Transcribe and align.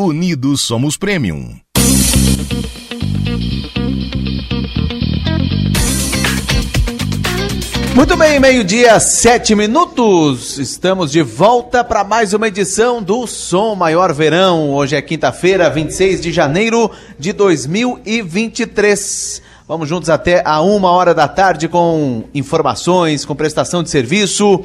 Unidos 0.00 0.60
somos 0.60 0.96
Premium. 0.96 1.56
Muito 7.96 8.16
bem, 8.16 8.38
meio-dia, 8.38 9.00
sete 9.00 9.56
minutos. 9.56 10.56
Estamos 10.56 11.10
de 11.10 11.20
volta 11.20 11.82
para 11.82 12.04
mais 12.04 12.32
uma 12.32 12.46
edição 12.46 13.02
do 13.02 13.26
Som 13.26 13.74
Maior 13.74 14.14
Verão. 14.14 14.72
Hoje 14.72 14.94
é 14.94 15.02
quinta-feira, 15.02 15.68
26 15.68 16.20
de 16.20 16.30
janeiro 16.30 16.92
de 17.18 17.32
2023. 17.32 19.42
Vamos 19.66 19.88
juntos 19.88 20.08
até 20.08 20.44
a 20.46 20.60
uma 20.60 20.92
hora 20.92 21.12
da 21.12 21.26
tarde 21.26 21.66
com 21.66 22.22
informações, 22.32 23.24
com 23.24 23.34
prestação 23.34 23.82
de 23.82 23.90
serviço 23.90 24.62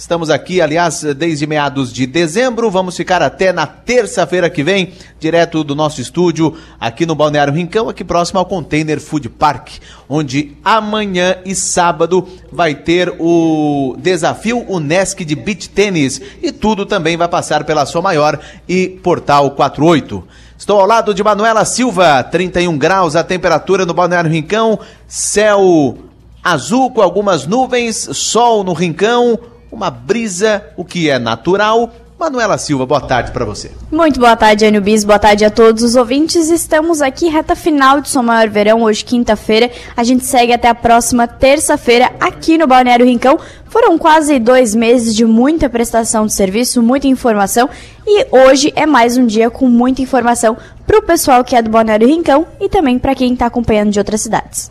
Estamos 0.00 0.30
aqui, 0.30 0.62
aliás, 0.62 1.02
desde 1.14 1.46
meados 1.46 1.92
de 1.92 2.06
dezembro. 2.06 2.70
Vamos 2.70 2.96
ficar 2.96 3.20
até 3.20 3.52
na 3.52 3.66
terça-feira 3.66 4.48
que 4.48 4.62
vem, 4.62 4.94
direto 5.20 5.62
do 5.62 5.74
nosso 5.74 6.00
estúdio, 6.00 6.56
aqui 6.80 7.04
no 7.04 7.14
Balneário 7.14 7.52
Rincão, 7.52 7.86
aqui 7.86 8.02
próximo 8.02 8.38
ao 8.38 8.46
Container 8.46 8.98
Food 8.98 9.28
Park, 9.28 9.72
onde 10.08 10.56
amanhã 10.64 11.36
e 11.44 11.54
sábado 11.54 12.26
vai 12.50 12.74
ter 12.74 13.14
o 13.18 13.94
desafio 13.98 14.64
Unesc 14.70 15.22
de 15.22 15.34
Beach 15.34 15.68
Tênis. 15.68 16.18
E 16.42 16.50
tudo 16.50 16.86
também 16.86 17.18
vai 17.18 17.28
passar 17.28 17.64
pela 17.64 17.84
Sua 17.84 18.00
Maior 18.00 18.40
e 18.66 18.88
Portal 19.02 19.50
48. 19.50 20.24
Estou 20.56 20.80
ao 20.80 20.86
lado 20.86 21.12
de 21.12 21.22
Manuela 21.22 21.66
Silva, 21.66 22.24
31 22.24 22.78
graus 22.78 23.16
a 23.16 23.22
temperatura 23.22 23.84
no 23.84 23.92
Balneário 23.92 24.30
Rincão, 24.30 24.78
céu 25.06 25.98
azul 26.42 26.90
com 26.90 27.02
algumas 27.02 27.46
nuvens, 27.46 28.08
sol 28.14 28.64
no 28.64 28.72
Rincão 28.72 29.38
uma 29.70 29.90
brisa, 29.90 30.64
o 30.76 30.84
que 30.84 31.08
é 31.08 31.18
natural. 31.18 31.92
Manuela 32.20 32.58
Silva, 32.58 32.84
boa 32.84 33.00
tarde 33.00 33.32
para 33.32 33.46
você. 33.46 33.70
Muito 33.90 34.20
boa 34.20 34.36
tarde, 34.36 34.66
Anil 34.66 34.82
Bis, 34.82 35.04
boa 35.04 35.18
tarde 35.18 35.42
a 35.42 35.50
todos 35.50 35.82
os 35.82 35.96
ouvintes. 35.96 36.50
Estamos 36.50 37.00
aqui 37.00 37.28
reta 37.30 37.56
final 37.56 38.02
de 38.02 38.10
Som 38.10 38.24
Maior 38.24 38.46
Verão, 38.50 38.82
hoje 38.82 39.02
quinta-feira. 39.02 39.70
A 39.96 40.04
gente 40.04 40.26
segue 40.26 40.52
até 40.52 40.68
a 40.68 40.74
próxima 40.74 41.26
terça-feira 41.26 42.12
aqui 42.20 42.58
no 42.58 42.66
Balneário 42.66 43.06
Rincão. 43.06 43.38
Foram 43.70 43.96
quase 43.96 44.38
dois 44.38 44.74
meses 44.74 45.14
de 45.14 45.24
muita 45.24 45.70
prestação 45.70 46.26
de 46.26 46.34
serviço, 46.34 46.82
muita 46.82 47.06
informação 47.06 47.70
e 48.06 48.26
hoje 48.30 48.70
é 48.76 48.84
mais 48.84 49.16
um 49.16 49.24
dia 49.24 49.48
com 49.48 49.66
muita 49.66 50.02
informação 50.02 50.58
para 50.86 50.98
o 50.98 51.02
pessoal 51.02 51.42
que 51.42 51.56
é 51.56 51.62
do 51.62 51.70
Balneário 51.70 52.06
Rincão 52.06 52.46
e 52.60 52.68
também 52.68 52.98
para 52.98 53.14
quem 53.14 53.32
está 53.32 53.46
acompanhando 53.46 53.92
de 53.92 53.98
outras 53.98 54.20
cidades. 54.20 54.70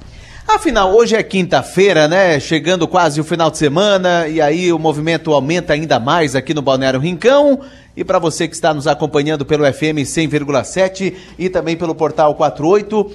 Afinal, 0.52 0.96
hoje 0.96 1.16
é 1.16 1.22
quinta-feira, 1.22 2.08
né? 2.08 2.40
Chegando 2.40 2.88
quase 2.88 3.22
o 3.22 3.24
final 3.24 3.52
de 3.52 3.58
semana 3.60 4.28
e 4.28 4.42
aí 4.42 4.74
o 4.74 4.80
movimento 4.80 5.32
aumenta 5.32 5.74
ainda 5.74 6.00
mais 6.00 6.36
aqui 6.36 6.56
no 6.56 6.62
Balneário 6.62 7.00
Rincão. 7.00 7.62
E 7.96 8.04
para 8.04 8.18
você 8.18 8.48
que 8.48 8.56
está 8.56 8.74
nos 8.74 8.88
acompanhando 8.88 9.46
pelo 9.46 9.64
FM 9.72 10.02
100,7 10.02 11.14
e 11.38 11.50
também 11.50 11.78
pelo 11.78 11.94
portal 11.94 12.34
48, 12.34 13.12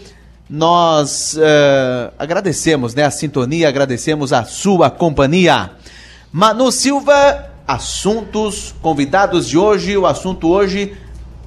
nós 0.48 1.34
uh, 1.34 2.14
agradecemos 2.16 2.94
né, 2.94 3.02
a 3.02 3.10
sintonia, 3.10 3.68
agradecemos 3.68 4.32
a 4.32 4.44
sua 4.44 4.88
companhia. 4.88 5.72
Manu 6.30 6.70
Silva, 6.70 7.50
assuntos, 7.66 8.72
convidados 8.80 9.48
de 9.48 9.58
hoje. 9.58 9.96
O 9.96 10.06
assunto 10.06 10.48
hoje, 10.48 10.96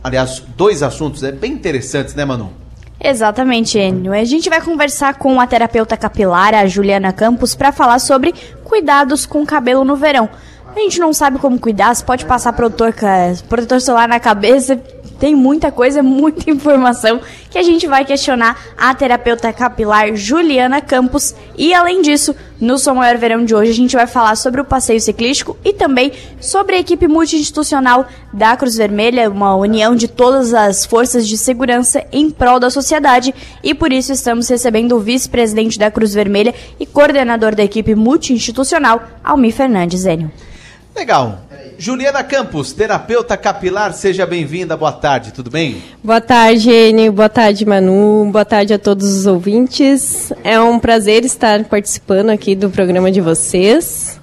aliás, 0.03 0.43
dois 0.58 0.83
assuntos 0.83 1.23
é 1.23 1.31
bem 1.31 1.53
interessantes, 1.53 2.13
né, 2.13 2.25
Manu? 2.25 2.67
Exatamente, 3.00 3.78
Enio. 3.78 4.12
A 4.12 4.23
gente 4.23 4.50
vai 4.50 4.62
conversar 4.62 5.16
com 5.16 5.40
a 5.40 5.48
terapeuta 5.48 5.95
capilar, 5.95 6.53
a 6.56 6.66
Juliana 6.66 7.14
Campos, 7.14 7.54
para 7.56 7.72
falar 7.72 8.00
sobre 8.00 8.34
cuidados 8.64 9.26
com 9.26 9.45
cabelo 9.45 9.84
no 9.84 9.95
verão. 9.95 10.30
A 10.76 10.80
gente 10.80 11.00
não 11.00 11.12
sabe 11.12 11.39
como 11.39 11.59
cuidar, 11.59 11.95
você 11.95 12.04
pode 12.04 12.26
passar 12.26 12.54
protetor, 12.54 12.94
protetor 13.50 13.81
solar 13.81 14.08
na 14.08 14.20
cabeça, 14.20 14.80
tem 15.20 15.36
muita 15.36 15.72
coisa, 15.72 16.02
muita 16.04 16.50
informação 16.50 17.20
que 17.50 17.58
a 17.58 17.64
gente 17.64 17.88
vai 17.88 18.06
questionar 18.06 18.58
a 18.78 18.94
terapeuta 18.94 19.52
capilar 19.52 20.16
Juliana 20.16 20.82
Campos. 20.82 21.34
E 21.58 21.73
além 21.73 22.02
disso, 22.02 22.36
no 22.60 22.78
Som 22.78 22.96
Maior 22.96 23.18
Verão 23.18 23.45
de 23.45 23.54
hoje, 23.54 23.72
a 23.72 23.76
gente 23.76 23.95
vai 23.95 24.08
falar 24.08 24.36
sobre 24.36 24.60
o 24.61 24.66
passeio 24.66 25.00
ciclístico 25.00 25.58
e 25.64 25.73
também 25.73 26.11
sobre 26.39 26.76
a 26.76 26.80
equipe 26.80 27.08
multi-institucional 27.08 28.08
da 28.33 28.56
Cruz 28.58 28.76
Vermelha, 28.76 29.30
uma 29.30 29.56
união 29.56 29.95
de 29.95 30.08
todas 30.08 30.54
as 30.54 30.86
forças 30.86 31.27
de 31.27 31.38
segurança 31.38 32.06
em 32.11 32.30
prol 32.30 32.60
da 32.60 32.70
sociedade. 32.70 33.33
E 33.64 33.73
por 33.73 33.92
isso 33.92 34.11
estamos 34.11 34.48
recebendo 34.48 34.95
o 34.95 35.00
vice-presidente 35.00 35.80
da 35.80 35.92
Cruz 35.92 36.14
Vermelha 36.14 36.54
e 36.80 36.86
coordenador 36.86 37.56
da 37.56 37.64
equipe 37.64 37.95
multi-institucional, 37.95 39.02
Almir 39.23 39.54
Fernandes 39.54 40.02
Zênio. 40.02 40.32
Legal. 40.95 41.39
Juliana 41.80 42.23
Campos, 42.23 42.73
terapeuta 42.73 43.38
capilar, 43.38 43.93
seja 43.93 44.26
bem-vinda. 44.26 44.76
Boa 44.76 44.92
tarde, 44.92 45.32
tudo 45.32 45.52
bem? 45.52 45.83
Boa 46.04 46.20
tarde, 46.20 46.71
Enio. 46.71 47.11
Boa 47.11 47.30
tarde, 47.30 47.65
Manu. 47.67 48.27
Boa 48.32 48.43
tarde 48.43 48.73
a 48.73 48.80
todos 48.80 49.15
os 49.15 49.27
ouvintes. 49.27 50.33
É 50.43 50.60
um 50.60 50.80
prazer 50.80 51.23
estar 51.23 51.64
participando 51.65 52.32
aqui 52.32 52.55
do 52.55 52.71
programa 52.71 53.11
de 53.11 53.21
vocês. 53.21 54.20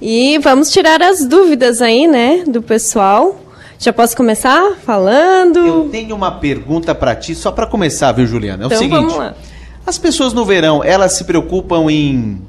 E 0.00 0.38
vamos 0.38 0.70
tirar 0.70 1.02
as 1.02 1.26
dúvidas 1.26 1.82
aí, 1.82 2.06
né, 2.06 2.44
do 2.46 2.62
pessoal. 2.62 3.38
Já 3.78 3.92
posso 3.92 4.16
começar 4.16 4.76
falando? 4.84 5.58
Eu 5.58 5.88
tenho 5.90 6.16
uma 6.16 6.32
pergunta 6.32 6.94
para 6.94 7.14
ti, 7.14 7.34
só 7.34 7.52
para 7.52 7.66
começar, 7.66 8.12
viu, 8.12 8.26
Juliana? 8.26 8.64
É 8.64 8.66
então, 8.66 8.78
o 8.78 8.80
seguinte: 8.80 8.96
vamos 8.96 9.16
lá. 9.16 9.34
as 9.86 9.98
pessoas 9.98 10.32
no 10.32 10.44
verão, 10.44 10.82
elas 10.82 11.12
se 11.12 11.24
preocupam 11.24 11.90
em 11.90 12.40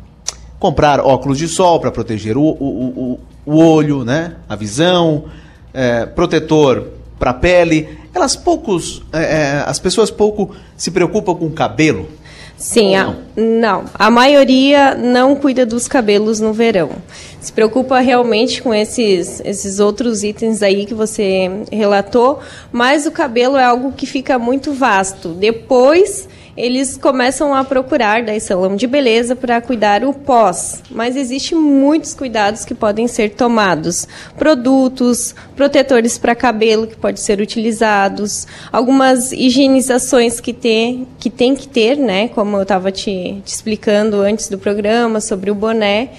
comprar 0.60 1.00
óculos 1.00 1.38
de 1.38 1.48
sol 1.48 1.80
para 1.80 1.92
proteger 1.92 2.38
o, 2.38 2.42
o, 2.42 2.56
o, 2.56 3.20
o 3.50 3.58
olho, 3.58 4.06
né? 4.06 4.36
A 4.48 4.56
visão, 4.56 5.26
é, 5.74 6.06
protetor 6.06 6.88
para 7.18 7.32
a 7.32 7.34
pele. 7.34 7.98
Elas 8.14 8.36
poucos, 8.36 9.02
é, 9.12 9.20
é, 9.20 9.64
as 9.66 9.80
pessoas 9.80 10.12
pouco 10.12 10.56
se 10.78 10.92
preocupam 10.92 11.36
com 11.36 11.48
o 11.48 11.52
cabelo. 11.52 12.08
Sim, 12.56 12.96
a, 12.96 13.16
não. 13.38 13.86
A 13.94 14.12
maioria 14.12 14.94
não 14.94 15.34
cuida 15.34 15.66
dos 15.66 15.88
cabelos 15.88 16.42
no 16.42 16.52
verão. 16.52 16.90
Se 17.40 17.54
preocupa 17.54 18.00
realmente 18.00 18.62
com 18.62 18.74
esses, 18.74 19.42
esses 19.46 19.80
outros 19.80 20.24
itens 20.24 20.62
aí 20.62 20.86
que 20.86 20.94
você 20.94 21.50
relatou, 21.72 22.40
mas 22.70 23.06
o 23.06 23.12
cabelo 23.12 23.56
é 23.56 23.64
algo 23.64 23.94
que 23.94 24.06
fica 24.06 24.38
muito 24.38 24.74
vasto. 24.74 25.30
Depois 25.30 26.28
eles 26.60 26.98
começam 26.98 27.54
a 27.54 27.64
procurar 27.64 28.22
daí 28.22 28.42
salão 28.42 28.76
de 28.76 28.86
beleza 28.86 29.34
para 29.34 29.62
cuidar 29.62 30.04
o 30.04 30.14
pós. 30.14 30.84
Mas 30.92 31.16
existe 31.16 31.56
muitos 31.56 32.14
cuidados 32.14 32.66
que 32.66 32.76
podem 32.76 33.08
ser 33.08 33.30
tomados. 33.30 34.06
Produtos, 34.38 35.34
protetores 35.56 36.18
para 36.18 36.36
cabelo 36.36 36.86
que 36.86 36.98
podem 36.98 37.16
ser 37.16 37.40
utilizados, 37.40 38.46
algumas 38.74 39.32
higienizações 39.32 40.42
que 40.42 40.52
tem 40.52 41.08
que, 41.18 41.30
tem 41.30 41.56
que 41.56 41.66
ter, 41.66 41.96
né? 41.98 42.28
Como 42.28 42.58
eu 42.58 42.64
estava 42.64 42.92
te, 42.92 43.42
te 43.46 43.54
explicando 43.54 44.18
antes 44.18 44.50
do 44.50 44.58
programa 44.58 45.22
sobre 45.22 45.50
o 45.50 45.56
boné. 45.56 46.10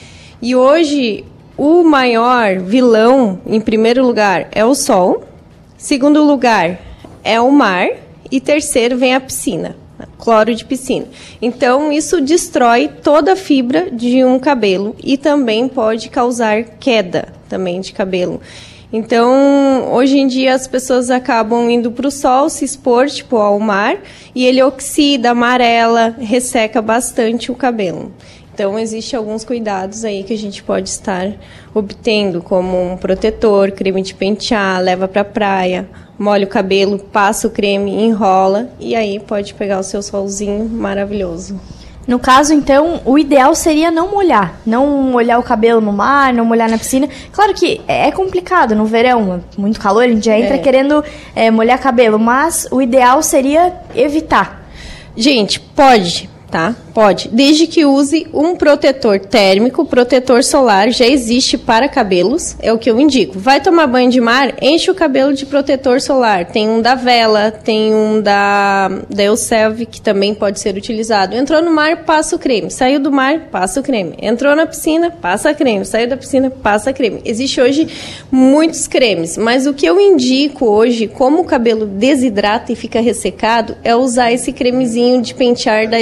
E 0.40 0.56
hoje 0.56 1.22
o 1.54 1.84
maior 1.84 2.58
vilão, 2.60 3.38
em 3.46 3.60
primeiro 3.60 4.06
lugar, 4.06 4.48
é 4.52 4.64
o 4.64 4.74
sol. 4.74 5.22
Segundo 5.76 6.24
lugar, 6.24 6.80
é 7.22 7.38
o 7.38 7.52
mar. 7.52 7.88
E 8.30 8.40
terceiro 8.40 8.96
vem 8.96 9.14
a 9.14 9.20
piscina 9.20 9.76
cloro 10.18 10.54
de 10.54 10.64
piscina. 10.64 11.06
Então, 11.40 11.92
isso 11.92 12.20
destrói 12.20 12.88
toda 12.88 13.32
a 13.32 13.36
fibra 13.36 13.90
de 13.90 14.24
um 14.24 14.38
cabelo 14.38 14.94
e 15.02 15.16
também 15.16 15.68
pode 15.68 16.08
causar 16.08 16.64
queda 16.78 17.28
também 17.48 17.80
de 17.80 17.92
cabelo. 17.92 18.40
Então, 18.92 19.92
hoje 19.92 20.18
em 20.18 20.26
dia 20.26 20.52
as 20.52 20.66
pessoas 20.66 21.10
acabam 21.10 21.70
indo 21.70 21.92
para 21.92 22.08
o 22.08 22.10
sol, 22.10 22.48
se 22.48 22.64
expor, 22.64 23.06
tipo, 23.06 23.36
ao 23.36 23.60
mar, 23.60 23.98
e 24.34 24.44
ele 24.44 24.60
oxida, 24.62 25.30
amarela, 25.30 26.16
resseca 26.18 26.82
bastante 26.82 27.52
o 27.52 27.54
cabelo. 27.54 28.12
Então, 28.52 28.78
existem 28.78 29.16
alguns 29.16 29.44
cuidados 29.44 30.04
aí 30.04 30.22
que 30.22 30.32
a 30.32 30.38
gente 30.38 30.62
pode 30.62 30.88
estar 30.88 31.32
obtendo, 31.74 32.42
como 32.42 32.92
um 32.92 32.96
protetor, 32.96 33.70
creme 33.70 34.02
de 34.02 34.14
pentear, 34.14 34.80
leva 34.80 35.08
para 35.08 35.22
a 35.22 35.24
praia, 35.24 35.88
molha 36.18 36.44
o 36.44 36.48
cabelo, 36.48 36.98
passa 36.98 37.46
o 37.46 37.50
creme, 37.50 37.90
enrola 37.90 38.68
e 38.78 38.94
aí 38.94 39.18
pode 39.18 39.54
pegar 39.54 39.78
o 39.78 39.82
seu 39.82 40.02
solzinho 40.02 40.68
maravilhoso. 40.68 41.58
No 42.06 42.18
caso, 42.18 42.52
então, 42.52 43.00
o 43.04 43.18
ideal 43.18 43.54
seria 43.54 43.90
não 43.90 44.10
molhar. 44.10 44.58
Não 44.66 44.84
molhar 45.02 45.38
o 45.38 45.42
cabelo 45.42 45.80
no 45.80 45.92
mar, 45.92 46.34
não 46.34 46.44
molhar 46.44 46.68
na 46.68 46.76
piscina. 46.76 47.08
Claro 47.30 47.54
que 47.54 47.80
é 47.86 48.10
complicado 48.10 48.74
no 48.74 48.84
verão, 48.84 49.44
muito 49.56 49.78
calor, 49.78 50.04
a 50.04 50.08
gente 50.08 50.24
já 50.24 50.36
entra 50.36 50.56
é. 50.56 50.58
querendo 50.58 51.04
é, 51.36 51.50
molhar 51.50 51.78
cabelo, 51.78 52.18
mas 52.18 52.66
o 52.70 52.82
ideal 52.82 53.22
seria 53.22 53.72
evitar. 53.94 54.60
Gente, 55.16 55.60
pode, 55.60 56.28
tá? 56.50 56.74
Pode, 56.92 57.28
desde 57.28 57.66
que 57.66 57.84
use 57.84 58.26
um 58.34 58.56
protetor 58.56 59.20
térmico, 59.20 59.84
protetor 59.84 60.42
solar, 60.42 60.90
já 60.90 61.06
existe 61.06 61.56
para 61.56 61.88
cabelos, 61.88 62.56
é 62.60 62.72
o 62.72 62.78
que 62.78 62.90
eu 62.90 62.98
indico. 62.98 63.38
Vai 63.38 63.60
tomar 63.60 63.86
banho 63.86 64.10
de 64.10 64.20
mar, 64.20 64.54
enche 64.60 64.90
o 64.90 64.94
cabelo 64.94 65.32
de 65.32 65.46
protetor 65.46 66.00
solar. 66.00 66.46
Tem 66.46 66.68
um 66.68 66.82
da 66.82 66.94
Vela, 66.94 67.50
tem 67.50 67.94
um 67.94 68.20
da, 68.20 68.88
da 68.88 69.24
que 69.90 70.00
também 70.00 70.34
pode 70.34 70.58
ser 70.58 70.76
utilizado. 70.76 71.36
Entrou 71.36 71.62
no 71.62 71.70
mar, 71.70 72.04
passa 72.04 72.34
o 72.34 72.38
creme. 72.38 72.70
Saiu 72.70 72.98
do 72.98 73.12
mar, 73.12 73.48
passa 73.50 73.80
o 73.80 73.82
creme. 73.82 74.16
Entrou 74.20 74.56
na 74.56 74.66
piscina, 74.66 75.10
passa 75.10 75.54
creme. 75.54 75.84
Saiu 75.84 76.08
da 76.08 76.16
piscina, 76.16 76.50
passa 76.50 76.92
creme. 76.92 77.20
Existe 77.24 77.60
hoje 77.60 77.88
muitos 78.30 78.86
cremes, 78.86 79.36
mas 79.36 79.66
o 79.66 79.74
que 79.74 79.86
eu 79.86 80.00
indico 80.00 80.66
hoje, 80.66 81.06
como 81.06 81.42
o 81.42 81.44
cabelo 81.44 81.86
desidrata 81.86 82.72
e 82.72 82.76
fica 82.76 83.00
ressecado, 83.00 83.76
é 83.84 83.94
usar 83.94 84.32
esse 84.32 84.52
cremezinho 84.52 85.22
de 85.22 85.34
pentear 85.34 85.88
da 85.88 86.00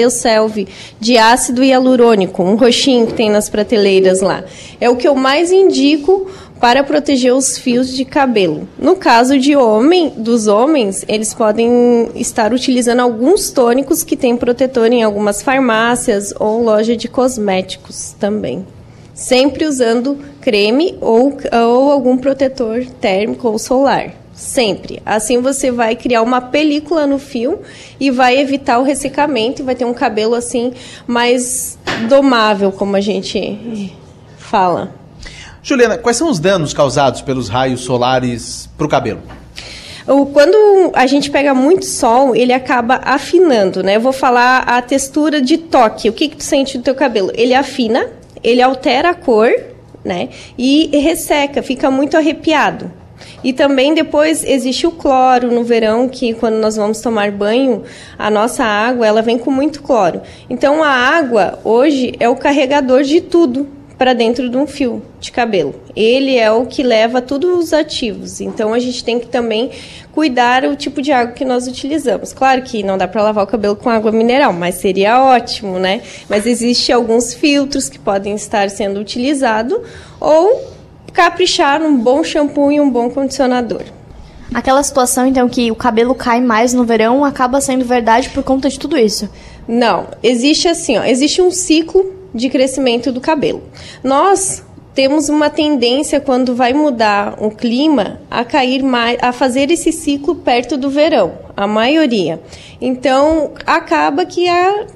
De 1.01 1.17
ácido 1.17 1.65
hialurônico, 1.65 2.43
um 2.43 2.55
roxinho 2.55 3.07
que 3.07 3.15
tem 3.15 3.31
nas 3.31 3.49
prateleiras 3.49 4.21
lá. 4.21 4.45
É 4.81 4.89
o 4.89 4.97
que 4.97 5.09
eu 5.09 5.15
mais 5.15 5.51
indico 5.51 6.29
para 6.61 6.83
proteger 6.83 7.33
os 7.33 7.57
fios 7.57 7.95
de 7.95 8.05
cabelo. 8.05 8.69
No 8.79 8.97
caso 8.97 9.39
de 9.39 9.57
homem, 9.57 10.13
dos 10.17 10.47
homens, 10.47 11.05
eles 11.09 11.33
podem 11.33 12.09
estar 12.15 12.53
utilizando 12.53 13.01
alguns 13.01 13.51
tônicos 13.51 14.03
que 14.03 14.17
têm 14.17 14.37
protetor 14.37 14.93
em 14.93 15.03
algumas 15.03 15.43
farmácias 15.43 16.33
ou 16.39 16.63
loja 16.63 16.97
de 16.97 17.09
cosméticos 17.09 18.15
também. 18.19 18.67
Sempre 19.15 19.67
usando 19.67 20.19
creme 20.41 20.97
ou, 21.01 21.37
ou 21.53 21.93
algum 21.93 22.17
protetor 22.17 22.85
térmico 23.01 23.49
ou 23.49 23.59
solar. 23.59 24.13
Sempre. 24.39 25.03
Assim 25.05 25.43
você 25.43 25.73
vai 25.73 25.97
criar 25.97 26.23
uma 26.23 26.41
película 26.41 27.09
no 27.09 27.19
fio 27.19 27.61
e 27.99 28.09
vai 28.09 28.39
evitar 28.39 28.79
o 28.79 28.85
ressecamento 28.85 29.61
e 29.61 29.65
vai 29.65 29.75
ter 29.75 29.85
um 29.85 29.93
cabelo 29.93 30.37
assim 30.37 30.73
mais 31.09 31.77
domável, 32.09 32.71
como 32.71 32.95
a 32.95 33.01
gente 33.01 33.93
fala. 34.39 34.95
Juliana, 35.61 35.99
quais 35.99 36.17
são 36.17 36.31
os 36.31 36.39
danos 36.39 36.73
causados 36.73 37.21
pelos 37.21 37.49
raios 37.49 37.81
solares 37.81 38.71
para 38.79 38.87
o 38.87 38.89
cabelo? 38.89 39.21
Quando 40.33 40.93
a 40.95 41.07
gente 41.09 41.33
pega 41.33 41.53
muito 41.53 41.85
sol, 41.85 42.35
ele 42.35 42.53
acaba 42.53 43.01
afinando, 43.05 43.83
né? 43.83 43.97
Eu 43.97 44.01
vou 44.01 44.13
falar 44.13 44.61
a 44.61 44.81
textura 44.81 45.43
de 45.43 45.59
toque. 45.59 46.09
O 46.09 46.13
que, 46.13 46.29
que 46.29 46.37
tu 46.37 46.45
sente 46.45 46.79
no 46.79 46.85
teu 46.85 46.95
cabelo? 46.95 47.33
Ele 47.35 47.55
afina, 47.55 48.07
ele 48.43 48.63
altera 48.63 49.11
a 49.11 49.15
cor, 49.15 49.51
né? 50.05 50.29
E 50.57 50.97
resseca, 50.97 51.61
fica 51.61 51.91
muito 51.91 52.17
arrepiado. 52.17 52.91
E 53.43 53.53
também 53.53 53.95
depois 53.95 54.45
existe 54.45 54.87
o 54.87 54.93
cloro 54.93 55.51
no 55.51 55.65
verão, 55.65 56.09
que 56.09 56.35
quando 56.35 56.57
nós 56.57 56.77
vamos 56.77 57.01
tomar 57.01 57.31
banho, 57.31 57.85
a 58.19 58.31
nossa 58.31 58.65
água 58.65 59.07
ela 59.07 59.23
vem 59.23 59.39
com 59.39 59.51
muito 59.51 59.83
cloro. 59.83 60.21
Então 60.49 60.83
a 60.83 60.91
água 60.91 61.59
hoje 61.65 62.15
é 62.19 62.29
o 62.29 62.37
carregador 62.37 63.03
de 63.03 63.21
tudo 63.21 63.79
para 63.99 64.15
dentro 64.15 64.49
de 64.49 64.57
um 64.57 64.67
fio 64.67 65.03
de 65.19 65.33
cabelo. 65.33 65.75
Ele 65.95 66.37
é 66.37 66.51
o 66.53 66.67
que 66.67 66.85
leva 66.85 67.21
todos 67.21 67.59
os 67.59 67.73
ativos. 67.73 68.41
Então 68.41 68.73
a 68.73 68.79
gente 68.79 69.03
tem 69.03 69.19
que 69.19 69.27
também 69.27 69.71
cuidar 70.13 70.65
o 70.65 70.77
tipo 70.77 71.03
de 71.03 71.11
água 71.11 71.35
que 71.35 71.45
nós 71.45 71.67
utilizamos. 71.67 72.33
Claro 72.33 72.63
que 72.63 72.85
não 72.85 72.97
dá 72.97 73.09
para 73.09 73.23
lavar 73.25 73.43
o 73.43 73.47
cabelo 73.47 73.75
com 73.75 73.91
água 73.91 74.13
mineral, 74.13 74.53
mas 74.53 74.77
seria 74.77 75.21
ótimo, 75.21 75.81
né? 75.81 76.01
Mas 76.29 76.47
existe 76.47 76.93
alguns 76.93 77.35
filtros 77.35 77.89
que 77.89 77.99
podem 77.99 78.37
estar 78.37 78.71
sendo 78.71 79.01
utilizados 79.01 79.79
ou 80.21 80.78
caprichar 81.13 81.81
num 81.81 81.99
bom 81.99 82.23
shampoo 82.23 82.73
e 82.73 82.81
um 82.81 82.91
bom 82.91 83.11
condicionador. 83.11 83.83
Aquela 84.53 84.83
situação, 84.83 85.27
então, 85.27 85.49
que 85.49 85.71
o 85.71 85.77
cabelo 85.77 86.15
cai 86.15 86.41
mais 86.41 86.73
no 86.73 86.85
verão 86.85 87.25
acaba 87.25 87.61
sendo 87.61 87.85
verdade 87.85 88.31
por 88.31 88.43
conta 88.43 88.69
de 88.69 88.79
tudo 88.79 88.97
isso? 88.97 89.29
Não. 89.67 90.07
Existe 90.23 90.69
assim, 90.69 90.97
ó, 90.97 91.05
existe 91.05 91.43
um 91.43 91.51
ciclo 91.51 92.15
de 92.35 92.49
crescimento 92.49 93.13
do 93.13 93.21
cabelo. 93.21 93.63
Nós 94.03 94.65
temos 94.95 95.29
uma 95.29 95.51
tendência 95.51 96.21
quando 96.21 96.55
vai 96.55 96.73
mudar 96.73 97.37
o 97.39 97.51
clima 97.51 98.21
a 98.31 98.45
cair 98.45 98.83
mais, 98.83 99.19
a 99.23 99.33
fazer 99.33 99.71
esse 99.71 99.93
ciclo 99.93 100.35
perto 100.37 100.77
do 100.77 100.91
verão, 100.91 101.35
a 101.57 101.67
maioria. 101.67 102.41
Então 102.81 103.53
acaba 103.67 104.25
que 104.25 104.49
a 104.49 104.87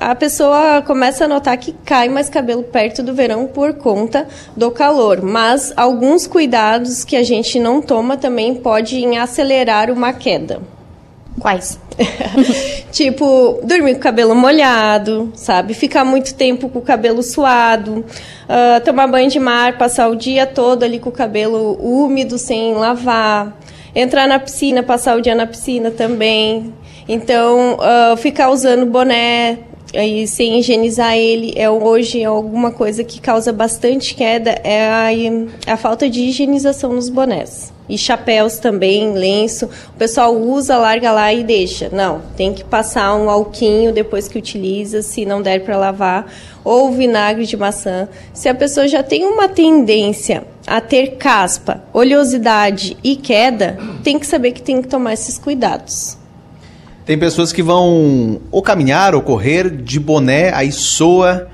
a 0.00 0.14
pessoa 0.14 0.80
começa 0.80 1.26
a 1.26 1.28
notar 1.28 1.58
que 1.58 1.72
cai 1.84 2.08
mais 2.08 2.30
cabelo 2.30 2.62
perto 2.62 3.02
do 3.02 3.12
verão 3.12 3.46
por 3.46 3.74
conta 3.74 4.26
do 4.56 4.70
calor. 4.70 5.20
Mas 5.20 5.74
alguns 5.76 6.26
cuidados 6.26 7.04
que 7.04 7.14
a 7.16 7.22
gente 7.22 7.60
não 7.60 7.82
toma 7.82 8.16
também 8.16 8.54
podem 8.54 9.18
acelerar 9.18 9.90
uma 9.90 10.14
queda. 10.14 10.62
Quais? 11.38 11.78
tipo, 12.90 13.60
dormir 13.62 13.92
com 13.92 14.00
o 14.00 14.02
cabelo 14.02 14.34
molhado, 14.34 15.30
sabe? 15.34 15.74
Ficar 15.74 16.04
muito 16.04 16.34
tempo 16.34 16.70
com 16.70 16.78
o 16.78 16.82
cabelo 16.82 17.22
suado, 17.22 17.98
uh, 17.98 18.84
tomar 18.84 19.06
banho 19.06 19.28
de 19.28 19.38
mar, 19.38 19.76
passar 19.76 20.08
o 20.08 20.16
dia 20.16 20.46
todo 20.46 20.82
ali 20.82 20.98
com 20.98 21.10
o 21.10 21.12
cabelo 21.12 21.78
úmido 21.78 22.38
sem 22.38 22.72
lavar, 22.74 23.54
entrar 23.94 24.26
na 24.26 24.38
piscina, 24.38 24.82
passar 24.82 25.16
o 25.16 25.20
dia 25.20 25.34
na 25.34 25.46
piscina 25.46 25.90
também. 25.90 26.72
Então, 27.06 27.76
uh, 27.76 28.16
ficar 28.16 28.50
usando 28.50 28.86
boné 28.86 29.58
e 29.92 30.26
sem 30.26 30.58
higienizar 30.58 31.16
ele 31.16 31.52
é 31.56 31.68
hoje 31.68 32.22
é 32.22 32.24
alguma 32.24 32.70
coisa 32.70 33.02
que 33.02 33.20
causa 33.20 33.52
bastante 33.52 34.14
queda 34.14 34.50
é 34.62 34.88
a, 34.88 35.72
a 35.72 35.76
falta 35.76 36.08
de 36.08 36.20
higienização 36.20 36.92
nos 36.92 37.08
bonés. 37.08 37.72
E 37.88 37.98
chapéus 37.98 38.60
também 38.60 39.12
lenço. 39.14 39.68
O 39.88 39.98
pessoal 39.98 40.32
usa 40.32 40.78
larga 40.78 41.10
lá 41.10 41.34
e 41.34 41.42
deixa. 41.42 41.88
Não 41.88 42.22
tem 42.36 42.54
que 42.54 42.62
passar 42.62 43.16
um 43.16 43.28
alquinho 43.28 43.92
depois 43.92 44.28
que 44.28 44.38
utiliza 44.38 45.02
se 45.02 45.26
não 45.26 45.42
der 45.42 45.64
para 45.64 45.76
lavar. 45.76 46.32
Ou 46.62 46.92
vinagre 46.92 47.46
de 47.46 47.56
maçã. 47.56 48.08
Se 48.32 48.48
a 48.48 48.54
pessoa 48.54 48.86
já 48.86 49.02
tem 49.02 49.24
uma 49.24 49.48
tendência 49.48 50.44
a 50.64 50.80
ter 50.80 51.16
caspa 51.16 51.82
oleosidade 51.92 52.96
e 53.02 53.16
queda 53.16 53.76
tem 54.04 54.20
que 54.20 54.26
saber 54.26 54.52
que 54.52 54.62
tem 54.62 54.80
que 54.80 54.86
tomar 54.86 55.14
esses 55.14 55.36
cuidados 55.36 56.19
tem 57.10 57.18
pessoas 57.18 57.52
que 57.52 57.60
vão 57.60 58.40
ou 58.52 58.62
caminhar 58.62 59.16
ou 59.16 59.20
correr 59.20 59.68
de 59.68 59.98
boné, 59.98 60.54
aí 60.54 60.70
soa, 60.70 61.48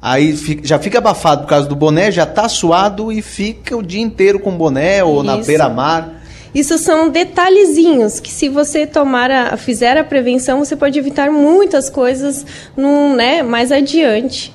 aí 0.00 0.36
fica, 0.36 0.64
já 0.64 0.78
fica 0.78 0.98
abafado 0.98 1.42
por 1.42 1.48
causa 1.48 1.68
do 1.68 1.74
boné, 1.74 2.12
já 2.12 2.24
tá 2.24 2.48
suado 2.48 3.10
e 3.10 3.20
fica 3.20 3.76
o 3.76 3.82
dia 3.82 4.00
inteiro 4.00 4.38
com 4.38 4.56
boné 4.56 5.02
ou 5.02 5.16
Isso. 5.16 5.24
na 5.24 5.36
beira-mar. 5.38 6.22
Isso 6.54 6.78
são 6.78 7.08
detalhezinhos 7.08 8.20
que 8.20 8.30
se 8.30 8.48
você 8.48 8.86
tomar 8.86 9.32
a, 9.32 9.56
fizer 9.56 9.98
a 9.98 10.04
prevenção, 10.04 10.60
você 10.60 10.76
pode 10.76 10.96
evitar 10.96 11.28
muitas 11.28 11.90
coisas 11.90 12.46
no, 12.76 13.16
né, 13.16 13.42
mais 13.42 13.72
adiante. 13.72 14.54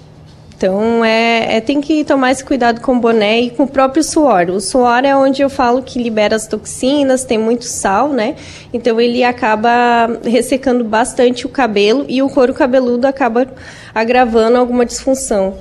Então, 0.58 1.04
é, 1.04 1.58
é, 1.58 1.62
tem 1.62 1.82
que 1.82 2.06
tomar 2.06 2.32
esse 2.32 2.44
cuidado 2.44 2.80
com 2.80 2.94
o 2.94 3.00
boné 3.00 3.42
e 3.42 3.50
com 3.50 3.64
o 3.64 3.68
próprio 3.68 4.02
suor. 4.02 4.50
O 4.50 4.62
suor 4.62 5.04
é 5.04 5.14
onde 5.14 5.42
eu 5.42 5.50
falo 5.50 5.82
que 5.84 6.02
libera 6.02 6.36
as 6.36 6.48
toxinas, 6.48 7.26
tem 7.26 7.38
muito 7.38 7.66
sal, 7.66 8.10
né? 8.10 8.36
Então, 8.74 9.00
ele 9.00 9.22
acaba 9.22 10.08
ressecando 10.24 10.84
bastante 10.84 11.46
o 11.46 11.50
cabelo 11.50 12.06
e 12.08 12.22
o 12.22 12.30
couro 12.30 12.54
cabeludo 12.54 13.06
acaba 13.06 13.48
agravando 13.94 14.58
alguma 14.58 14.86
disfunção. 14.86 15.56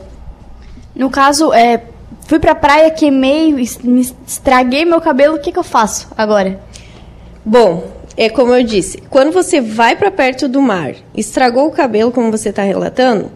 No 0.94 1.10
caso, 1.10 1.52
é, 1.52 1.82
fui 2.28 2.38
pra 2.38 2.54
praia, 2.54 2.88
queimei, 2.88 3.52
estraguei 4.24 4.84
meu 4.84 5.00
cabelo, 5.00 5.34
o 5.34 5.40
que, 5.40 5.50
que 5.50 5.58
eu 5.58 5.64
faço 5.64 6.08
agora? 6.16 6.60
Bom, 7.44 7.82
é 8.16 8.28
como 8.28 8.54
eu 8.54 8.62
disse, 8.62 9.02
quando 9.10 9.32
você 9.32 9.60
vai 9.60 9.96
para 9.96 10.12
perto 10.12 10.46
do 10.46 10.62
mar, 10.62 10.94
estragou 11.16 11.66
o 11.66 11.72
cabelo, 11.72 12.12
como 12.12 12.30
você 12.30 12.50
está 12.50 12.62
relatando, 12.62 13.28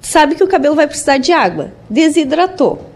sabe 0.00 0.34
que 0.34 0.44
o 0.44 0.48
cabelo 0.48 0.74
vai 0.74 0.86
precisar 0.86 1.18
de 1.18 1.32
água. 1.32 1.72
Desidratou. 1.88 2.86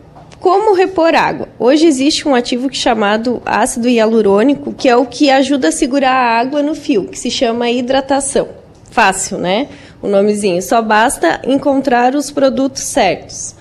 Como 0.41 0.75
repor 0.75 1.15
água? 1.15 1.49
Hoje 1.59 1.87
existe 1.87 2.29
um 2.29 2.35
ativo 2.35 2.69
chamado 2.73 3.41
ácido 3.47 3.89
hialurônico, 3.89 4.75
que 4.75 4.89
é 4.89 4.97
o 4.97 5.07
que 5.07 5.31
ajuda 5.31 5.69
a 5.69 5.73
segurar 5.73 6.13
a 6.13 6.39
água 6.39 6.63
no 6.63 6.75
fio, 6.75 7.09
que 7.09 7.19
se 7.19 7.31
chama 7.31 7.71
hidratação. 7.71 8.49
Fácil, 8.91 9.39
né? 9.39 9.69
O 10.03 10.09
nomezinho. 10.09 10.61
Só 10.61 10.83
basta 10.83 11.41
encontrar 11.47 12.15
os 12.15 12.31
produtos 12.31 12.83
certos. 12.83 13.55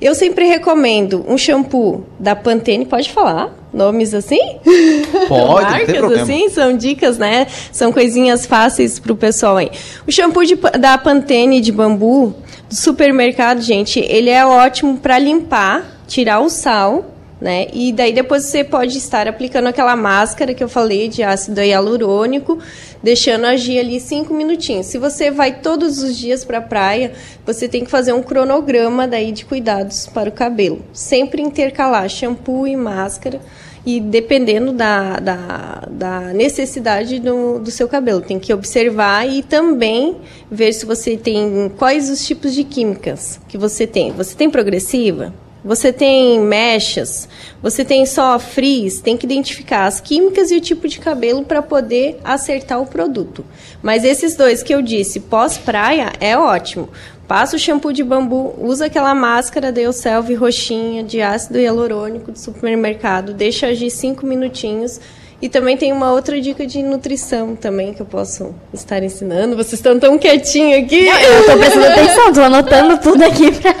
Eu 0.00 0.14
sempre 0.14 0.46
recomendo 0.46 1.24
um 1.28 1.38
shampoo 1.38 2.04
da 2.18 2.34
Pantene, 2.34 2.84
pode 2.84 3.12
falar 3.12 3.63
nomes 3.74 4.14
assim? 4.14 4.38
Pode, 5.28 5.70
Marcas 5.70 6.12
assim, 6.20 6.48
são 6.48 6.76
dicas, 6.76 7.18
né? 7.18 7.46
São 7.72 7.92
coisinhas 7.92 8.46
fáceis 8.46 8.98
para 8.98 9.12
o 9.12 9.16
pessoal 9.16 9.56
aí. 9.56 9.70
O 10.06 10.12
shampoo 10.12 10.44
de, 10.44 10.56
da 10.78 10.96
Pantene 10.96 11.60
de 11.60 11.72
bambu 11.72 12.34
do 12.68 12.74
supermercado, 12.74 13.60
gente, 13.60 14.00
ele 14.00 14.30
é 14.30 14.46
ótimo 14.46 14.96
para 14.98 15.18
limpar, 15.18 15.84
tirar 16.06 16.40
o 16.40 16.48
sal, 16.48 17.04
né? 17.40 17.66
E 17.72 17.92
daí 17.92 18.12
depois 18.12 18.44
você 18.44 18.64
pode 18.64 18.96
estar 18.96 19.28
aplicando 19.28 19.66
aquela 19.66 19.94
máscara 19.96 20.54
que 20.54 20.64
eu 20.64 20.68
falei 20.68 21.08
de 21.08 21.22
ácido 21.22 21.60
hialurônico, 21.60 22.58
deixando 23.04 23.44
agir 23.44 23.78
ali 23.78 24.00
cinco 24.00 24.32
minutinhos. 24.32 24.86
Se 24.86 24.96
você 24.96 25.30
vai 25.30 25.60
todos 25.60 26.02
os 26.02 26.16
dias 26.16 26.42
para 26.42 26.56
a 26.56 26.62
praia, 26.62 27.12
você 27.44 27.68
tem 27.68 27.84
que 27.84 27.90
fazer 27.90 28.14
um 28.14 28.22
cronograma 28.22 29.06
daí 29.06 29.30
de 29.30 29.44
cuidados 29.44 30.06
para 30.06 30.30
o 30.30 30.32
cabelo. 30.32 30.80
Sempre 30.90 31.42
intercalar 31.42 32.08
shampoo 32.08 32.66
e 32.66 32.74
máscara 32.74 33.42
e 33.84 34.00
dependendo 34.00 34.72
da, 34.72 35.20
da, 35.20 35.82
da 35.90 36.20
necessidade 36.32 37.20
do, 37.20 37.58
do 37.58 37.70
seu 37.70 37.86
cabelo. 37.86 38.22
Tem 38.22 38.38
que 38.38 38.54
observar 38.54 39.28
e 39.28 39.42
também 39.42 40.16
ver 40.50 40.72
se 40.72 40.86
você 40.86 41.14
tem 41.14 41.70
quais 41.76 42.08
os 42.08 42.26
tipos 42.26 42.54
de 42.54 42.64
químicas 42.64 43.38
que 43.46 43.58
você 43.58 43.86
tem. 43.86 44.12
Você 44.12 44.34
tem 44.34 44.48
progressiva? 44.48 45.43
Você 45.64 45.90
tem 45.90 46.38
mechas, 46.40 47.26
você 47.62 47.84
tem 47.84 48.04
só 48.04 48.38
frizz, 48.38 49.00
tem 49.00 49.16
que 49.16 49.24
identificar 49.24 49.86
as 49.86 49.98
químicas 49.98 50.50
e 50.50 50.56
o 50.56 50.60
tipo 50.60 50.86
de 50.86 50.98
cabelo 50.98 51.42
para 51.42 51.62
poder 51.62 52.20
acertar 52.22 52.82
o 52.82 52.86
produto. 52.86 53.42
Mas 53.82 54.04
esses 54.04 54.36
dois 54.36 54.62
que 54.62 54.74
eu 54.74 54.82
disse, 54.82 55.20
pós-praia, 55.20 56.12
é 56.20 56.36
ótimo. 56.36 56.90
Passa 57.26 57.56
o 57.56 57.58
shampoo 57.58 57.94
de 57.94 58.04
bambu, 58.04 58.54
usa 58.58 58.84
aquela 58.84 59.14
máscara 59.14 59.72
da 59.72 59.80
Elselv 59.80 60.34
roxinha 60.34 61.02
de 61.02 61.22
ácido 61.22 61.58
hialurônico 61.58 62.30
do 62.30 62.38
supermercado, 62.38 63.32
deixa 63.32 63.68
agir 63.68 63.88
cinco 63.88 64.26
minutinhos 64.26 65.00
e 65.44 65.48
também 65.48 65.76
tem 65.76 65.92
uma 65.92 66.12
outra 66.12 66.40
dica 66.40 66.66
de 66.66 66.82
nutrição 66.82 67.56
também 67.56 67.92
que 67.92 68.00
eu 68.00 68.06
posso 68.06 68.54
estar 68.72 69.02
ensinando. 69.02 69.56
Vocês 69.56 69.74
estão 69.74 69.98
tão 69.98 70.18
quietinhos 70.18 70.84
aqui. 70.84 71.06
Eu 71.06 71.40
estou 71.40 71.58
prestando 71.58 71.86
atenção, 71.86 72.28
estou 72.28 72.44
anotando 72.44 72.98
tudo 72.98 73.22
aqui 73.22 73.52
para 73.52 73.74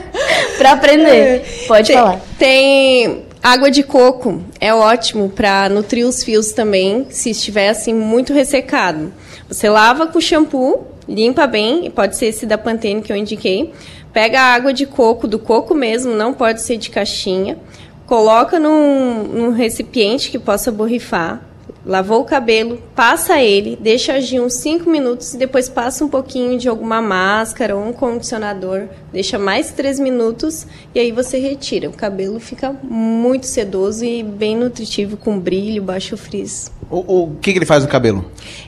aprender. 0.72 1.42
É. 1.42 1.44
Pode 1.66 1.88
tem, 1.88 1.96
falar. 1.96 2.20
Tem 2.38 3.24
água 3.42 3.70
de 3.70 3.82
coco, 3.82 4.42
é 4.60 4.72
ótimo 4.72 5.28
para 5.28 5.68
nutrir 5.68 6.06
os 6.06 6.24
fios 6.24 6.52
também, 6.52 7.06
se 7.10 7.30
estiver 7.30 7.68
assim 7.68 7.92
muito 7.92 8.32
ressecado. 8.32 9.12
Você 9.48 9.68
lava 9.68 10.06
com 10.06 10.20
shampoo, 10.20 10.86
limpa 11.08 11.46
bem, 11.46 11.90
pode 11.90 12.16
ser 12.16 12.26
esse 12.26 12.46
da 12.46 12.56
Pantene 12.56 13.02
que 13.02 13.12
eu 13.12 13.16
indiquei. 13.16 13.72
Pega 14.12 14.40
a 14.40 14.54
água 14.54 14.72
de 14.72 14.86
coco, 14.86 15.26
do 15.26 15.38
coco 15.38 15.74
mesmo, 15.74 16.14
não 16.14 16.32
pode 16.32 16.62
ser 16.62 16.76
de 16.76 16.88
caixinha. 16.88 17.58
Coloca 18.06 18.58
num, 18.58 19.24
num 19.24 19.50
recipiente 19.50 20.30
que 20.30 20.38
possa 20.38 20.70
borrifar 20.70 21.42
lavou 21.84 22.20
o 22.20 22.24
cabelo, 22.24 22.82
passa 22.94 23.40
ele, 23.40 23.76
deixa 23.80 24.14
agir 24.14 24.40
uns 24.40 24.54
5 24.54 24.88
minutos 24.88 25.34
e 25.34 25.36
depois 25.36 25.68
passa 25.68 26.04
um 26.04 26.08
pouquinho 26.08 26.58
de 26.58 26.68
alguma 26.68 27.00
máscara 27.00 27.76
ou 27.76 27.86
um 27.86 27.92
condicionador, 27.92 28.88
deixa 29.12 29.38
mais 29.38 29.70
3 29.70 30.00
minutos 30.00 30.66
e 30.94 30.98
aí 30.98 31.12
você 31.12 31.38
retira. 31.38 31.88
O 31.88 31.92
cabelo 31.92 32.40
fica 32.40 32.72
muito 32.82 33.46
sedoso 33.46 34.04
e 34.04 34.22
bem 34.22 34.56
nutritivo, 34.56 35.16
com 35.16 35.38
brilho, 35.38 35.82
baixo 35.82 36.16
frizz. 36.16 36.72
O, 36.90 37.24
o 37.24 37.36
que, 37.36 37.52
que 37.52 37.58
ele 37.58 37.66
faz 37.66 37.82
no 37.82 37.88
cabelo? 37.88 38.24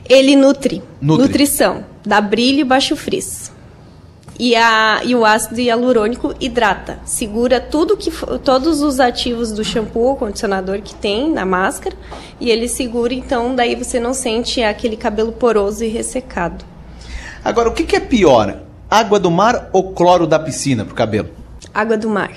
Ele 0.07 0.35
nutre. 0.35 0.81
nutre. 1.01 1.27
Nutrição. 1.27 1.85
Dá 2.05 2.21
brilho 2.21 2.61
e 2.61 2.63
baixo 2.63 2.95
frizz 2.95 3.56
e, 4.39 4.55
a, 4.55 5.01
e 5.03 5.15
o 5.15 5.25
ácido 5.25 5.59
hialurônico 5.59 6.35
hidrata, 6.39 6.99
segura 7.05 7.59
tudo 7.59 7.97
que 7.97 8.11
todos 8.43 8.81
os 8.81 8.99
ativos 8.99 9.51
do 9.51 9.63
shampoo, 9.63 10.15
condicionador 10.15 10.81
que 10.81 10.93
tem 10.93 11.31
na 11.31 11.45
máscara 11.45 11.95
e 12.39 12.49
ele 12.49 12.67
segura, 12.67 13.13
então 13.13 13.55
daí 13.55 13.75
você 13.75 13.99
não 13.99 14.13
sente 14.13 14.61
aquele 14.61 14.95
cabelo 14.95 15.31
poroso 15.31 15.83
e 15.83 15.87
ressecado. 15.87 16.63
Agora, 17.43 17.69
o 17.69 17.73
que, 17.73 17.83
que 17.83 17.95
é 17.95 17.99
pior, 17.99 18.61
água 18.89 19.19
do 19.19 19.31
mar 19.31 19.69
ou 19.73 19.91
cloro 19.93 20.27
da 20.27 20.37
piscina 20.37 20.85
para 20.85 20.93
o 20.93 20.95
cabelo? 20.95 21.29
Água 21.73 21.97
do 21.97 22.09
mar. 22.09 22.31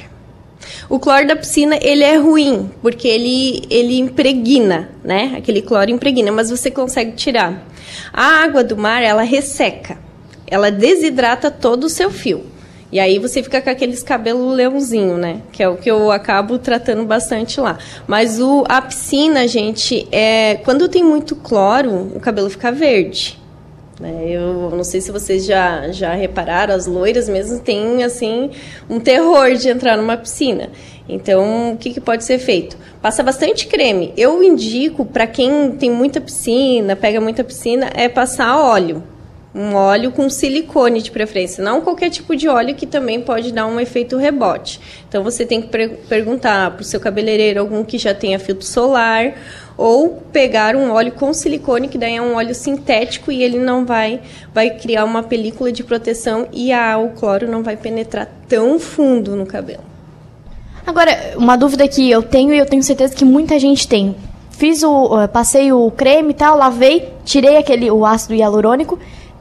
O 0.89 0.99
cloro 0.99 1.27
da 1.27 1.37
piscina, 1.37 1.79
ele 1.81 2.05
é 2.05 2.17
ruim, 2.17 2.71
porque 2.83 3.09
ele, 3.09 3.67
ele 3.71 3.99
impregna, 3.99 4.91
né? 5.03 5.35
Aquele 5.37 5.63
cloro 5.63 5.91
impregna, 5.91 6.31
mas 6.31 6.51
você 6.51 6.71
consegue 6.71 7.13
tirar. 7.13 7.65
A 8.13 8.43
água 8.43 8.63
do 8.63 8.77
mar, 8.77 9.03
ela 9.03 9.23
resseca 9.23 10.10
ela 10.51 10.71
desidrata 10.71 11.51
todo 11.51 11.85
o 11.85 11.89
seu 11.89 12.11
fio. 12.11 12.45
E 12.93 12.99
aí 12.99 13.21
você 13.21 13.41
fica 13.41 13.63
com 13.63 13.71
aqueles 13.71 14.03
cabelos 14.03 14.53
leãozinho, 14.55 15.17
né? 15.17 15.43
Que 15.53 15.63
é 15.63 15.69
o 15.69 15.77
que 15.77 15.89
eu 15.89 16.11
acabo 16.11 16.59
tratando 16.59 17.05
bastante 17.05 17.61
lá. 17.61 17.79
Mas 18.07 18.41
o, 18.41 18.65
a 18.69 18.83
piscina, 18.83 19.47
gente, 19.47 20.09
é 20.11 20.57
quando 20.65 20.89
tem 20.89 21.05
muito 21.05 21.37
cloro, 21.37 22.11
o 22.17 22.19
cabelo 22.19 22.51
fica 22.51 22.73
verde. 22.73 23.39
Né? 24.01 24.31
Eu 24.31 24.71
não 24.71 24.83
sei 24.83 25.01
se 25.01 25.13
vocês 25.13 25.45
já, 25.45 25.93
já 25.93 26.15
repararam, 26.15 26.75
as 26.75 26.87
loiras 26.87 27.29
mesmo 27.29 27.61
têm, 27.61 28.03
assim, 28.03 28.51
um 28.89 28.99
terror 28.99 29.55
de 29.55 29.69
entrar 29.69 29.97
numa 29.97 30.17
piscina. 30.17 30.71
Então, 31.09 31.75
o 31.75 31.77
que, 31.77 31.93
que 31.93 32.01
pode 32.01 32.25
ser 32.25 32.39
feito? 32.39 32.77
Passa 33.01 33.23
bastante 33.23 33.69
creme. 33.69 34.13
Eu 34.17 34.43
indico, 34.43 35.05
para 35.05 35.29
quem 35.29 35.73
tem 35.73 35.91
muita 35.91 36.21
piscina, 36.21 36.97
pega 36.97 37.21
muita 37.21 37.45
piscina, 37.45 37.91
é 37.95 38.09
passar 38.09 38.59
óleo 38.59 39.01
um 39.55 39.75
óleo 39.75 40.13
com 40.13 40.31
silicone 40.31 41.03
de 41.03 41.11
preferência, 41.11 41.63
não 41.63 41.81
qualquer 41.81 42.09
tipo 42.11 42.37
de 42.37 42.49
óleo 42.49 42.75
que 42.75 42.87
também 42.87 43.21
pode 43.21 43.53
dar 43.53 43.67
um 43.67 43.81
efeito 43.81 44.17
rebote. 44.17 44.81
Então 45.09 45.25
você 45.25 45.45
tem 45.45 45.61
que 45.61 45.69
perguntar 46.09 46.71
para 46.71 46.83
o 46.83 46.85
seu 46.85 47.01
cabeleireiro 47.01 47.61
algum 47.61 47.85
que 47.85 47.99
já 47.99 48.15
tenha 48.15 48.39
filtro 48.39 48.65
solar 48.65 49.35
ou 49.77 50.23
pegar 50.33 50.77
um 50.77 50.93
óleo 50.93 51.13
com 51.13 51.33
silicone 51.33 51.89
que 51.89 51.99
daí 51.99 52.17
é 52.17 52.23
um 52.23 52.37
óleo 52.37 52.55
sintético 52.55 53.33
e 53.33 53.43
ele 53.43 53.59
não 53.59 53.85
vai 53.85 54.21
vai 54.55 54.71
criar 54.71 55.05
uma 55.05 55.23
película 55.23 55.73
de 55.73 55.83
proteção 55.83 56.47
e 56.53 56.73
a, 56.73 56.97
o 56.99 57.11
cloro 57.11 57.51
não 57.51 57.63
vai 57.63 57.77
penetrar 57.77 58.29
tão 58.49 58.79
fundo 58.79 59.35
no 59.35 59.47
cabelo. 59.47 59.83
Agora, 60.87 61.35
uma 61.37 61.57
dúvida 61.57 61.87
que 61.89 62.09
eu 62.09 62.23
tenho 62.23 62.55
e 62.55 62.59
eu 62.59 62.67
tenho 62.67 62.83
certeza 62.83 63.15
que 63.15 63.25
muita 63.25 63.59
gente 63.59 63.87
tem. 63.87 64.15
Fiz 64.51 64.83
o 64.83 65.27
passei 65.29 65.73
o 65.73 65.91
creme 65.91 66.31
e 66.31 66.35
tal, 66.35 66.57
lavei, 66.57 67.09
tirei 67.25 67.57
aquele 67.57 67.91
o 67.91 68.05
ácido 68.05 68.35
hialurônico 68.35 68.99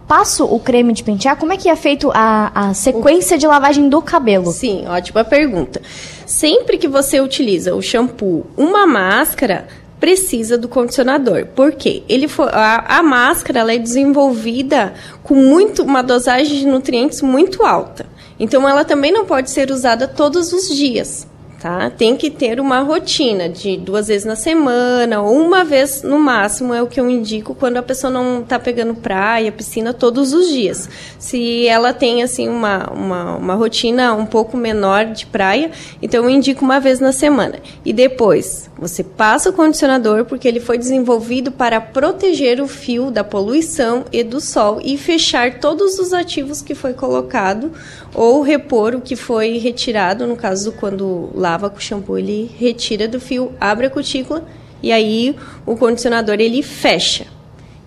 passo 0.09 0.43
o 0.43 0.59
creme 0.59 0.91
de 0.91 1.03
pentear, 1.03 1.37
como 1.37 1.53
é 1.53 1.57
que 1.57 1.69
é 1.69 1.75
feito 1.75 2.09
a, 2.11 2.69
a 2.69 2.73
sequência 2.73 3.37
de 3.37 3.45
lavagem 3.45 3.89
do 3.89 4.01
cabelo? 4.01 4.51
Sim, 4.51 4.87
ótima 4.87 5.23
pergunta. 5.23 5.79
Sempre 6.25 6.79
que 6.79 6.87
você 6.87 7.21
utiliza 7.21 7.75
o 7.75 7.81
shampoo, 7.81 8.47
uma 8.57 8.87
máscara, 8.87 9.67
precisa 9.99 10.57
do 10.57 10.67
condicionador. 10.67 11.45
Por 11.55 11.73
quê? 11.73 12.01
Ele 12.09 12.27
for, 12.27 12.49
a, 12.51 12.97
a 12.97 13.03
máscara 13.03 13.59
ela 13.59 13.71
é 13.71 13.77
desenvolvida 13.77 14.95
com 15.21 15.35
muito 15.35 15.83
uma 15.83 16.01
dosagem 16.01 16.57
de 16.57 16.65
nutrientes 16.65 17.21
muito 17.21 17.63
alta. 17.63 18.07
Então 18.39 18.67
ela 18.67 18.83
também 18.83 19.11
não 19.11 19.25
pode 19.25 19.51
ser 19.51 19.69
usada 19.69 20.07
todos 20.07 20.51
os 20.51 20.69
dias 20.75 21.27
tá? 21.59 21.89
Tem 21.89 22.15
que 22.15 22.29
ter 22.29 22.59
uma 22.59 22.79
rotina 22.79 23.49
de 23.49 23.75
duas 23.77 24.07
vezes 24.07 24.25
na 24.25 24.35
semana 24.35 25.21
ou 25.21 25.37
uma 25.37 25.63
vez 25.63 26.01
no 26.01 26.17
máximo 26.17 26.73
é 26.73 26.81
o 26.81 26.87
que 26.87 26.99
eu 26.99 27.09
indico 27.09 27.53
quando 27.53 27.77
a 27.77 27.83
pessoa 27.83 28.09
não 28.09 28.41
está 28.41 28.57
pegando 28.57 28.95
praia, 28.95 29.51
piscina 29.51 29.93
todos 29.93 30.33
os 30.33 30.47
dias. 30.47 30.89
Se 31.19 31.67
ela 31.67 31.93
tem 31.93 32.23
assim 32.23 32.47
uma, 32.47 32.89
uma, 32.91 33.35
uma 33.35 33.55
rotina 33.55 34.13
um 34.13 34.25
pouco 34.25 34.55
menor 34.55 35.07
de 35.07 35.25
praia, 35.25 35.71
então 36.01 36.23
eu 36.23 36.29
indico 36.29 36.63
uma 36.63 36.79
vez 36.79 36.99
na 36.99 37.11
semana. 37.11 37.59
E 37.83 37.91
depois 37.91 38.69
você 38.77 39.03
passa 39.03 39.49
o 39.49 39.53
condicionador 39.53 40.25
porque 40.25 40.47
ele 40.47 40.59
foi 40.59 40.77
desenvolvido 40.77 41.51
para 41.51 41.81
proteger 41.81 42.61
o 42.61 42.67
fio 42.67 43.11
da 43.11 43.23
poluição 43.23 44.05
e 44.11 44.23
do 44.23 44.39
sol 44.39 44.79
e 44.81 44.97
fechar 44.97 45.59
todos 45.59 45.99
os 45.99 46.13
ativos 46.13 46.61
que 46.61 46.73
foi 46.73 46.93
colocado 46.93 47.71
ou 48.13 48.41
repor 48.41 48.95
o 48.95 49.01
que 49.01 49.15
foi 49.15 49.57
retirado, 49.57 50.25
no 50.25 50.35
caso 50.35 50.71
quando 50.71 51.29
lava 51.51 51.69
com 51.69 51.79
shampoo, 51.79 52.17
ele 52.17 52.51
retira 52.57 53.07
do 53.07 53.19
fio, 53.19 53.53
abre 53.59 53.87
a 53.87 53.89
cutícula 53.89 54.45
e 54.81 54.91
aí 54.91 55.35
o 55.65 55.75
condicionador 55.75 56.35
ele 56.39 56.61
fecha. 56.61 57.25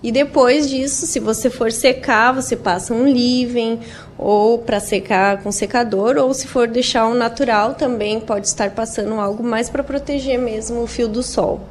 E 0.01 0.11
depois 0.11 0.69
disso, 0.69 1.07
se 1.07 1.17
você 1.17 1.49
for 1.49 1.71
secar, 1.71 2.33
você 2.33 2.57
passa 2.57 2.93
um 2.93 3.05
leave 3.05 3.79
ou 4.17 4.59
para 4.59 4.79
secar 4.81 5.41
com 5.41 5.49
secador, 5.49 6.17
ou 6.17 6.33
se 6.33 6.45
for 6.45 6.67
deixar 6.67 7.07
um 7.07 7.13
natural, 7.13 7.73
também 7.73 8.19
pode 8.19 8.47
estar 8.47 8.69
passando 8.71 9.13
algo 9.13 9.41
mais 9.41 9.69
para 9.69 9.81
proteger 9.81 10.37
mesmo 10.37 10.83
o 10.83 10.87
fio 10.87 11.07
do 11.07 11.23
sol. 11.23 11.61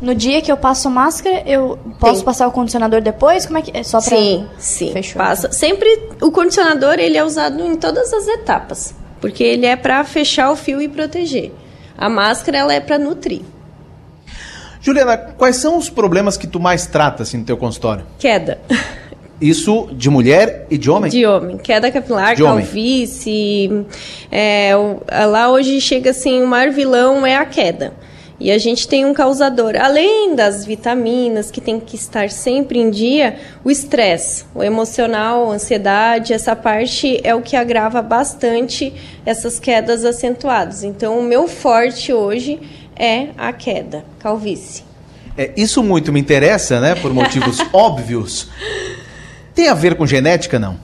No 0.00 0.14
dia 0.14 0.40
que 0.40 0.50
eu 0.50 0.56
passo 0.56 0.88
máscara, 0.88 1.42
eu 1.46 1.78
posso 1.98 2.16
Tem. 2.16 2.24
passar 2.24 2.48
o 2.48 2.52
condicionador 2.52 3.02
depois? 3.02 3.44
Como 3.44 3.58
é 3.58 3.62
que 3.62 3.76
é 3.76 3.82
só 3.82 4.00
para 4.00 4.16
Sim, 4.16 4.46
sim. 4.56 4.92
Fechou. 4.92 5.20
Passa. 5.20 5.52
Sempre 5.52 6.08
o 6.22 6.30
condicionador 6.30 6.94
ele 6.94 7.18
é 7.18 7.24
usado 7.24 7.60
em 7.60 7.76
todas 7.76 8.12
as 8.14 8.26
etapas, 8.26 8.94
porque 9.20 9.44
ele 9.44 9.66
é 9.66 9.76
para 9.76 10.02
fechar 10.04 10.50
o 10.50 10.56
fio 10.56 10.80
e 10.80 10.88
proteger. 10.88 11.52
A 11.96 12.08
máscara 12.08 12.58
ela 12.58 12.72
é 12.72 12.80
para 12.80 12.98
nutrir. 12.98 13.42
Juliana, 14.80 15.16
quais 15.16 15.56
são 15.56 15.76
os 15.76 15.90
problemas 15.90 16.36
que 16.36 16.46
tu 16.46 16.58
mais 16.58 16.86
trata 16.86 17.22
assim, 17.22 17.38
no 17.38 17.44
teu 17.44 17.56
consultório? 17.56 18.06
Queda. 18.18 18.58
Isso 19.40 19.88
de 19.92 20.10
mulher 20.10 20.66
e 20.70 20.76
de 20.76 20.90
homem? 20.90 21.10
De 21.10 21.24
homem. 21.24 21.56
Queda 21.58 21.90
capilar, 21.90 22.34
de 22.34 22.42
calvície. 22.42 23.86
É, 24.30 24.72
lá 25.26 25.50
hoje 25.50 25.80
chega 25.80 26.10
assim, 26.10 26.42
o 26.42 26.46
maior 26.46 26.70
vilão 26.72 27.26
é 27.26 27.36
a 27.36 27.44
queda. 27.46 27.94
E 28.40 28.50
a 28.50 28.56
gente 28.56 28.88
tem 28.88 29.04
um 29.04 29.12
causador, 29.12 29.74
além 29.78 30.34
das 30.34 30.64
vitaminas 30.64 31.50
que 31.50 31.60
tem 31.60 31.78
que 31.78 31.94
estar 31.94 32.30
sempre 32.30 32.78
em 32.78 32.90
dia, 32.90 33.36
o 33.62 33.70
estresse, 33.70 34.46
o 34.54 34.62
emocional, 34.62 35.50
a 35.50 35.54
ansiedade, 35.54 36.32
essa 36.32 36.56
parte 36.56 37.20
é 37.22 37.34
o 37.34 37.42
que 37.42 37.54
agrava 37.54 38.00
bastante 38.00 38.94
essas 39.26 39.60
quedas 39.60 40.06
acentuadas. 40.06 40.82
Então, 40.82 41.18
o 41.18 41.22
meu 41.22 41.46
forte 41.46 42.14
hoje 42.14 42.58
é 42.96 43.28
a 43.36 43.52
queda, 43.52 44.06
calvície. 44.18 44.84
É, 45.36 45.50
isso 45.54 45.82
muito 45.82 46.10
me 46.10 46.18
interessa, 46.18 46.80
né, 46.80 46.94
por 46.94 47.12
motivos 47.12 47.58
óbvios. 47.74 48.48
Tem 49.54 49.68
a 49.68 49.74
ver 49.74 49.96
com 49.96 50.06
genética, 50.06 50.58
não? 50.58 50.78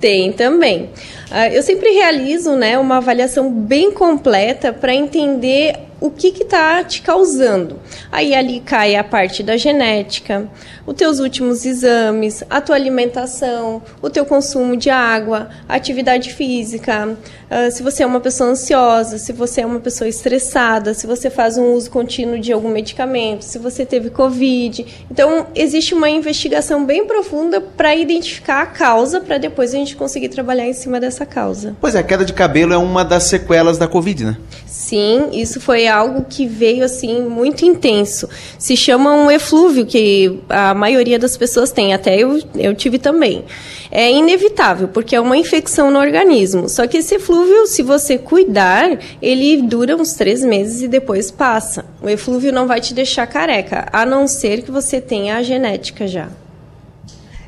Tem 0.00 0.32
também. 0.32 0.90
Uh, 1.30 1.52
eu 1.52 1.62
sempre 1.62 1.90
realizo 1.90 2.56
né, 2.56 2.76
uma 2.76 2.96
avaliação 2.96 3.50
bem 3.50 3.92
completa 3.92 4.72
para 4.72 4.92
entender 4.92 5.85
o 6.00 6.10
que 6.10 6.28
está 6.28 6.82
te 6.84 7.02
causando. 7.02 7.80
Aí 8.10 8.34
ali 8.34 8.60
cai 8.60 8.96
a 8.96 9.04
parte 9.04 9.42
da 9.42 9.56
genética, 9.56 10.48
os 10.86 10.94
teus 10.94 11.18
últimos 11.18 11.64
exames, 11.64 12.44
a 12.48 12.60
tua 12.60 12.76
alimentação, 12.76 13.82
o 14.02 14.10
teu 14.10 14.24
consumo 14.24 14.76
de 14.76 14.90
água, 14.90 15.48
atividade 15.68 16.32
física, 16.32 17.16
uh, 17.50 17.70
se 17.70 17.82
você 17.82 18.02
é 18.02 18.06
uma 18.06 18.20
pessoa 18.20 18.50
ansiosa, 18.50 19.18
se 19.18 19.32
você 19.32 19.60
é 19.60 19.66
uma 19.66 19.80
pessoa 19.80 20.08
estressada, 20.08 20.94
se 20.94 21.06
você 21.06 21.30
faz 21.30 21.58
um 21.58 21.72
uso 21.72 21.90
contínuo 21.90 22.38
de 22.38 22.52
algum 22.52 22.68
medicamento, 22.68 23.42
se 23.42 23.58
você 23.58 23.84
teve 23.84 24.10
Covid. 24.10 24.86
Então, 25.10 25.46
existe 25.54 25.94
uma 25.94 26.08
investigação 26.08 26.84
bem 26.84 27.06
profunda 27.06 27.60
para 27.60 27.94
identificar 27.94 28.62
a 28.62 28.66
causa, 28.66 29.20
para 29.20 29.38
depois 29.38 29.74
a 29.74 29.76
gente 29.76 29.96
conseguir 29.96 30.28
trabalhar 30.28 30.66
em 30.66 30.72
cima 30.72 31.00
dessa 31.00 31.26
causa. 31.26 31.76
Pois 31.80 31.94
é, 31.94 32.00
a 32.00 32.02
queda 32.02 32.24
de 32.24 32.32
cabelo 32.32 32.72
é 32.72 32.78
uma 32.78 33.04
das 33.04 33.24
sequelas 33.24 33.78
da 33.78 33.88
Covid, 33.88 34.24
né? 34.24 34.36
Sim, 34.66 35.30
isso 35.32 35.60
foi 35.60 35.88
algo 35.88 36.26
que 36.28 36.46
veio 36.46 36.84
assim 36.84 37.22
muito 37.22 37.64
intenso. 37.64 38.28
Se 38.58 38.76
chama 38.76 39.12
um 39.12 39.30
eflúvio 39.30 39.86
que 39.86 40.38
a 40.48 40.74
maioria 40.74 41.18
das 41.18 41.36
pessoas 41.36 41.72
tem, 41.72 41.94
até 41.94 42.16
eu, 42.16 42.40
eu 42.54 42.74
tive 42.74 42.98
também. 42.98 43.44
É 43.90 44.10
inevitável, 44.12 44.88
porque 44.88 45.16
é 45.16 45.20
uma 45.20 45.36
infecção 45.36 45.90
no 45.90 45.98
organismo. 45.98 46.68
Só 46.68 46.86
que 46.86 46.98
esse 46.98 47.14
eflúvio, 47.14 47.35
se 47.66 47.82
você 47.82 48.16
cuidar, 48.16 48.98
ele 49.20 49.62
dura 49.62 49.96
uns 49.96 50.14
três 50.14 50.42
meses 50.44 50.82
e 50.82 50.88
depois 50.88 51.30
passa. 51.30 51.84
O 52.00 52.08
eflúvio 52.08 52.52
não 52.52 52.66
vai 52.66 52.80
te 52.80 52.94
deixar 52.94 53.26
careca, 53.26 53.88
a 53.92 54.06
não 54.06 54.26
ser 54.26 54.62
que 54.62 54.70
você 54.70 55.00
tenha 55.00 55.36
a 55.36 55.42
genética 55.42 56.06
já. 56.06 56.28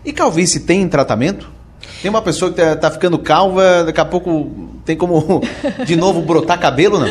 E 0.04 0.12
calvície 0.12 0.61
tem 0.61 0.88
tratamento? 0.88 1.50
Tem 2.02 2.09
uma 2.09 2.23
pessoa 2.23 2.50
que 2.50 2.57
tá, 2.57 2.76
tá 2.76 2.90
ficando 2.90 3.18
calva, 3.18 3.85
daqui 3.85 4.00
a 4.00 4.04
pouco 4.04 4.50
tem 4.85 4.97
como 4.97 5.42
de 5.87 5.97
novo 5.97 6.23
brotar 6.23 6.59
cabelo, 6.61 6.99
não? 6.99 7.09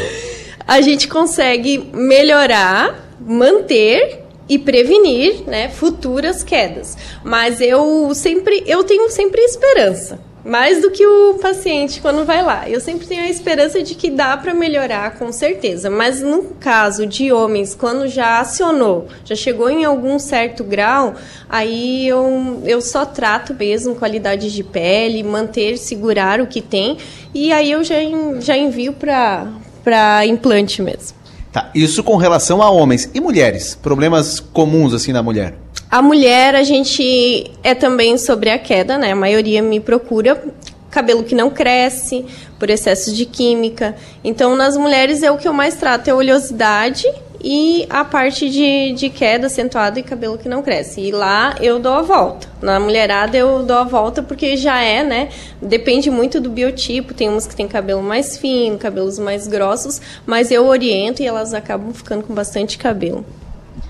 A 0.68 0.82
gente 0.82 1.08
consegue 1.08 1.90
melhorar, 1.94 3.08
manter 3.20 4.24
e 4.50 4.58
prevenir, 4.58 5.44
né, 5.46 5.70
futuras 5.70 6.44
quedas. 6.44 6.98
Mas 7.24 7.62
eu 7.62 8.14
sempre, 8.14 8.64
eu 8.66 8.84
tenho 8.84 9.10
sempre 9.10 9.42
esperança. 9.42 10.20
Mais 10.48 10.82
do 10.82 10.90
que 10.90 11.06
o 11.06 11.34
paciente 11.42 12.00
quando 12.00 12.24
vai 12.24 12.42
lá. 12.42 12.70
Eu 12.70 12.80
sempre 12.80 13.06
tenho 13.06 13.22
a 13.22 13.30
esperança 13.30 13.84
de 13.84 13.96
que 13.96 14.10
dá 14.10 14.38
para 14.38 14.54
melhorar, 14.54 15.16
com 15.20 15.30
certeza. 15.30 15.90
Mas 15.90 16.22
no 16.22 16.44
caso 16.58 17.06
de 17.06 17.34
homens, 17.34 17.76
quando 17.76 18.08
já 18.08 18.40
acionou, 18.40 19.08
já 19.26 19.36
chegou 19.36 19.70
em 19.70 19.84
algum 19.84 20.18
certo 20.18 20.64
grau, 20.64 21.16
aí 21.50 22.08
eu, 22.08 22.62
eu 22.66 22.80
só 22.80 23.06
trato 23.06 23.54
mesmo 23.54 23.96
qualidade 23.96 24.50
de 24.50 24.64
pele, 24.64 25.22
manter, 25.22 25.78
segurar 25.78 26.40
o 26.40 26.48
que 26.48 26.62
tem. 26.62 26.98
E 27.34 27.52
aí 27.52 27.70
eu 27.70 27.84
já, 27.84 27.96
já 28.40 28.58
envio 28.58 28.94
para 28.94 30.26
implante 30.26 30.82
mesmo. 30.82 31.18
Tá, 31.52 31.70
isso 31.76 32.04
com 32.04 32.16
relação 32.16 32.62
a 32.62 32.70
homens. 32.70 33.10
E 33.14 33.20
mulheres? 33.20 33.76
Problemas 33.76 34.40
comuns 34.40 34.94
assim 34.94 35.12
na 35.12 35.22
mulher? 35.22 35.56
A 35.90 36.02
mulher, 36.02 36.54
a 36.54 36.64
gente 36.64 37.50
é 37.64 37.74
também 37.74 38.18
sobre 38.18 38.50
a 38.50 38.60
queda, 38.60 38.98
né? 38.98 39.14
A 39.14 39.16
maioria 39.16 39.62
me 39.62 39.80
procura 39.80 40.44
cabelo 40.92 41.24
que 41.24 41.34
não 41.34 41.50
cresce 41.50 42.26
por 42.60 42.70
excesso 42.70 43.14
de 43.14 43.26
química. 43.26 43.96
Então, 44.22 44.56
nas 44.56 44.76
mulheres 44.76 45.24
é 45.24 45.32
o 45.32 45.38
que 45.38 45.48
eu 45.48 45.54
mais 45.54 45.76
trato 45.76 46.10
é 46.10 46.14
oleosidade 46.14 47.06
e 47.42 47.86
a 47.90 48.04
parte 48.04 48.50
de, 48.50 48.92
de 48.94 49.10
queda 49.10 49.48
acentuada 49.48 49.98
e 49.98 50.04
cabelo 50.04 50.38
que 50.38 50.50
não 50.50 50.62
cresce. 50.62 51.00
E 51.00 51.12
lá 51.12 51.56
eu 51.62 51.80
dou 51.80 51.94
a 51.94 52.02
volta. 52.02 52.50
Na 52.62 52.82
mulherada 52.82 53.38
eu 53.38 53.64
dou 53.64 53.78
a 53.78 53.84
volta 53.86 54.22
porque 54.22 54.58
já 54.58 54.82
é, 54.82 55.06
né? 55.06 55.30
Depende 55.62 56.12
muito 56.12 56.42
do 56.42 56.50
biotipo. 56.50 57.14
Tem 57.14 57.30
umas 57.30 57.48
que 57.48 57.56
tem 57.56 57.68
cabelo 57.68 58.04
mais 58.04 58.38
fino, 58.38 58.78
cabelos 58.78 59.18
mais 59.20 59.48
grossos, 59.48 60.02
mas 60.26 60.52
eu 60.52 60.68
oriento 60.68 61.22
e 61.22 61.28
elas 61.28 61.54
acabam 61.54 61.94
ficando 61.94 62.24
com 62.24 62.34
bastante 62.34 62.78
cabelo. 62.78 63.26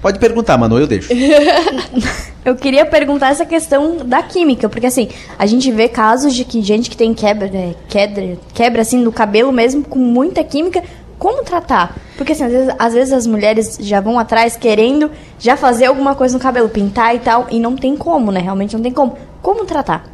Pode 0.02 0.20
perguntar, 0.20 0.58
Manu, 0.58 0.78
eu 0.80 0.88
deixo. 0.88 1.10
eu 2.46 2.56
queria 2.56 2.86
perguntar 2.86 3.32
essa 3.32 3.46
questão 3.46 3.98
da 3.98 4.22
química, 4.22 4.70
porque 4.70 4.86
assim, 4.86 5.10
a 5.38 5.46
gente 5.46 5.72
vê 5.72 5.90
casos 5.90 6.34
de 6.36 6.46
que 6.46 6.62
gente 6.62 6.90
que 6.90 6.98
tem 6.98 7.14
quebra, 7.14 7.48
é, 7.48 7.74
quebra, 7.90 8.38
quebra 8.54 8.82
assim 8.82 8.98
no 9.00 9.12
cabelo 9.12 9.52
mesmo 9.52 9.84
com 9.84 10.00
muita 10.00 10.44
química, 10.44 10.84
como 11.18 11.44
tratar? 11.44 11.98
Porque 12.16 12.34
assim, 12.34 12.44
às 12.44 12.52
vezes, 12.52 12.76
às 12.78 12.94
vezes, 12.94 13.14
as 13.14 13.28
mulheres 13.28 13.78
já 13.82 14.00
vão 14.00 14.20
atrás 14.20 14.56
querendo 14.56 15.10
já 15.40 15.58
fazer 15.58 15.86
alguma 15.86 16.14
coisa 16.14 16.38
no 16.38 16.44
cabelo, 16.44 16.70
pintar 16.70 17.16
e 17.16 17.20
tal, 17.20 17.48
e 17.50 17.60
não 17.60 17.76
tem 17.76 17.98
como, 17.98 18.32
né? 18.32 18.40
Realmente 18.40 18.76
não 18.76 18.84
tem 18.84 18.92
como. 18.92 19.18
Como 19.42 19.66
tratar? 19.66 20.06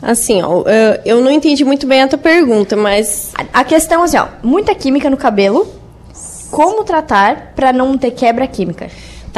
Assim, 0.00 0.40
ó, 0.42 0.64
eu 1.04 1.20
não 1.20 1.30
entendi 1.30 1.64
muito 1.64 1.86
bem 1.86 2.02
a 2.02 2.08
tua 2.08 2.18
pergunta, 2.18 2.76
mas. 2.76 3.32
A 3.52 3.64
questão 3.64 4.02
é 4.02 4.04
assim, 4.04 4.16
ó, 4.16 4.28
muita 4.42 4.74
química 4.74 5.10
no 5.10 5.16
cabelo. 5.16 5.66
Como 6.50 6.82
tratar 6.82 7.52
para 7.54 7.74
não 7.74 7.98
ter 7.98 8.12
quebra 8.12 8.46
química? 8.46 8.88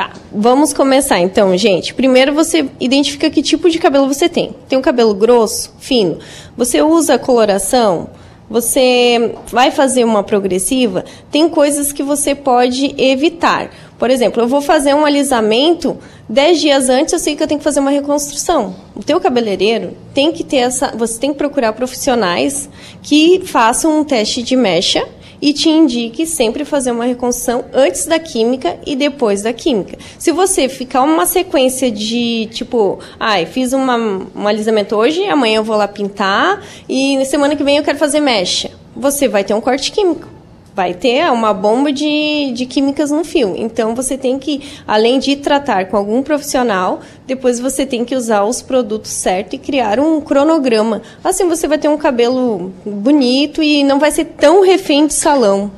Tá, 0.00 0.12
vamos 0.33 0.73
começar 0.73 1.21
então, 1.21 1.54
gente. 1.59 1.92
Primeiro 1.92 2.33
você 2.33 2.66
identifica 2.80 3.28
que 3.28 3.42
tipo 3.42 3.69
de 3.69 3.78
cabelo 3.78 4.09
você 4.09 4.30
tem. 4.30 4.57
Tem 4.66 4.78
um 4.78 4.80
cabelo 4.80 5.12
grosso, 5.12 5.75
fino. 5.78 6.19
Você 6.57 6.80
usa 6.80 7.18
coloração? 7.18 8.09
Você 8.48 9.35
vai 9.48 9.70
fazer 9.70 10.05
uma 10.05 10.22
progressiva? 10.22 11.05
Tem 11.31 11.51
coisas 11.51 11.92
que 11.92 12.03
você 12.03 12.35
pode 12.35 12.94
evitar. 12.96 13.70
Por 13.98 14.09
exemplo, 14.09 14.42
eu 14.42 14.48
vou 14.48 14.62
fazer 14.62 14.94
um 14.94 15.05
alisamento, 15.05 15.98
10 16.31 16.59
dias 16.59 16.88
antes 16.88 17.12
eu 17.12 17.18
sei 17.18 17.37
que 17.37 17.42
eu 17.42 17.46
tenho 17.46 17.61
que 17.61 17.64
fazer 17.64 17.81
uma 17.81 17.90
reconstrução. 17.90 18.74
O 18.96 19.03
teu 19.05 19.20
cabeleireiro 19.20 19.94
tem 20.14 20.33
que 20.33 20.42
ter 20.42 20.57
essa, 20.57 20.96
você 20.96 21.20
tem 21.20 21.31
que 21.31 21.37
procurar 21.37 21.74
profissionais 21.74 22.70
que 23.03 23.42
façam 23.44 24.01
um 24.01 24.03
teste 24.03 24.42
de 24.42 24.57
mecha 24.57 25.07
e 25.40 25.53
te 25.53 25.68
indique 25.68 26.26
sempre 26.26 26.64
fazer 26.64 26.90
uma 26.90 27.05
reconstrução 27.05 27.64
antes 27.72 28.07
da 28.07 28.18
química 28.18 28.79
e 28.87 28.94
depois 28.94 29.42
da 29.42 29.53
química. 29.53 29.98
Se 30.18 30.33
você 30.33 30.68
ficar 30.68 31.03
uma 31.03 31.26
sequência 31.26 31.90
de 31.90 32.48
tipo, 32.53 32.98
ai, 33.18 33.44
ah, 33.44 33.46
fiz 33.46 33.72
uma, 33.72 33.96
um 33.96 34.46
alisamento 34.46 34.96
hoje, 34.96 35.24
amanhã 35.26 35.57
eu 35.57 35.64
vou 35.64 35.76
lá 35.76 35.88
pintar 35.88 36.62
e 36.88 37.16
na 37.16 37.24
semana 37.24 37.57
que 37.57 37.64
vem 37.64 37.76
eu 37.76 37.85
quero 37.85 37.98
fazer 37.98 38.20
mecha, 38.20 38.70
você 38.94 39.29
vai 39.29 39.44
ter 39.44 39.55
um 39.55 39.61
corte 39.61 39.92
químico 39.92 40.39
vai 40.81 40.95
ter 40.95 41.31
uma 41.31 41.53
bomba 41.53 41.93
de, 41.93 42.53
de 42.55 42.64
químicas 42.64 43.11
no 43.11 43.23
fio. 43.23 43.53
Então 43.55 43.95
você 43.95 44.16
tem 44.16 44.38
que, 44.38 44.62
além 44.88 45.19
de 45.19 45.37
tratar 45.37 45.85
com 45.88 45.97
algum 45.99 46.23
profissional, 46.23 47.01
depois 47.27 47.61
você 47.61 47.85
tem 47.85 48.03
que 48.03 48.16
usar 48.16 48.45
os 48.45 48.62
produtos 48.62 49.11
certos 49.11 49.53
e 49.53 49.59
criar 49.59 50.01
um 50.01 50.23
cronograma. 50.23 51.03
Assim 51.23 51.47
você 51.47 51.69
vai 51.69 51.77
ter 51.77 51.88
um 51.88 51.99
cabelo 51.99 52.73
bonito 52.83 53.62
e 53.62 53.85
não 53.85 53.99
vai 53.99 54.11
ser 54.11 54.25
tão 54.25 54.64
refém 54.64 55.07
de 55.07 55.12
salão. 55.12 55.71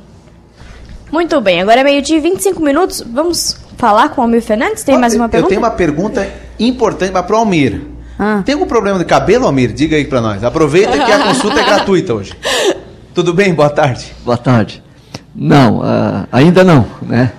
Muito 1.11 1.41
bem, 1.41 1.61
agora 1.61 1.81
é 1.81 1.83
meio 1.83 2.01
de 2.01 2.17
25 2.17 2.63
minutos. 2.63 3.03
Vamos 3.05 3.57
falar 3.77 4.07
com 4.07 4.21
o 4.21 4.23
Almir 4.23 4.41
Fernandes? 4.41 4.85
Tem 4.85 4.97
mais 4.97 5.13
uma 5.15 5.27
pergunta? 5.27 5.47
Eu 5.47 5.49
tenho 5.49 5.59
uma 5.59 5.75
pergunta 5.75 6.29
importante 6.57 7.11
para 7.11 7.35
o 7.35 7.39
Almir. 7.39 7.81
Ah. 8.17 8.41
Tem 8.45 8.53
algum 8.53 8.67
problema 8.67 8.97
de 8.97 9.03
cabelo, 9.03 9.45
Almir? 9.47 9.73
Diga 9.73 9.97
aí 9.97 10.05
para 10.05 10.21
nós. 10.21 10.45
Aproveita 10.45 10.93
que 10.93 11.11
a 11.11 11.19
consulta 11.27 11.59
é 11.59 11.65
gratuita 11.65 12.13
hoje. 12.13 12.31
Tudo 13.13 13.33
bem? 13.33 13.53
Boa 13.53 13.69
tarde. 13.69 14.13
Boa 14.23 14.37
tarde. 14.37 14.82
Não, 15.35 15.79
uh, 15.79 16.27
ainda 16.31 16.63
não, 16.63 16.85
né? 17.01 17.31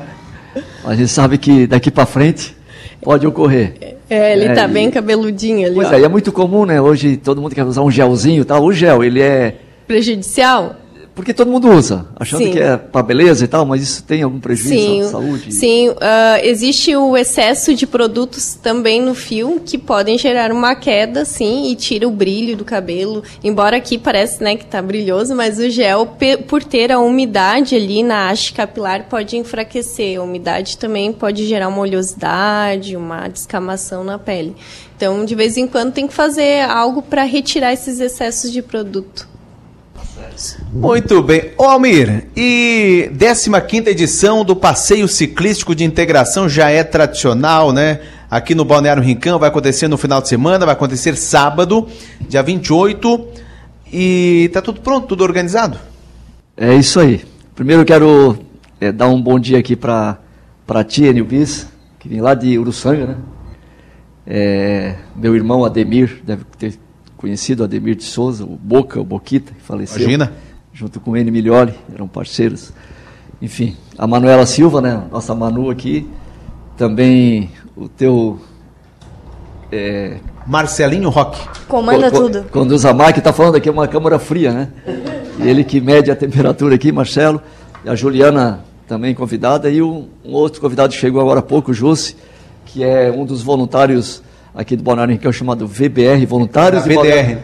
A 0.84 0.94
gente 0.94 1.08
sabe 1.08 1.38
que 1.38 1.66
daqui 1.66 1.90
para 1.90 2.04
frente 2.06 2.56
pode 3.00 3.26
ocorrer. 3.26 3.96
É, 4.10 4.32
ele 4.32 4.46
está 4.46 4.62
é, 4.62 4.68
bem 4.68 4.90
cabeludinho 4.90 5.66
ali. 5.66 5.74
Pois 5.74 5.88
ó. 5.88 5.94
é, 5.94 6.02
é 6.02 6.08
muito 6.08 6.30
comum, 6.32 6.64
né? 6.64 6.80
Hoje 6.80 7.16
todo 7.16 7.40
mundo 7.40 7.54
quer 7.54 7.64
usar 7.64 7.82
um 7.82 7.90
gelzinho, 7.90 8.44
tal. 8.44 8.62
O 8.62 8.72
gel, 8.72 9.02
ele 9.02 9.20
é 9.20 9.56
prejudicial? 9.86 10.76
Porque 11.14 11.32
todo 11.32 11.48
mundo 11.48 11.70
usa, 11.70 12.06
achando 12.16 12.42
sim. 12.42 12.50
que 12.50 12.58
é 12.58 12.76
para 12.76 13.02
beleza 13.02 13.44
e 13.44 13.48
tal, 13.48 13.64
mas 13.64 13.80
isso 13.82 14.02
tem 14.02 14.22
algum 14.22 14.40
prejuízo 14.40 14.74
sim, 14.74 15.02
à 15.02 15.08
saúde? 15.08 15.52
Sim, 15.54 15.90
uh, 15.90 15.94
existe 16.42 16.96
o 16.96 17.16
excesso 17.16 17.72
de 17.72 17.86
produtos 17.86 18.54
também 18.54 19.00
no 19.00 19.14
fio 19.14 19.62
que 19.64 19.78
podem 19.78 20.18
gerar 20.18 20.50
uma 20.50 20.74
queda, 20.74 21.24
sim, 21.24 21.70
e 21.70 21.76
tira 21.76 22.08
o 22.08 22.10
brilho 22.10 22.56
do 22.56 22.64
cabelo. 22.64 23.22
Embora 23.44 23.76
aqui 23.76 23.96
parece 23.96 24.42
né, 24.42 24.56
que 24.56 24.64
está 24.64 24.82
brilhoso, 24.82 25.36
mas 25.36 25.58
o 25.58 25.70
gel, 25.70 26.16
por 26.48 26.64
ter 26.64 26.90
a 26.90 26.98
umidade 26.98 27.76
ali 27.76 28.02
na 28.02 28.30
haste 28.30 28.52
capilar, 28.52 29.06
pode 29.08 29.36
enfraquecer. 29.36 30.18
A 30.18 30.22
umidade 30.22 30.76
também 30.78 31.12
pode 31.12 31.46
gerar 31.46 31.68
uma 31.68 31.78
oleosidade, 31.78 32.96
uma 32.96 33.28
descamação 33.28 34.02
na 34.02 34.18
pele. 34.18 34.56
Então, 34.96 35.24
de 35.24 35.34
vez 35.36 35.56
em 35.56 35.68
quando, 35.68 35.92
tem 35.92 36.08
que 36.08 36.14
fazer 36.14 36.62
algo 36.62 37.02
para 37.02 37.22
retirar 37.22 37.72
esses 37.72 38.00
excessos 38.00 38.50
de 38.50 38.62
produto. 38.62 39.33
Muito 40.72 41.22
bem. 41.22 41.52
Ô 41.56 41.64
Almir, 41.64 42.28
e 42.36 43.10
15 43.10 43.88
edição 43.88 44.44
do 44.44 44.54
Passeio 44.54 45.08
Ciclístico 45.08 45.74
de 45.74 45.84
Integração 45.84 46.48
já 46.48 46.70
é 46.70 46.84
tradicional, 46.84 47.72
né? 47.72 48.00
Aqui 48.30 48.54
no 48.54 48.64
Balneário 48.64 49.02
Rincão, 49.02 49.38
vai 49.38 49.48
acontecer 49.48 49.86
no 49.86 49.96
final 49.96 50.20
de 50.20 50.28
semana, 50.28 50.66
vai 50.66 50.74
acontecer 50.74 51.16
sábado, 51.16 51.86
dia 52.28 52.42
28. 52.42 53.28
E 53.92 54.50
tá 54.52 54.60
tudo 54.60 54.80
pronto, 54.80 55.06
tudo 55.06 55.22
organizado? 55.22 55.78
É 56.56 56.74
isso 56.74 56.98
aí. 56.98 57.24
Primeiro 57.54 57.82
eu 57.82 57.86
quero 57.86 58.38
é, 58.80 58.90
dar 58.90 59.08
um 59.08 59.20
bom 59.20 59.38
dia 59.38 59.58
aqui 59.58 59.76
para 59.76 60.18
a 60.68 60.84
tia 60.84 61.12
Nilbis, 61.12 61.68
que 61.98 62.08
vem 62.08 62.20
lá 62.20 62.34
de 62.34 62.58
Uruçanga, 62.58 63.06
né? 63.06 63.16
É, 64.26 64.96
meu 65.14 65.36
irmão 65.36 65.64
Ademir 65.64 66.20
deve 66.24 66.44
ter 66.58 66.74
conhecido 67.24 67.64
Ademir 67.64 67.94
de 67.94 68.04
Souza, 68.04 68.44
o 68.44 68.58
Boca, 68.62 69.00
o 69.00 69.04
Boquita, 69.04 69.54
que 69.54 69.62
faleceu. 69.62 70.02
Imagina. 70.02 70.30
Junto 70.74 71.00
com 71.00 71.12
o 71.12 71.16
N. 71.16 71.30
Milioli, 71.30 71.72
eram 71.94 72.06
parceiros. 72.06 72.70
enfim, 73.40 73.74
a 73.96 74.06
Manuela 74.06 74.44
Silva, 74.44 74.82
né, 74.82 75.04
nossa 75.10 75.34
Manu 75.34 75.70
aqui, 75.70 76.06
também 76.76 77.50
o 77.74 77.88
teu 77.88 78.38
é... 79.72 80.18
Marcelinho 80.46 81.08
Roque. 81.08 81.40
Comanda 81.66 82.10
co 82.10 82.20
tudo. 82.20 82.44
Conduz 82.50 82.84
a 82.84 82.92
máquina, 82.92 83.20
está 83.20 83.32
falando 83.32 83.56
aqui 83.56 83.70
é 83.70 83.72
uma 83.72 83.88
câmara 83.88 84.18
fria, 84.18 84.52
né? 84.52 84.68
E 85.38 85.48
ele 85.48 85.64
que 85.64 85.80
mede 85.80 86.10
a 86.10 86.16
temperatura 86.16 86.74
aqui, 86.74 86.92
Marcelo. 86.92 87.40
E 87.86 87.88
a 87.88 87.94
Juliana 87.94 88.62
também 88.86 89.14
convidada. 89.14 89.70
E 89.70 89.80
um, 89.80 90.08
um 90.22 90.34
outro 90.34 90.60
convidado 90.60 90.92
que 90.92 91.00
chegou 91.00 91.22
agora 91.22 91.40
há 91.40 91.42
pouco, 91.42 91.70
o 91.70 91.74
Jussi, 91.74 92.16
que 92.66 92.84
é 92.84 93.10
um 93.10 93.24
dos 93.24 93.40
voluntários 93.40 94.22
aqui 94.54 94.76
do 94.76 94.82
Balneário 94.82 95.12
Rincão, 95.12 95.32
chamado 95.32 95.66
VBR, 95.66 96.24
Voluntários 96.26 96.84
ah, 96.84 96.88
de 96.88 96.94
VDR. 96.94 97.38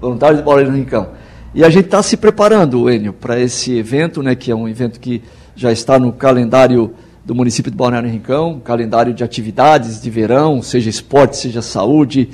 Voluntários 0.00 0.40
do 0.40 0.44
Balneário 0.44 0.76
Rincão. 0.76 1.08
E 1.54 1.64
a 1.64 1.70
gente 1.70 1.86
está 1.86 2.02
se 2.02 2.16
preparando, 2.16 2.88
Enio, 2.90 3.12
para 3.12 3.40
esse 3.40 3.76
evento, 3.76 4.22
né, 4.22 4.34
que 4.34 4.50
é 4.50 4.54
um 4.54 4.68
evento 4.68 5.00
que 5.00 5.22
já 5.56 5.72
está 5.72 5.98
no 5.98 6.12
calendário 6.12 6.92
do 7.24 7.34
município 7.34 7.70
de 7.70 7.76
Balneário 7.76 8.08
Rincão, 8.08 8.60
calendário 8.60 9.12
de 9.12 9.24
atividades 9.24 10.00
de 10.00 10.10
verão, 10.10 10.62
seja 10.62 10.88
esporte, 10.88 11.36
seja 11.36 11.60
saúde, 11.60 12.30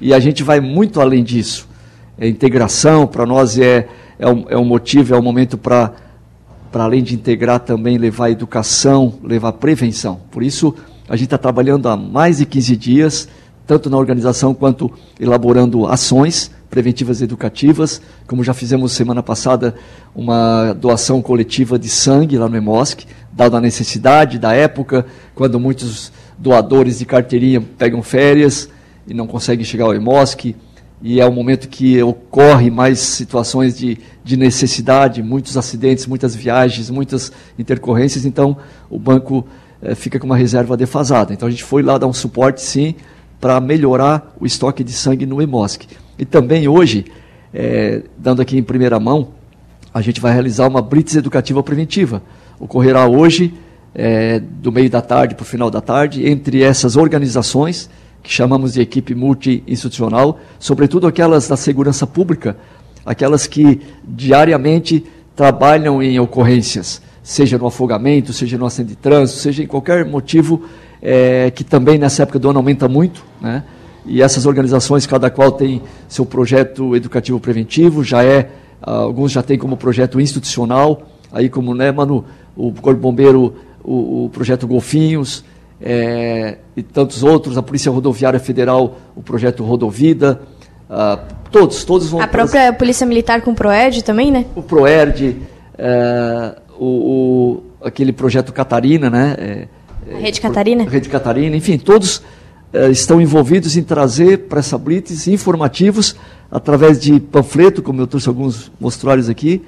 e 0.00 0.12
a 0.12 0.20
gente 0.20 0.42
vai 0.42 0.60
muito 0.60 1.00
além 1.00 1.24
disso. 1.24 1.68
É 2.18 2.28
integração, 2.28 3.06
para 3.06 3.24
nós 3.24 3.58
é, 3.58 3.88
é, 4.18 4.28
um, 4.28 4.44
é 4.48 4.58
um 4.58 4.64
motivo, 4.64 5.14
é 5.14 5.18
um 5.18 5.22
momento 5.22 5.56
para, 5.56 5.92
para 6.70 6.84
além 6.84 7.02
de 7.02 7.14
integrar, 7.14 7.60
também 7.60 7.96
levar 7.96 8.30
educação, 8.30 9.14
levar 9.22 9.52
prevenção. 9.52 10.20
Por 10.30 10.42
isso, 10.42 10.74
a 11.08 11.16
gente 11.16 11.26
está 11.26 11.38
trabalhando 11.38 11.88
há 11.88 11.96
mais 11.96 12.38
de 12.38 12.46
15 12.46 12.76
dias, 12.76 13.28
tanto 13.68 13.90
na 13.90 13.98
organização 13.98 14.54
quanto 14.54 14.90
elaborando 15.20 15.86
ações 15.86 16.50
preventivas 16.70 17.20
educativas, 17.20 18.00
como 18.26 18.42
já 18.42 18.54
fizemos 18.54 18.92
semana 18.92 19.22
passada 19.22 19.74
uma 20.16 20.72
doação 20.72 21.20
coletiva 21.20 21.78
de 21.78 21.88
sangue 21.90 22.38
lá 22.38 22.48
no 22.48 22.56
EMOSC, 22.56 23.06
dada 23.30 23.58
a 23.58 23.60
necessidade 23.60 24.38
da 24.38 24.54
época, 24.54 25.04
quando 25.34 25.60
muitos 25.60 26.10
doadores 26.38 26.98
de 26.98 27.04
carteirinha 27.04 27.60
pegam 27.60 28.02
férias 28.02 28.70
e 29.06 29.12
não 29.12 29.26
conseguem 29.26 29.66
chegar 29.66 29.84
ao 29.84 29.94
EMOSC, 29.94 30.56
e 31.02 31.20
é 31.20 31.26
um 31.26 31.32
momento 31.32 31.68
que 31.68 32.02
ocorre 32.02 32.70
mais 32.70 32.98
situações 32.98 33.76
de, 33.76 33.98
de 34.24 34.36
necessidade, 34.38 35.22
muitos 35.22 35.58
acidentes, 35.58 36.06
muitas 36.06 36.34
viagens, 36.34 36.88
muitas 36.88 37.30
intercorrências, 37.58 38.24
então 38.24 38.56
o 38.88 38.98
banco 38.98 39.46
eh, 39.82 39.94
fica 39.94 40.18
com 40.18 40.26
uma 40.26 40.36
reserva 40.36 40.76
defasada. 40.76 41.34
Então 41.34 41.46
a 41.46 41.50
gente 41.50 41.62
foi 41.62 41.82
lá 41.82 41.98
dar 41.98 42.06
um 42.06 42.12
suporte, 42.12 42.62
sim, 42.62 42.96
para 43.40 43.60
melhorar 43.60 44.34
o 44.40 44.46
estoque 44.46 44.82
de 44.82 44.92
sangue 44.92 45.26
no 45.26 45.40
EMOSC. 45.40 45.86
E 46.18 46.24
também 46.24 46.66
hoje, 46.66 47.06
é, 47.54 48.02
dando 48.16 48.42
aqui 48.42 48.58
em 48.58 48.62
primeira 48.62 48.98
mão, 48.98 49.28
a 49.92 50.00
gente 50.00 50.20
vai 50.20 50.32
realizar 50.32 50.66
uma 50.66 50.82
blitz 50.82 51.14
educativa 51.14 51.62
preventiva. 51.62 52.22
Ocorrerá 52.58 53.06
hoje, 53.06 53.54
é, 53.94 54.38
do 54.40 54.70
meio 54.70 54.90
da 54.90 55.00
tarde 55.00 55.34
para 55.34 55.42
o 55.42 55.46
final 55.46 55.70
da 55.70 55.80
tarde, 55.80 56.28
entre 56.28 56.62
essas 56.62 56.96
organizações, 56.96 57.88
que 58.22 58.32
chamamos 58.32 58.74
de 58.74 58.80
equipe 58.80 59.14
multi-institucional, 59.14 60.38
sobretudo 60.58 61.06
aquelas 61.06 61.48
da 61.48 61.56
segurança 61.56 62.06
pública, 62.06 62.56
aquelas 63.06 63.46
que 63.46 63.80
diariamente 64.04 65.04
trabalham 65.34 66.02
em 66.02 66.18
ocorrências, 66.18 67.00
seja 67.28 67.58
no 67.58 67.66
afogamento, 67.66 68.32
seja 68.32 68.56
no 68.56 68.64
acidente 68.64 68.88
de 68.88 68.96
trânsito, 68.96 69.40
seja 69.40 69.62
em 69.62 69.66
qualquer 69.66 70.02
motivo 70.06 70.62
é, 71.02 71.50
que 71.50 71.62
também 71.62 71.98
nessa 71.98 72.22
época 72.22 72.38
do 72.38 72.48
ano 72.48 72.58
aumenta 72.58 72.88
muito, 72.88 73.22
né? 73.38 73.64
e 74.06 74.22
essas 74.22 74.46
organizações, 74.46 75.06
cada 75.06 75.28
qual 75.28 75.52
tem 75.52 75.82
seu 76.08 76.24
projeto 76.24 76.96
educativo 76.96 77.38
preventivo, 77.38 78.02
já 78.02 78.24
é, 78.24 78.48
alguns 78.80 79.30
já 79.30 79.42
têm 79.42 79.58
como 79.58 79.76
projeto 79.76 80.18
institucional, 80.18 81.02
aí 81.30 81.50
como, 81.50 81.74
né, 81.74 81.92
Manu, 81.92 82.24
o 82.56 82.72
Corpo 82.72 82.98
Bombeiro, 82.98 83.56
o, 83.84 84.24
o 84.24 84.30
projeto 84.30 84.66
Golfinhos, 84.66 85.44
é, 85.82 86.56
e 86.74 86.82
tantos 86.82 87.22
outros, 87.22 87.58
a 87.58 87.62
Polícia 87.62 87.92
Rodoviária 87.92 88.40
Federal, 88.40 88.96
o 89.14 89.22
projeto 89.22 89.62
Rodovida, 89.62 90.40
uh, 90.88 91.20
todos, 91.50 91.84
todos 91.84 92.08
vão... 92.08 92.22
A 92.22 92.26
própria 92.26 92.72
Polícia 92.72 93.06
Militar 93.06 93.42
com 93.42 93.50
o 93.50 93.54
PROERD 93.54 94.02
também, 94.02 94.30
né? 94.30 94.46
O 94.56 94.62
PROERD, 94.62 95.36
é, 95.76 96.56
o, 96.78 97.62
o, 97.80 97.86
aquele 97.86 98.12
projeto 98.12 98.52
Catarina, 98.52 99.10
né? 99.10 99.34
É, 99.38 99.68
a 100.14 100.18
Rede 100.18 100.40
Catarina? 100.40 100.84
Rede 100.84 101.08
Catarina, 101.08 101.56
enfim, 101.56 101.78
todos 101.78 102.22
eh, 102.72 102.90
estão 102.90 103.20
envolvidos 103.20 103.76
em 103.76 103.82
trazer 103.82 104.46
para 104.48 104.60
essa 104.60 104.78
blitz 104.78 105.26
informativos 105.26 106.16
através 106.50 107.00
de 107.00 107.20
panfleto, 107.20 107.82
como 107.82 108.00
eu 108.00 108.06
trouxe 108.06 108.28
alguns 108.28 108.70
mostruários 108.80 109.28
aqui, 109.28 109.62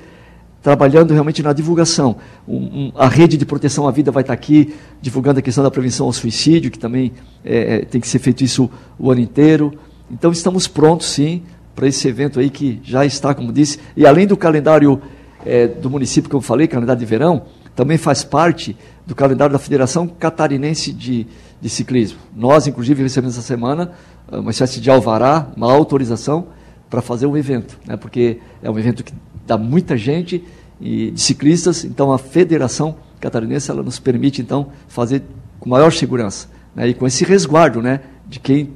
trabalhando 0.62 1.12
realmente 1.12 1.42
na 1.42 1.52
divulgação. 1.52 2.16
Um, 2.46 2.56
um, 2.56 2.92
a 2.94 3.08
rede 3.08 3.36
de 3.36 3.46
proteção 3.46 3.88
à 3.88 3.90
vida 3.90 4.10
vai 4.10 4.22
estar 4.22 4.32
aqui 4.32 4.74
divulgando 5.00 5.38
a 5.38 5.42
questão 5.42 5.64
da 5.64 5.70
prevenção 5.70 6.06
ao 6.06 6.12
suicídio, 6.12 6.70
que 6.70 6.78
também 6.78 7.12
é, 7.44 7.84
tem 7.84 8.00
que 8.00 8.08
ser 8.08 8.18
feito 8.18 8.44
isso 8.44 8.70
o 8.98 9.10
ano 9.10 9.20
inteiro. 9.20 9.72
Então 10.10 10.30
estamos 10.32 10.68
prontos, 10.68 11.08
sim, 11.08 11.42
para 11.74 11.86
esse 11.86 12.06
evento 12.08 12.40
aí 12.40 12.50
que 12.50 12.80
já 12.82 13.04
está, 13.06 13.34
como 13.34 13.52
disse, 13.52 13.78
e 13.96 14.06
além 14.06 14.26
do 14.26 14.36
calendário 14.36 15.00
é, 15.44 15.66
do 15.66 15.90
município 15.90 16.28
que 16.28 16.36
eu 16.36 16.40
falei, 16.40 16.66
calendário 16.66 17.00
de 17.00 17.06
verão, 17.06 17.42
também 17.74 17.96
faz 17.96 18.22
parte 18.22 18.76
do 19.06 19.14
calendário 19.14 19.52
da 19.52 19.58
Federação 19.58 20.06
Catarinense 20.06 20.92
de, 20.92 21.26
de 21.60 21.68
Ciclismo. 21.68 22.18
Nós, 22.34 22.66
inclusive, 22.66 23.02
recebemos 23.02 23.36
essa 23.36 23.46
semana 23.46 23.92
eh, 24.30 24.38
uma 24.38 24.50
espécie 24.50 24.80
de 24.80 24.90
alvará, 24.90 25.48
uma 25.56 25.72
autorização 25.72 26.48
para 26.88 27.00
fazer 27.00 27.26
um 27.26 27.36
evento, 27.36 27.78
né? 27.86 27.96
porque 27.96 28.38
é 28.62 28.70
um 28.70 28.78
evento 28.78 29.02
que 29.02 29.12
dá 29.46 29.56
muita 29.56 29.96
gente 29.96 30.44
e 30.80 31.10
de 31.10 31.20
ciclistas, 31.20 31.84
então 31.84 32.12
a 32.12 32.18
Federação 32.18 32.96
Catarinense 33.20 33.70
ela 33.70 33.82
nos 33.82 33.98
permite 33.98 34.40
então 34.40 34.68
fazer 34.88 35.22
com 35.58 35.68
maior 35.68 35.92
segurança 35.92 36.48
né? 36.74 36.88
e 36.88 36.94
com 36.94 37.06
esse 37.06 37.24
resguardo 37.24 37.80
né? 37.80 38.00
de 38.26 38.40
quem 38.40 38.72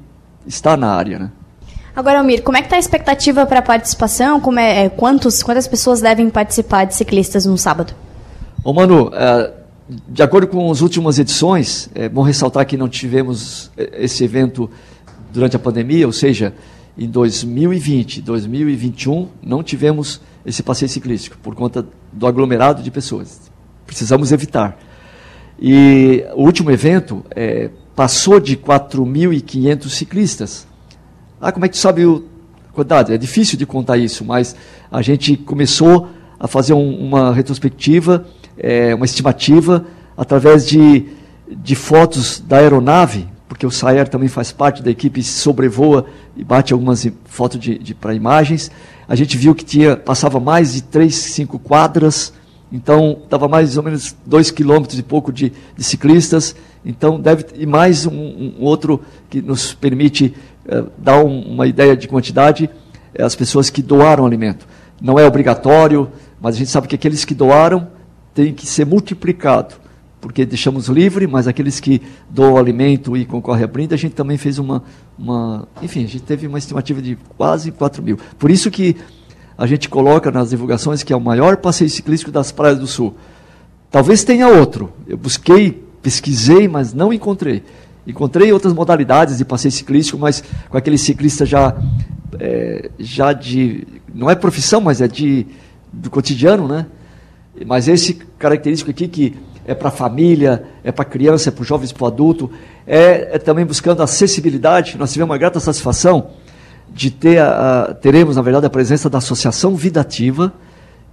está 0.46 0.76
na 0.76 0.90
área. 0.92 1.18
Né? 1.18 1.30
Agora, 1.96 2.18
Almir, 2.18 2.42
como 2.42 2.56
é 2.56 2.60
que 2.60 2.66
está 2.66 2.76
a 2.76 2.80
expectativa 2.80 3.46
para 3.46 3.60
a 3.60 3.62
participação? 3.62 4.40
Como 4.40 4.58
é, 4.58 4.86
é, 4.86 4.88
quantos, 4.88 5.42
quantas 5.44 5.68
pessoas 5.68 6.00
devem 6.00 6.28
participar 6.28 6.84
de 6.84 6.94
ciclistas 6.94 7.46
no 7.46 7.56
sábado? 7.56 7.94
Ô 8.64 8.72
Manu, 8.72 9.08
uh, 9.08 9.52
de 10.08 10.22
acordo 10.22 10.48
com 10.48 10.70
as 10.72 10.80
últimas 10.80 11.20
edições, 11.20 11.88
é 11.94 12.08
bom 12.08 12.22
ressaltar 12.22 12.66
que 12.66 12.76
não 12.76 12.88
tivemos 12.88 13.70
é, 13.76 14.02
esse 14.04 14.24
evento 14.24 14.68
durante 15.32 15.54
a 15.54 15.58
pandemia, 15.58 16.04
ou 16.04 16.12
seja, 16.12 16.52
em 16.98 17.08
2020, 17.08 18.22
2021, 18.22 19.28
não 19.40 19.62
tivemos 19.62 20.20
esse 20.44 20.64
passeio 20.64 20.88
ciclístico 20.88 21.36
por 21.42 21.54
conta 21.54 21.86
do 22.12 22.26
aglomerado 22.26 22.82
de 22.82 22.90
pessoas. 22.90 23.40
Precisamos 23.86 24.32
evitar. 24.32 24.76
E 25.60 26.24
o 26.34 26.42
último 26.42 26.72
evento 26.72 27.24
é, 27.30 27.70
passou 27.94 28.40
de 28.40 28.56
4.500 28.56 29.88
ciclistas. 29.90 30.73
Ah, 31.44 31.52
como 31.52 31.66
é 31.66 31.68
que 31.68 31.74
tu 31.74 31.80
sabe 31.80 32.06
o 32.06 32.24
quantidade? 32.72 33.12
É 33.12 33.18
difícil 33.18 33.58
de 33.58 33.66
contar 33.66 33.98
isso, 33.98 34.24
mas 34.24 34.56
a 34.90 35.02
gente 35.02 35.36
começou 35.36 36.08
a 36.40 36.48
fazer 36.48 36.72
um, 36.72 37.06
uma 37.06 37.34
retrospectiva 37.34 38.26
é, 38.56 38.94
uma 38.94 39.04
estimativa 39.04 39.84
através 40.16 40.66
de, 40.66 41.06
de 41.50 41.74
fotos 41.74 42.40
da 42.40 42.58
aeronave, 42.58 43.26
porque 43.48 43.66
o 43.66 43.70
Sayer 43.70 44.08
também 44.08 44.28
faz 44.28 44.52
parte 44.52 44.82
da 44.82 44.90
equipe, 44.90 45.22
sobrevoa 45.22 46.06
e 46.34 46.42
bate 46.42 46.72
algumas 46.72 47.06
fotos 47.24 47.58
de, 47.58 47.78
de 47.78 47.94
para 47.94 48.14
imagens. 48.14 48.70
A 49.06 49.14
gente 49.14 49.36
viu 49.36 49.54
que 49.54 49.64
tinha, 49.64 49.96
passava 49.96 50.40
mais 50.40 50.72
de 50.72 50.82
3, 50.82 51.14
5 51.14 51.58
quadras, 51.58 52.32
então 52.72 53.18
dava 53.28 53.46
mais 53.48 53.76
ou 53.76 53.82
menos 53.82 54.16
2 54.24 54.50
quilômetros 54.50 54.98
e 54.98 55.02
pouco 55.02 55.32
de, 55.32 55.52
de, 55.76 55.84
ciclistas. 55.84 56.56
Então 56.84 57.20
deve 57.20 57.46
e 57.54 57.66
mais 57.66 58.06
um, 58.06 58.12
um 58.12 58.54
outro 58.60 59.00
que 59.30 59.40
nos 59.40 59.72
permite 59.74 60.34
dar 60.96 61.22
um, 61.22 61.40
uma 61.40 61.66
ideia 61.66 61.96
de 61.96 62.08
quantidade, 62.08 62.70
é 63.14 63.22
as 63.22 63.34
pessoas 63.34 63.70
que 63.70 63.82
doaram 63.82 64.26
alimento. 64.26 64.66
Não 65.00 65.18
é 65.18 65.26
obrigatório, 65.26 66.10
mas 66.40 66.54
a 66.54 66.58
gente 66.58 66.70
sabe 66.70 66.88
que 66.88 66.94
aqueles 66.94 67.24
que 67.24 67.34
doaram 67.34 67.88
tem 68.34 68.52
que 68.52 68.66
ser 68.66 68.84
multiplicado, 68.84 69.74
porque 70.20 70.44
deixamos 70.44 70.88
livre, 70.88 71.26
mas 71.26 71.46
aqueles 71.46 71.78
que 71.78 72.02
doam 72.28 72.56
alimento 72.56 73.16
e 73.16 73.24
concorrem 73.24 73.64
a 73.64 73.66
brinde, 73.66 73.94
a 73.94 73.98
gente 73.98 74.14
também 74.14 74.36
fez 74.36 74.58
uma, 74.58 74.82
uma. 75.18 75.68
Enfim, 75.82 76.04
a 76.04 76.08
gente 76.08 76.22
teve 76.22 76.46
uma 76.46 76.58
estimativa 76.58 77.00
de 77.00 77.16
quase 77.36 77.70
4 77.70 78.02
mil. 78.02 78.18
Por 78.38 78.50
isso 78.50 78.70
que 78.70 78.96
a 79.56 79.66
gente 79.66 79.88
coloca 79.88 80.30
nas 80.30 80.50
divulgações 80.50 81.02
que 81.02 81.12
é 81.12 81.16
o 81.16 81.20
maior 81.20 81.58
passeio 81.58 81.90
ciclístico 81.90 82.32
das 82.32 82.50
praias 82.50 82.78
do 82.78 82.86
sul. 82.86 83.14
Talvez 83.90 84.24
tenha 84.24 84.48
outro. 84.48 84.92
Eu 85.06 85.16
busquei, 85.16 85.84
pesquisei, 86.02 86.66
mas 86.66 86.92
não 86.92 87.12
encontrei. 87.12 87.62
Encontrei 88.06 88.52
outras 88.52 88.72
modalidades 88.72 89.38
de 89.38 89.44
passeio 89.44 89.72
ciclístico, 89.72 90.18
mas 90.18 90.42
com 90.68 90.76
aquele 90.76 90.98
ciclista 90.98 91.46
já, 91.46 91.74
é, 92.38 92.90
já 92.98 93.32
de. 93.32 93.86
Não 94.14 94.30
é 94.30 94.34
profissão, 94.34 94.80
mas 94.80 95.00
é 95.00 95.08
de, 95.08 95.46
do 95.92 96.10
cotidiano, 96.10 96.68
né? 96.68 96.86
Mas 97.66 97.88
esse 97.88 98.14
característico 98.38 98.90
aqui 98.90 99.08
que 99.08 99.36
é 99.66 99.74
para 99.74 99.88
a 99.88 99.92
família, 99.92 100.64
é 100.82 100.92
para 100.92 101.02
a 101.02 101.06
criança, 101.06 101.48
é 101.48 101.52
para 101.52 101.62
os 101.62 101.68
jovens, 101.68 101.92
para 101.92 102.04
o 102.04 102.06
adulto, 102.06 102.50
é, 102.86 103.30
é, 103.32 103.38
também 103.38 103.64
buscando 103.64 104.02
acessibilidade. 104.02 104.96
Nós 104.98 105.12
tivemos 105.12 105.30
uma 105.30 105.38
grata 105.38 105.58
satisfação 105.58 106.30
de 106.92 107.10
ter, 107.10 107.38
a, 107.38 107.84
a, 107.84 107.94
teremos, 107.94 108.36
na 108.36 108.42
verdade, 108.42 108.66
a 108.66 108.70
presença 108.70 109.08
da 109.08 109.18
Associação 109.18 109.74
Vida 109.74 110.00
Ativa 110.00 110.52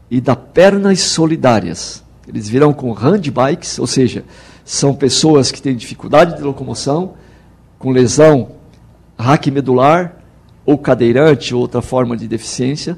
e 0.09 0.19
da 0.19 0.35
Pernas 0.35 0.99
Solidárias. 0.99 2.03
Eles 2.27 2.49
virão 2.49 2.73
com 2.73 2.91
handbikes, 2.91 3.79
ou 3.79 3.87
seja, 3.87 4.23
são 4.63 4.93
pessoas 4.93 5.51
que 5.51 5.61
têm 5.61 5.75
dificuldade 5.75 6.37
de 6.37 6.43
locomoção, 6.43 7.13
com 7.77 7.91
lesão 7.91 8.49
raquimedular, 9.17 10.17
ou 10.65 10.77
cadeirante, 10.77 11.53
ou 11.53 11.61
outra 11.61 11.81
forma 11.81 12.15
de 12.15 12.27
deficiência, 12.27 12.97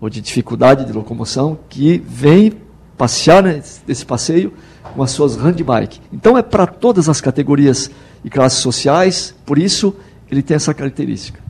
ou 0.00 0.08
de 0.08 0.20
dificuldade 0.20 0.84
de 0.84 0.92
locomoção, 0.92 1.58
que 1.68 1.98
vêm 2.06 2.52
passear 2.96 3.42
nesse 3.42 4.04
passeio 4.04 4.52
com 4.94 5.02
as 5.02 5.10
suas 5.10 5.36
handbike. 5.36 6.00
Então 6.12 6.36
é 6.36 6.42
para 6.42 6.66
todas 6.66 7.08
as 7.08 7.20
categorias 7.20 7.90
e 8.24 8.28
classes 8.28 8.58
sociais, 8.58 9.34
por 9.46 9.58
isso 9.58 9.94
ele 10.30 10.42
tem 10.42 10.54
essa 10.54 10.74
característica. 10.74 11.49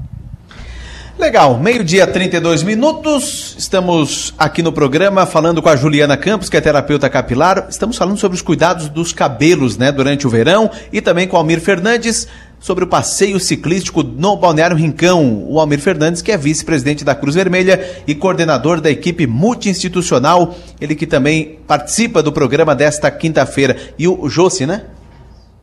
Legal, 1.18 1.58
meio-dia 1.58 2.06
32 2.06 2.62
minutos. 2.62 3.54
Estamos 3.58 4.32
aqui 4.38 4.62
no 4.62 4.72
programa 4.72 5.26
falando 5.26 5.60
com 5.60 5.68
a 5.68 5.76
Juliana 5.76 6.16
Campos, 6.16 6.48
que 6.48 6.56
é 6.56 6.60
terapeuta 6.60 7.10
capilar. 7.10 7.66
Estamos 7.68 7.96
falando 7.96 8.18
sobre 8.18 8.36
os 8.36 8.42
cuidados 8.42 8.88
dos 8.88 9.12
cabelos, 9.12 9.76
né, 9.76 9.92
durante 9.92 10.26
o 10.26 10.30
verão, 10.30 10.70
e 10.92 11.00
também 11.00 11.28
com 11.28 11.36
Almir 11.36 11.60
Fernandes 11.60 12.26
sobre 12.58 12.84
o 12.84 12.86
passeio 12.86 13.38
ciclístico 13.38 14.02
no 14.02 14.36
Balneário 14.36 14.76
Rincão. 14.76 15.44
O 15.46 15.60
Almir 15.60 15.80
Fernandes, 15.80 16.22
que 16.22 16.32
é 16.32 16.36
vice-presidente 16.36 17.04
da 17.04 17.14
Cruz 17.14 17.34
Vermelha 17.34 18.02
e 18.06 18.14
coordenador 18.14 18.80
da 18.80 18.90
equipe 18.90 19.26
multi-institucional, 19.26 20.54
ele 20.80 20.94
que 20.94 21.06
também 21.06 21.58
participa 21.66 22.22
do 22.22 22.32
programa 22.32 22.74
desta 22.74 23.10
quinta-feira. 23.10 23.76
E 23.98 24.08
o 24.08 24.28
Jossi, 24.28 24.66
né? 24.66 24.84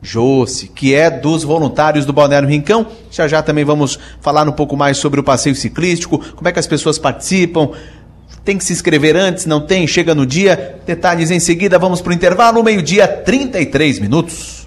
Josse, 0.00 0.68
que 0.68 0.94
é 0.94 1.10
dos 1.10 1.42
voluntários 1.42 2.06
do 2.06 2.12
Balneário 2.12 2.48
Rincão. 2.48 2.86
Já 3.10 3.26
já 3.26 3.42
também 3.42 3.64
vamos 3.64 3.98
falar 4.20 4.48
um 4.48 4.52
pouco 4.52 4.76
mais 4.76 4.96
sobre 4.98 5.20
o 5.20 5.24
passeio 5.24 5.54
ciclístico, 5.54 6.18
como 6.34 6.48
é 6.48 6.52
que 6.52 6.58
as 6.58 6.66
pessoas 6.66 6.98
participam. 6.98 7.70
Tem 8.44 8.56
que 8.56 8.64
se 8.64 8.72
inscrever 8.72 9.16
antes, 9.16 9.44
não 9.44 9.60
tem? 9.60 9.86
Chega 9.86 10.14
no 10.14 10.24
dia. 10.24 10.80
Detalhes 10.86 11.30
em 11.30 11.40
seguida, 11.40 11.78
vamos 11.78 12.00
para 12.00 12.10
o 12.10 12.14
intervalo, 12.14 12.62
meio-dia, 12.62 13.06
33 13.06 13.98
minutos. 13.98 14.66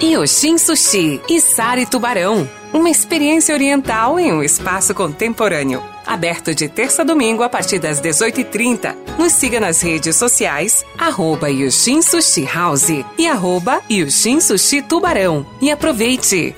Yoshin 0.00 0.58
Sushi 0.58 1.20
e 1.28 1.40
Sari 1.40 1.84
Tubarão. 1.84 2.48
Uma 2.72 2.88
experiência 2.88 3.52
oriental 3.52 4.18
em 4.20 4.32
um 4.32 4.44
espaço 4.44 4.94
contemporâneo. 4.94 5.82
Aberto 6.06 6.54
de 6.54 6.68
terça 6.68 7.02
a 7.02 7.04
domingo 7.04 7.42
a 7.42 7.48
partir 7.48 7.80
das 7.80 8.00
18h30. 8.00 8.94
Nos 9.18 9.32
siga 9.32 9.58
nas 9.58 9.82
redes 9.82 10.14
sociais, 10.14 10.84
arroba 10.96 11.48
Sushi 11.50 12.44
House 12.44 13.04
e 13.18 13.26
arroba 13.26 13.82
Sushi 14.40 14.82
Tubarão. 14.82 15.44
E 15.60 15.68
aproveite! 15.68 16.54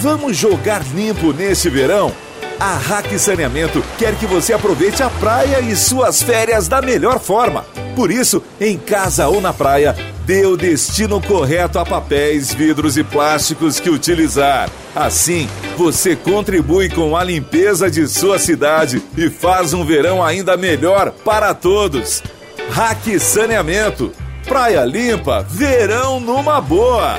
Vamos 0.00 0.36
jogar 0.36 0.82
limpo 0.92 1.32
nesse 1.32 1.70
verão? 1.70 2.12
A 2.58 2.76
Hack 2.76 3.16
Saneamento 3.16 3.82
quer 3.96 4.16
que 4.16 4.26
você 4.26 4.52
aproveite 4.52 5.02
a 5.04 5.08
praia 5.08 5.60
e 5.60 5.76
suas 5.76 6.20
férias 6.20 6.66
da 6.66 6.82
melhor 6.82 7.20
forma. 7.20 7.64
Por 7.94 8.10
isso, 8.10 8.42
em 8.60 8.76
casa 8.76 9.28
ou 9.28 9.40
na 9.40 9.52
praia, 9.52 9.94
dê 10.30 10.46
o 10.46 10.56
destino 10.56 11.20
correto 11.20 11.76
a 11.80 11.84
papéis, 11.84 12.54
vidros 12.54 12.96
e 12.96 13.02
plásticos 13.02 13.80
que 13.80 13.90
utilizar. 13.90 14.70
Assim, 14.94 15.48
você 15.76 16.14
contribui 16.14 16.88
com 16.88 17.16
a 17.16 17.24
limpeza 17.24 17.90
de 17.90 18.06
sua 18.06 18.38
cidade 18.38 19.02
e 19.16 19.28
faz 19.28 19.74
um 19.74 19.84
verão 19.84 20.22
ainda 20.22 20.56
melhor 20.56 21.10
para 21.10 21.52
todos. 21.52 22.22
Hack 22.70 23.18
Saneamento. 23.18 24.12
Praia 24.46 24.84
limpa, 24.84 25.42
verão 25.42 26.20
numa 26.20 26.60
boa. 26.60 27.18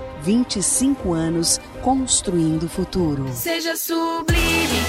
25 0.23 1.13
anos 1.13 1.59
construindo 1.81 2.63
o 2.63 2.69
futuro. 2.69 3.27
Seja 3.33 3.75
sublime 3.75 4.81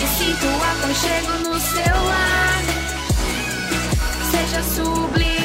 e 0.00 0.06
o 0.46 0.62
aconchego 0.64 1.32
no 1.48 1.60
seu 1.60 2.04
lar. 2.04 2.62
Seja 4.30 4.62
sublime. 4.62 5.37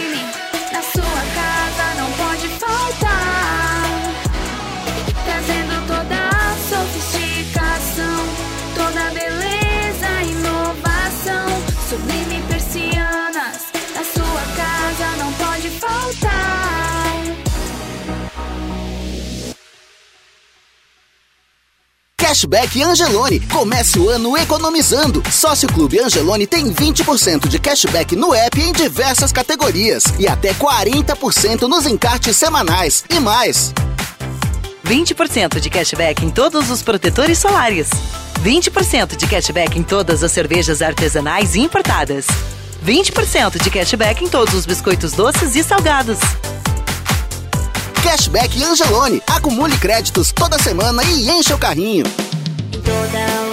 Cashback 22.44 22.84
Angelone. 22.84 23.40
Comece 23.40 23.98
o 23.98 24.10
ano 24.10 24.38
economizando. 24.38 25.24
Sócio 25.32 25.66
Clube 25.72 25.98
Angelone 26.00 26.46
tem 26.46 26.74
20% 26.74 27.48
de 27.48 27.58
cashback 27.58 28.18
no 28.18 28.34
app 28.34 28.60
em 28.60 28.74
diversas 28.74 29.32
categorias 29.32 30.04
e 30.20 30.28
até 30.28 30.54
40% 30.54 31.62
nos 31.62 31.86
encartes 31.86 32.36
semanais 32.36 33.06
e 33.10 33.18
mais. 33.18 33.74
20% 34.86 35.62
de 35.62 35.70
cashback 35.70 36.26
em 36.26 36.30
todos 36.30 36.70
os 36.70 36.82
protetores 36.82 37.40
solares. 37.40 37.90
20% 38.44 39.16
de 39.16 39.26
cashback 39.26 39.80
em 39.80 39.84
todas 39.84 40.22
as 40.22 40.34
cervejas 40.34 40.82
artesanais 40.82 41.56
e 41.56 41.62
importadas. 41.62 42.28
20% 42.86 43.64
de 43.64 43.70
cashback 43.70 44.22
em 44.22 44.28
todos 44.28 44.54
os 44.54 44.66
biscoitos 44.66 45.14
doces 45.14 45.56
e 45.56 45.64
salgados. 45.64 46.20
Cashback 48.04 48.62
Angelone. 48.62 49.22
Acumule 49.28 49.78
créditos 49.78 50.34
toda 50.34 50.60
semana 50.60 51.02
e 51.06 51.30
encha 51.30 51.56
o 51.56 51.58
carrinho. 51.58 52.04
Toda 52.84 53.26
loja 53.46 53.53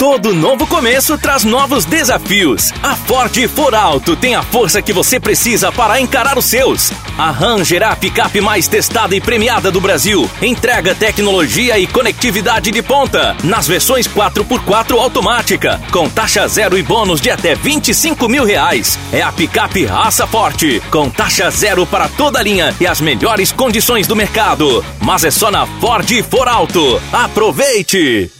Todo 0.00 0.34
novo 0.34 0.66
começo 0.66 1.18
traz 1.18 1.44
novos 1.44 1.84
desafios. 1.84 2.72
A 2.82 2.96
Ford 2.96 3.36
For 3.48 3.74
Alto 3.74 4.16
tem 4.16 4.34
a 4.34 4.42
força 4.42 4.80
que 4.80 4.94
você 4.94 5.20
precisa 5.20 5.70
para 5.70 6.00
encarar 6.00 6.38
os 6.38 6.46
seus. 6.46 6.90
A 7.18 7.30
Ranger 7.30 7.82
é 7.82 7.84
a 7.84 7.94
picape 7.94 8.40
mais 8.40 8.66
testada 8.66 9.14
e 9.14 9.20
premiada 9.20 9.70
do 9.70 9.78
Brasil. 9.78 10.26
Entrega 10.40 10.94
tecnologia 10.94 11.78
e 11.78 11.86
conectividade 11.86 12.70
de 12.70 12.80
ponta. 12.80 13.36
Nas 13.44 13.68
versões 13.68 14.08
4x4 14.08 14.98
automática, 14.98 15.78
com 15.92 16.08
taxa 16.08 16.48
zero 16.48 16.78
e 16.78 16.82
bônus 16.82 17.20
de 17.20 17.30
até 17.30 17.54
25 17.54 18.26
mil 18.26 18.46
reais. 18.46 18.98
É 19.12 19.20
a 19.20 19.30
picape 19.30 19.84
raça 19.84 20.26
forte, 20.26 20.80
com 20.90 21.10
taxa 21.10 21.50
zero 21.50 21.84
para 21.84 22.08
toda 22.08 22.38
a 22.38 22.42
linha 22.42 22.74
e 22.80 22.86
as 22.86 23.02
melhores 23.02 23.52
condições 23.52 24.06
do 24.06 24.16
mercado. 24.16 24.82
Mas 24.98 25.24
é 25.24 25.30
só 25.30 25.50
na 25.50 25.66
Ford 25.66 26.10
For 26.30 26.48
Alto. 26.48 26.98
Aproveite! 27.12 28.39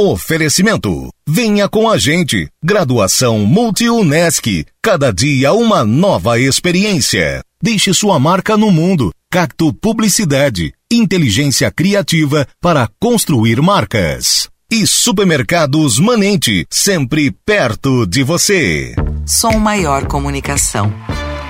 Oferecimento. 0.00 1.08
Venha 1.28 1.68
com 1.68 1.90
a 1.90 1.98
gente. 1.98 2.48
Graduação 2.62 3.40
Multi-UNESC. 3.40 4.64
Cada 4.80 5.12
dia 5.12 5.52
uma 5.52 5.84
nova 5.84 6.38
experiência. 6.38 7.42
Deixe 7.60 7.92
sua 7.92 8.16
marca 8.20 8.56
no 8.56 8.70
mundo. 8.70 9.10
Cacto 9.28 9.72
Publicidade. 9.72 10.72
Inteligência 10.88 11.68
criativa 11.72 12.46
para 12.60 12.88
construir 13.00 13.60
marcas. 13.60 14.48
E 14.70 14.86
Supermercados 14.86 15.98
Manente. 15.98 16.64
Sempre 16.70 17.32
perto 17.32 18.06
de 18.06 18.22
você. 18.22 18.94
Som 19.26 19.58
Maior 19.58 20.06
Comunicação. 20.06 20.94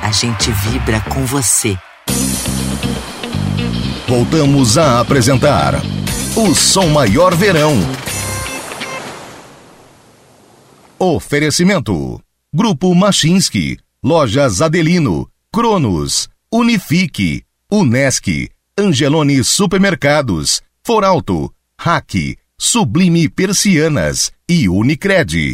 A 0.00 0.10
gente 0.10 0.50
vibra 0.50 1.02
com 1.02 1.22
você. 1.26 1.76
Voltamos 4.08 4.78
a 4.78 5.00
apresentar 5.00 5.74
o 6.34 6.54
Som 6.54 6.86
Maior 6.86 7.34
Verão. 7.34 7.76
Oferecimento: 11.00 12.20
Grupo 12.52 12.92
Machinski, 12.92 13.78
Lojas 14.02 14.60
Adelino, 14.60 15.30
Cronos, 15.52 16.28
Unifique, 16.50 17.44
Unesc, 17.70 18.26
Angelone 18.76 19.44
Supermercados, 19.44 20.60
Foralto, 20.84 21.54
Hack, 21.78 22.36
Sublime 22.58 23.28
Persianas 23.28 24.32
e 24.48 24.68
Unicred. 24.68 25.52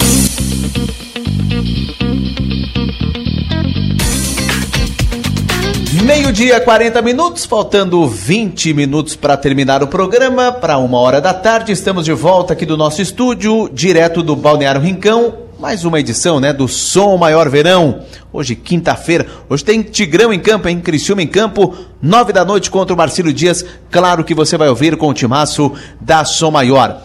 Meio-dia, 6.04 6.60
40 6.60 7.00
minutos, 7.00 7.46
faltando 7.46 8.06
20 8.06 8.74
minutos 8.74 9.16
para 9.16 9.38
terminar 9.38 9.82
o 9.82 9.86
programa, 9.86 10.52
para 10.52 10.76
uma 10.76 10.98
hora 10.98 11.18
da 11.18 11.32
tarde. 11.32 11.72
Estamos 11.72 12.04
de 12.04 12.12
volta 12.12 12.52
aqui 12.52 12.66
do 12.66 12.76
nosso 12.76 13.00
estúdio, 13.00 13.70
direto 13.72 14.22
do 14.22 14.36
Balneário 14.36 14.82
Rincão. 14.82 15.34
Mais 15.58 15.82
uma 15.82 15.98
edição, 15.98 16.38
né, 16.38 16.52
do 16.52 16.68
Som 16.68 17.16
Maior 17.16 17.48
Verão. 17.48 18.02
Hoje, 18.30 18.54
quinta-feira. 18.54 19.26
Hoje 19.48 19.64
tem 19.64 19.80
Tigrão 19.80 20.30
em 20.30 20.38
campo, 20.38 20.68
hein? 20.68 20.78
Criciúma 20.78 21.22
em 21.22 21.26
campo, 21.26 21.74
nove 22.02 22.34
da 22.34 22.44
noite 22.44 22.70
contra 22.70 22.92
o 22.92 22.98
Marcílio 22.98 23.32
Dias. 23.32 23.64
Claro 23.90 24.24
que 24.24 24.34
você 24.34 24.58
vai 24.58 24.68
ouvir 24.68 24.98
com 24.98 25.08
o 25.08 25.14
timaço 25.14 25.72
da 26.02 26.22
Som 26.26 26.50
Maior. 26.50 27.00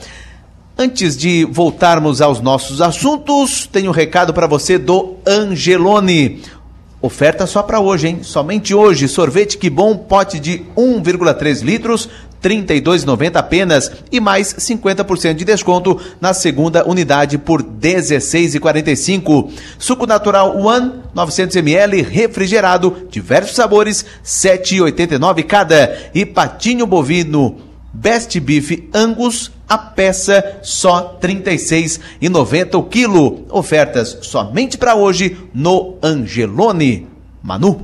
Antes 0.78 1.16
de 1.16 1.46
voltarmos 1.46 2.22
aos 2.22 2.42
nossos 2.42 2.82
assuntos, 2.82 3.66
tenho 3.66 3.92
um 3.92 3.94
recado 3.94 4.34
para 4.34 4.48
você 4.48 4.78
do 4.78 5.16
Angelone. 5.26 6.42
Oferta 7.02 7.48
só 7.48 7.64
para 7.64 7.80
hoje, 7.80 8.10
hein? 8.10 8.20
Somente 8.24 8.76
hoje. 8.76 9.08
Sorvete 9.08 9.58
que 9.58 9.70
bom, 9.70 9.96
pote 9.96 10.38
de 10.38 10.66
1,3 10.76 11.64
litros, 11.64 12.10
R$ 12.44 12.50
32,90 12.50 13.38
apenas 13.38 13.92
e 14.12 14.20
mais 14.20 14.54
50% 14.54 15.34
de 15.36 15.46
desconto 15.46 15.98
na 16.20 16.34
segunda 16.34 16.86
unidade 16.86 17.38
por 17.38 17.62
R$ 17.62 17.68
16,45. 17.82 19.50
Suco 19.78 20.06
natural 20.06 20.58
One 20.58 20.96
900 21.14 21.56
ml 21.56 22.02
refrigerado, 22.02 23.08
diversos 23.10 23.56
sabores, 23.56 24.02
R$ 24.02 24.60
7,89 24.60 25.44
cada. 25.44 25.98
E 26.14 26.26
patinho 26.26 26.86
bovino 26.86 27.69
Best 27.94 28.40
Beef 28.40 28.90
Angus, 28.94 29.52
a 29.68 29.78
peça 29.78 30.60
só 30.62 31.18
R$ 31.22 31.28
36,90 31.28 32.76
o 32.76 32.84
quilo. 32.84 33.46
Ofertas 33.50 34.18
somente 34.22 34.78
para 34.78 34.96
hoje 34.96 35.38
no 35.54 35.98
Angelone. 36.02 37.08
Manu. 37.42 37.82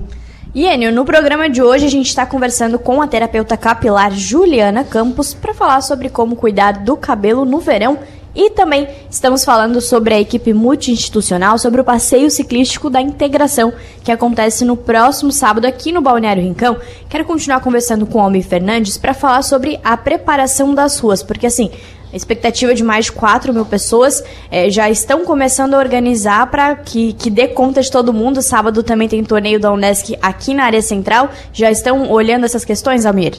E 0.54 0.66
Enio, 0.66 0.92
no 0.92 1.04
programa 1.04 1.50
de 1.50 1.62
hoje 1.62 1.86
a 1.86 1.90
gente 1.90 2.08
está 2.08 2.26
conversando 2.26 2.80
com 2.80 3.02
a 3.02 3.08
terapeuta 3.08 3.58
capilar 3.58 4.12
Juliana 4.12 4.84
Campos 4.84 5.34
para 5.34 5.54
falar 5.54 5.82
sobre 5.82 6.08
como 6.08 6.36
cuidar 6.36 6.84
do 6.84 6.96
cabelo 6.96 7.44
no 7.44 7.60
verão 7.60 8.00
e 8.36 8.50
também 8.50 8.88
estamos 9.10 9.46
falando 9.46 9.80
sobre 9.80 10.14
a 10.14 10.20
equipe 10.20 10.54
multi-institucional, 10.54 11.58
sobre 11.58 11.80
o 11.80 11.86
passeio 11.86 12.30
ciclístico 12.30 12.90
da 12.90 13.02
integração, 13.02 13.74
que 14.04 14.12
acontece 14.12 14.66
no 14.66 14.76
próximo 14.76 15.32
sábado 15.32 15.66
aqui 15.66 15.92
no 15.92 16.02
Balneário 16.02 16.44
Rincão. 16.44 16.78
Quero 17.10 17.24
continuar 17.24 17.62
conversando 17.62 18.06
com 18.06 18.20
o 18.20 18.22
Almir 18.22 18.44
Fernandes 18.44 18.98
para 18.98 19.14
falar 19.14 19.42
sobre 19.42 19.80
a 19.84 19.96
preparação 19.96 20.76
das 20.76 21.00
ruas, 21.00 21.24
porque 21.24 21.48
assim, 21.48 21.72
a 22.12 22.16
expectativa 22.16 22.74
de 22.74 22.84
mais 22.84 23.06
de 23.06 23.12
4 23.14 23.54
mil 23.54 23.66
pessoas 23.66 24.24
eh, 24.52 24.70
já 24.70 24.90
estão 24.90 25.26
começando 25.26 25.74
a 25.74 25.80
organizar 25.80 26.50
para 26.50 26.76
que, 26.76 27.14
que 27.14 27.30
dê 27.30 27.48
conta 27.48 27.82
de 27.82 27.92
todo 27.92 28.14
mundo. 28.14 28.42
Sábado 28.42 28.84
também 28.84 29.08
tem 29.08 29.24
torneio 29.24 29.60
da 29.60 29.72
Unesc 29.72 30.18
aqui 30.22 30.54
na 30.54 30.64
área 30.64 30.82
central. 30.82 31.30
Já 31.52 31.70
estão 31.70 32.10
olhando 32.10 32.46
essas 32.46 32.64
questões, 32.64 33.06
Almir? 33.06 33.34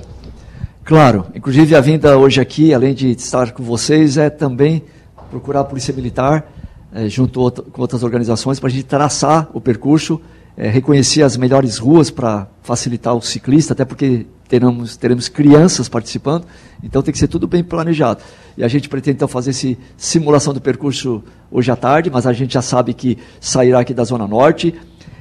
Claro, 0.87 1.27
inclusive 1.35 1.75
a 1.75 1.81
vinda 1.81 2.17
hoje 2.17 2.41
aqui, 2.41 2.73
além 2.73 2.95
de 2.95 3.11
estar 3.11 3.51
com 3.51 3.61
vocês, 3.61 4.17
é 4.17 4.31
também 4.31 4.85
procurar 5.29 5.63
a 5.63 5.65
Polícia 5.65 5.93
Militar 5.93 6.49
eh, 6.95 7.09
junto 7.09 7.51
com 7.73 7.81
outras 7.83 8.05
organizações, 8.05 8.61
para 8.61 8.69
a 8.69 8.71
gente 8.71 8.85
traçar 8.85 9.49
o 9.53 9.61
percurso, 9.61 10.21
eh, 10.57 10.69
reconhecer 10.69 11.25
as 11.25 11.37
melhores 11.37 11.79
ruas 11.79 12.09
para 12.09 12.47
facilitar 12.63 13.17
o 13.17 13.21
ciclista, 13.21 13.73
até 13.73 13.85
porque 13.85 14.27
teremos, 14.49 14.97
teremos 14.97 15.29
crianças 15.29 15.89
participando, 15.89 16.47
então 16.81 17.03
tem 17.03 17.11
que 17.11 17.19
ser 17.19 17.27
tudo 17.27 17.49
bem 17.49 17.65
planejado. 17.65 18.23
E 18.57 18.63
a 18.63 18.69
gente 18.69 18.89
pretende 18.89 19.17
então 19.17 19.27
fazer 19.27 19.51
essa 19.51 19.77
simulação 19.97 20.55
do 20.55 20.61
percurso 20.61 21.21
hoje 21.51 21.69
à 21.69 21.75
tarde, 21.75 22.13
mas 22.13 22.29
a 22.29 22.33
gente 22.33 22.55
já 22.55 22.63
sabe 22.63 22.95
que 22.95 23.19
sairá 23.41 23.81
aqui 23.81 23.93
da 23.93 24.05
Zona 24.05 24.29
Norte, 24.29 24.73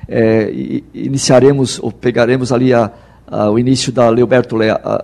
é, 0.07 0.47
e, 0.51 0.83
iniciaremos, 0.93 1.79
ou 1.81 1.91
pegaremos 1.91 2.51
ali 2.51 2.71
a, 2.71 2.91
a, 3.27 3.49
o 3.49 3.59
início 3.59 3.91
da 3.91 4.09
Leoberto 4.09 4.55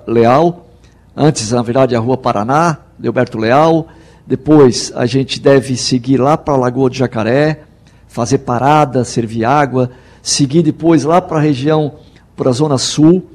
Leal, 0.07 0.67
antes, 1.15 1.51
na 1.51 1.61
verdade, 1.61 1.95
a 1.95 1.99
Rua 1.99 2.17
Paraná, 2.17 2.77
Leoberto 2.99 3.37
Leal, 3.37 3.87
depois 4.25 4.91
a 4.95 5.05
gente 5.05 5.39
deve 5.39 5.75
seguir 5.75 6.17
lá 6.17 6.37
para 6.37 6.53
a 6.53 6.57
Lagoa 6.57 6.89
do 6.89 6.95
Jacaré, 6.95 7.63
fazer 8.07 8.39
parada, 8.39 9.03
servir 9.03 9.45
água, 9.45 9.91
seguir 10.21 10.61
depois 10.61 11.03
lá 11.03 11.21
para 11.21 11.37
a 11.37 11.41
região, 11.41 11.95
para 12.35 12.49
a 12.49 12.53
Zona 12.53 12.77
Sul, 12.77 13.25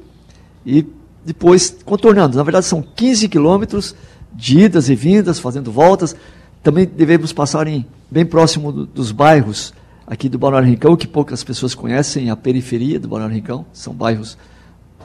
e 0.65 0.85
depois 1.25 1.75
contornando. 1.83 2.37
Na 2.37 2.43
verdade, 2.43 2.65
são 2.65 2.81
15 2.81 3.27
quilômetros 3.27 3.95
de 4.33 4.59
idas 4.59 4.89
e 4.89 4.95
vindas, 4.95 5.39
fazendo 5.39 5.71
voltas. 5.71 6.15
Também 6.63 6.85
devemos 6.85 7.33
passar 7.33 7.67
em, 7.67 7.85
bem 8.09 8.25
próximo 8.25 8.71
do, 8.71 8.85
dos 8.85 9.11
bairros 9.11 9.73
aqui 10.05 10.29
do 10.29 10.39
Balneário 10.39 10.69
Rincão, 10.69 10.95
que 10.95 11.07
poucas 11.07 11.43
pessoas 11.43 11.75
conhecem, 11.75 12.29
a 12.29 12.35
periferia 12.35 12.99
do 12.99 13.07
Balneário 13.07 13.35
Rincão. 13.35 13.65
São 13.73 13.93
bairros, 13.93 14.37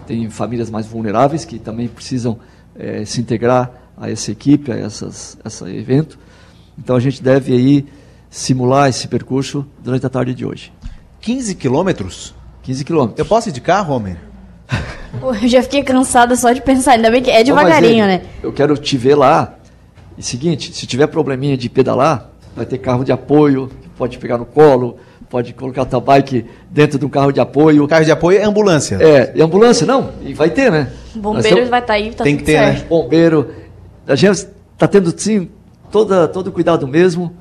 tem 0.07 0.29
famílias 0.31 0.71
mais 0.71 0.87
vulneráveis 0.87 1.45
que 1.45 1.59
também 1.59 1.89
precisam 1.89 2.39
é, 2.77 3.05
se 3.05 3.21
integrar 3.21 3.71
a 3.97 4.11
essa 4.11 4.31
equipe, 4.31 4.73
a 4.73 4.77
essas, 4.77 5.39
esse 5.45 5.65
evento. 5.65 6.19
Então 6.79 6.97
a 6.97 7.01
gente 7.01 7.23
deve 7.23 7.53
aí 7.53 7.87
simular 8.31 8.89
esse 8.89 9.07
percurso 9.09 9.67
durante 9.83 10.07
a 10.07 10.09
tarde 10.09 10.35
de 10.35 10.45
hoje. 10.45 10.73
15 11.21 11.55
quilômetros? 11.55 12.35
15 12.63 12.85
quilômetros. 12.85 13.19
Eu 13.19 13.27
posso 13.27 13.49
ir 13.49 13.53
de 13.53 13.61
carro, 13.61 13.95
Homer? 13.95 14.17
Eu 15.23 15.49
já 15.49 15.63
fiquei 15.63 15.83
cansada 15.83 16.35
só 16.37 16.53
de 16.53 16.63
pensar, 16.63 16.93
ainda 16.93 17.11
bem 17.11 17.23
que 17.23 17.31
é 17.31 17.45
devagarinho, 17.45 18.07
né? 18.07 18.23
Eu 18.43 18.53
quero 18.53 18.77
te 18.77 18.97
ver 18.97 19.15
lá. 19.15 19.55
E 20.17 20.23
seguinte, 20.23 20.73
se 20.73 20.87
tiver 20.87 21.07
probleminha 21.07 21.57
de 21.57 21.69
pedalar, 21.69 22.31
vai 22.57 22.65
ter 22.65 22.79
carro 22.79 23.05
de 23.05 23.13
apoio, 23.13 23.71
pode 23.97 24.19
pegar 24.19 24.39
no 24.39 24.47
colo, 24.47 24.97
pode 25.33 25.55
colocar 25.55 25.83
a 25.83 25.87
tua 25.87 25.99
bike 25.99 26.45
dentro 26.69 26.99
do 26.99 27.09
carro 27.09 27.33
de 27.33 27.41
apoio. 27.41 27.89
Carro 27.89 28.05
de 28.05 28.13
apoio 28.13 28.39
é 28.39 28.45
ambulância. 28.45 28.99
É, 29.01 29.33
é 29.35 29.43
ambulância, 29.43 29.87
não. 29.87 30.13
E 30.21 30.35
vai 30.35 30.51
ter, 30.51 30.71
né? 30.71 30.93
Bombeiro 31.15 31.57
temos, 31.57 31.71
vai 31.71 31.81
estar 31.81 31.95
tá 31.95 31.99
aí, 31.99 32.11
tá 32.11 32.23
Tem 32.23 32.37
que 32.37 32.45
ter, 32.45 32.61
né? 32.61 32.67
certo. 32.67 32.83
né? 32.83 32.87
Bombeiro. 32.91 33.51
A 34.07 34.15
gente 34.15 34.47
está 34.75 34.87
tendo, 34.87 35.19
sim, 35.19 35.49
toda, 35.91 36.29
todo 36.29 36.49
o 36.49 36.53
cuidado 36.53 36.87
mesmo. 36.87 37.35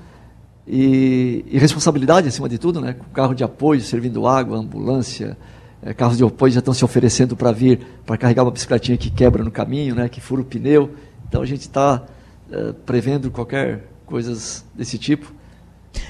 E, 0.65 1.43
e, 1.51 1.59
responsabilidade 1.59 2.29
acima 2.29 2.47
de 2.47 2.57
tudo, 2.57 2.79
né? 2.79 2.95
Com 2.97 3.03
carro 3.13 3.35
de 3.35 3.43
apoio, 3.43 3.81
servindo 3.81 4.25
água, 4.25 4.57
ambulância, 4.57 5.35
é, 5.83 5.93
carros 5.93 6.15
de 6.15 6.23
apoio 6.23 6.53
já 6.53 6.59
estão 6.59 6.73
se 6.73 6.85
oferecendo 6.85 7.35
para 7.35 7.51
vir, 7.51 7.81
para 8.05 8.15
carregar 8.15 8.43
uma 8.43 8.51
bicicletinha 8.51 8.97
que 8.97 9.11
quebra 9.11 9.43
no 9.43 9.51
caminho, 9.51 9.95
né? 9.95 10.07
Que 10.07 10.21
fura 10.21 10.39
o 10.39 10.45
pneu. 10.45 10.91
Então 11.27 11.41
a 11.41 11.45
gente 11.45 11.61
está 11.61 12.03
é, 12.49 12.73
prevendo 12.85 13.29
qualquer 13.29 13.89
coisas 14.05 14.63
desse 14.73 14.97
tipo. 14.97 15.40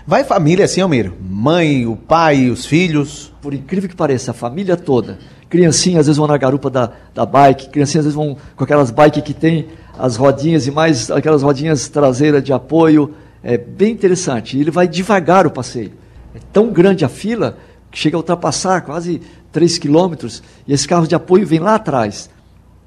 Vai 0.05 0.23
família 0.23 0.65
assim, 0.65 0.81
Almiro? 0.81 1.15
Mãe, 1.21 1.85
o 1.85 1.95
pai, 1.95 2.49
os 2.49 2.65
filhos? 2.65 3.31
Por 3.41 3.53
incrível 3.53 3.89
que 3.89 3.95
pareça, 3.95 4.31
a 4.31 4.33
família 4.33 4.75
toda. 4.75 5.19
Criancinhas 5.49 6.01
às 6.01 6.05
vezes 6.07 6.17
vão 6.17 6.27
na 6.27 6.37
garupa 6.37 6.69
da, 6.69 6.91
da 7.13 7.25
bike, 7.25 7.69
criancinhas 7.69 8.05
às 8.05 8.13
vezes 8.13 8.15
vão 8.15 8.37
com 8.55 8.63
aquelas 8.63 8.89
bikes 8.89 9.23
que 9.23 9.33
tem 9.33 9.67
as 9.97 10.15
rodinhas 10.15 10.65
e 10.65 10.71
mais 10.71 11.11
aquelas 11.11 11.43
rodinhas 11.43 11.87
traseiras 11.87 12.43
de 12.43 12.51
apoio. 12.51 13.13
É 13.43 13.57
bem 13.57 13.91
interessante. 13.91 14.57
E 14.57 14.61
ele 14.61 14.71
vai 14.71 14.87
devagar 14.87 15.45
o 15.45 15.51
passeio. 15.51 15.91
É 16.33 16.39
tão 16.51 16.71
grande 16.71 17.03
a 17.05 17.09
fila 17.09 17.57
que 17.91 17.97
chega 17.99 18.15
a 18.15 18.19
ultrapassar 18.19 18.81
quase 18.81 19.21
3 19.51 19.77
quilômetros 19.77 20.41
e 20.65 20.73
esses 20.73 20.85
carros 20.85 21.07
de 21.07 21.15
apoio 21.15 21.45
vêm 21.45 21.59
lá 21.59 21.75
atrás, 21.75 22.29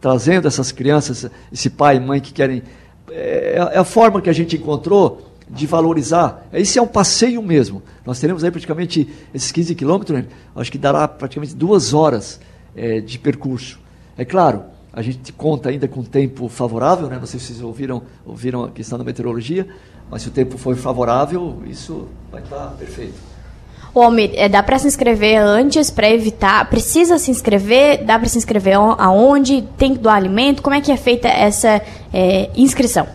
trazendo 0.01 0.49
essas 0.49 0.73
crianças, 0.73 1.31
esse 1.53 1.69
pai 1.69 1.97
e 1.97 2.01
mãe 2.01 2.21
que 2.21 2.33
querem. 2.33 2.63
É, 3.11 3.57
é 3.73 3.79
a 3.79 3.85
forma 3.85 4.21
que 4.21 4.31
a 4.31 4.33
gente 4.33 4.57
encontrou 4.57 5.34
de 5.55 5.67
valorizar. 5.67 6.47
Esse 6.53 6.79
é 6.79 6.83
um 6.83 6.87
passeio 6.87 7.43
mesmo. 7.43 7.83
Nós 8.05 8.19
teremos 8.19 8.43
aí 8.43 8.51
praticamente 8.51 9.09
esses 9.33 9.53
15 9.53 9.75
quilômetros, 9.75 10.25
acho 10.55 10.73
que 10.73 10.79
dará 10.79 11.07
praticamente 11.07 11.55
duas 11.55 11.95
horas 11.95 12.41
é, 12.77 13.01
de 13.01 13.19
percurso. 13.19 13.79
É 14.19 14.25
claro, 14.25 14.65
a 14.93 15.01
gente 15.01 15.33
conta 15.33 15.69
ainda 15.69 15.89
com 15.89 16.03
tempo 16.03 16.49
favorável, 16.49 17.09
né? 17.09 17.19
não 17.19 17.27
sei 17.27 17.39
se 17.39 17.47
vocês 17.47 17.63
ouviram, 17.63 18.03
ouviram 18.27 18.65
a 18.65 18.71
questão 18.71 18.99
da 18.99 19.05
meteorologia, 19.05 19.67
mas 20.11 20.23
se 20.23 20.29
o 20.29 20.31
tempo 20.31 20.59
for 20.59 20.77
favorável, 20.77 21.63
isso 21.67 22.09
vai 22.31 22.43
estar 22.43 22.69
perfeito. 22.79 23.35
Homem, 23.95 24.33
é, 24.35 24.49
dá 24.49 24.61
para 24.61 24.77
se 24.79 24.89
inscrever 24.89 25.39
antes 25.39 25.89
para 25.89 26.11
evitar? 26.11 26.69
Precisa 26.69 27.17
se 27.17 27.31
inscrever? 27.31 28.05
Dá 28.05 28.19
para 28.19 28.29
se 28.29 28.37
inscrever 28.37 28.75
aonde? 28.75 29.63
Tem 29.77 29.93
que 29.93 30.01
doar 30.01 30.17
alimento? 30.17 30.63
Como 30.63 30.75
é 30.75 30.81
que 30.81 30.91
é 30.91 30.97
feita 30.97 31.29
essa 31.29 31.81
é, 32.13 32.51
inscrição? 32.57 33.07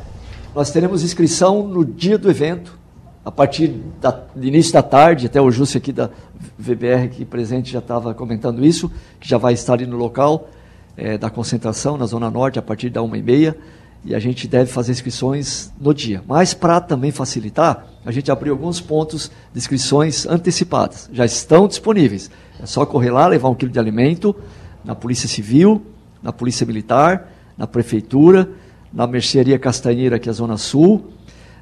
Nós 0.56 0.72
teremos 0.72 1.04
inscrição 1.04 1.68
no 1.68 1.86
dia 1.86 2.18
do 2.18 2.30
evento, 2.30 2.78
a 3.24 3.32
partir 3.32 3.68
da, 4.02 4.10
do 4.10 4.44
início 4.44 4.74
da 4.74 4.82
tarde, 4.82 5.28
até 5.28 5.40
o 5.40 5.52
Júcio 5.52 5.78
aqui 5.78 5.92
da 5.92 6.10
VBR 6.58 7.06
aqui 7.06 7.24
presente 7.24 7.72
já 7.72 7.78
estava 7.78 8.16
comentando 8.16 8.66
isso, 8.66 8.92
que 9.20 9.30
já 9.30 9.38
vai 9.38 9.54
estar 9.54 9.74
ali 9.74 9.86
no 9.86 9.96
local 9.96 10.50
é, 10.98 11.20
da 11.20 11.30
concentração, 11.30 11.98
na 11.98 12.08
Zona 12.08 12.32
Norte, 12.32 12.58
a 12.58 12.64
partir 12.64 12.90
da 12.90 13.04
uma 13.04 13.16
e 13.16 13.22
meia, 13.22 13.56
e 14.04 14.16
a 14.16 14.20
gente 14.20 14.48
deve 14.48 14.72
fazer 14.72 14.92
inscrições 14.92 15.72
no 15.80 15.94
dia. 15.94 16.24
Mas 16.28 16.54
para 16.56 16.82
também 16.82 17.12
facilitar, 17.12 17.86
a 18.04 18.12
gente 18.12 18.32
abriu 18.32 18.54
alguns 18.54 18.82
pontos 18.82 19.30
de 19.54 19.60
inscrições 19.60 20.26
antecipadas. 20.26 21.10
Já 21.14 21.26
estão 21.26 21.68
disponíveis. 21.68 22.32
É 22.60 22.66
só 22.66 22.88
correr 22.88 23.12
lá, 23.12 23.28
levar 23.28 23.50
um 23.50 23.56
quilo 23.56 23.72
de 23.72 23.78
alimento 23.78 24.36
na 24.84 24.96
Polícia 24.96 25.30
Civil, 25.30 25.82
na 26.24 26.34
Polícia 26.34 26.66
Militar, 26.66 27.32
na 27.56 27.68
Prefeitura, 27.68 28.50
na 28.92 29.06
Mercearia 29.08 29.60
Castanheira, 29.60 30.20
que 30.20 30.30
é 30.30 30.32
a 30.32 30.34
Zona 30.34 30.58
Sul, 30.58 31.12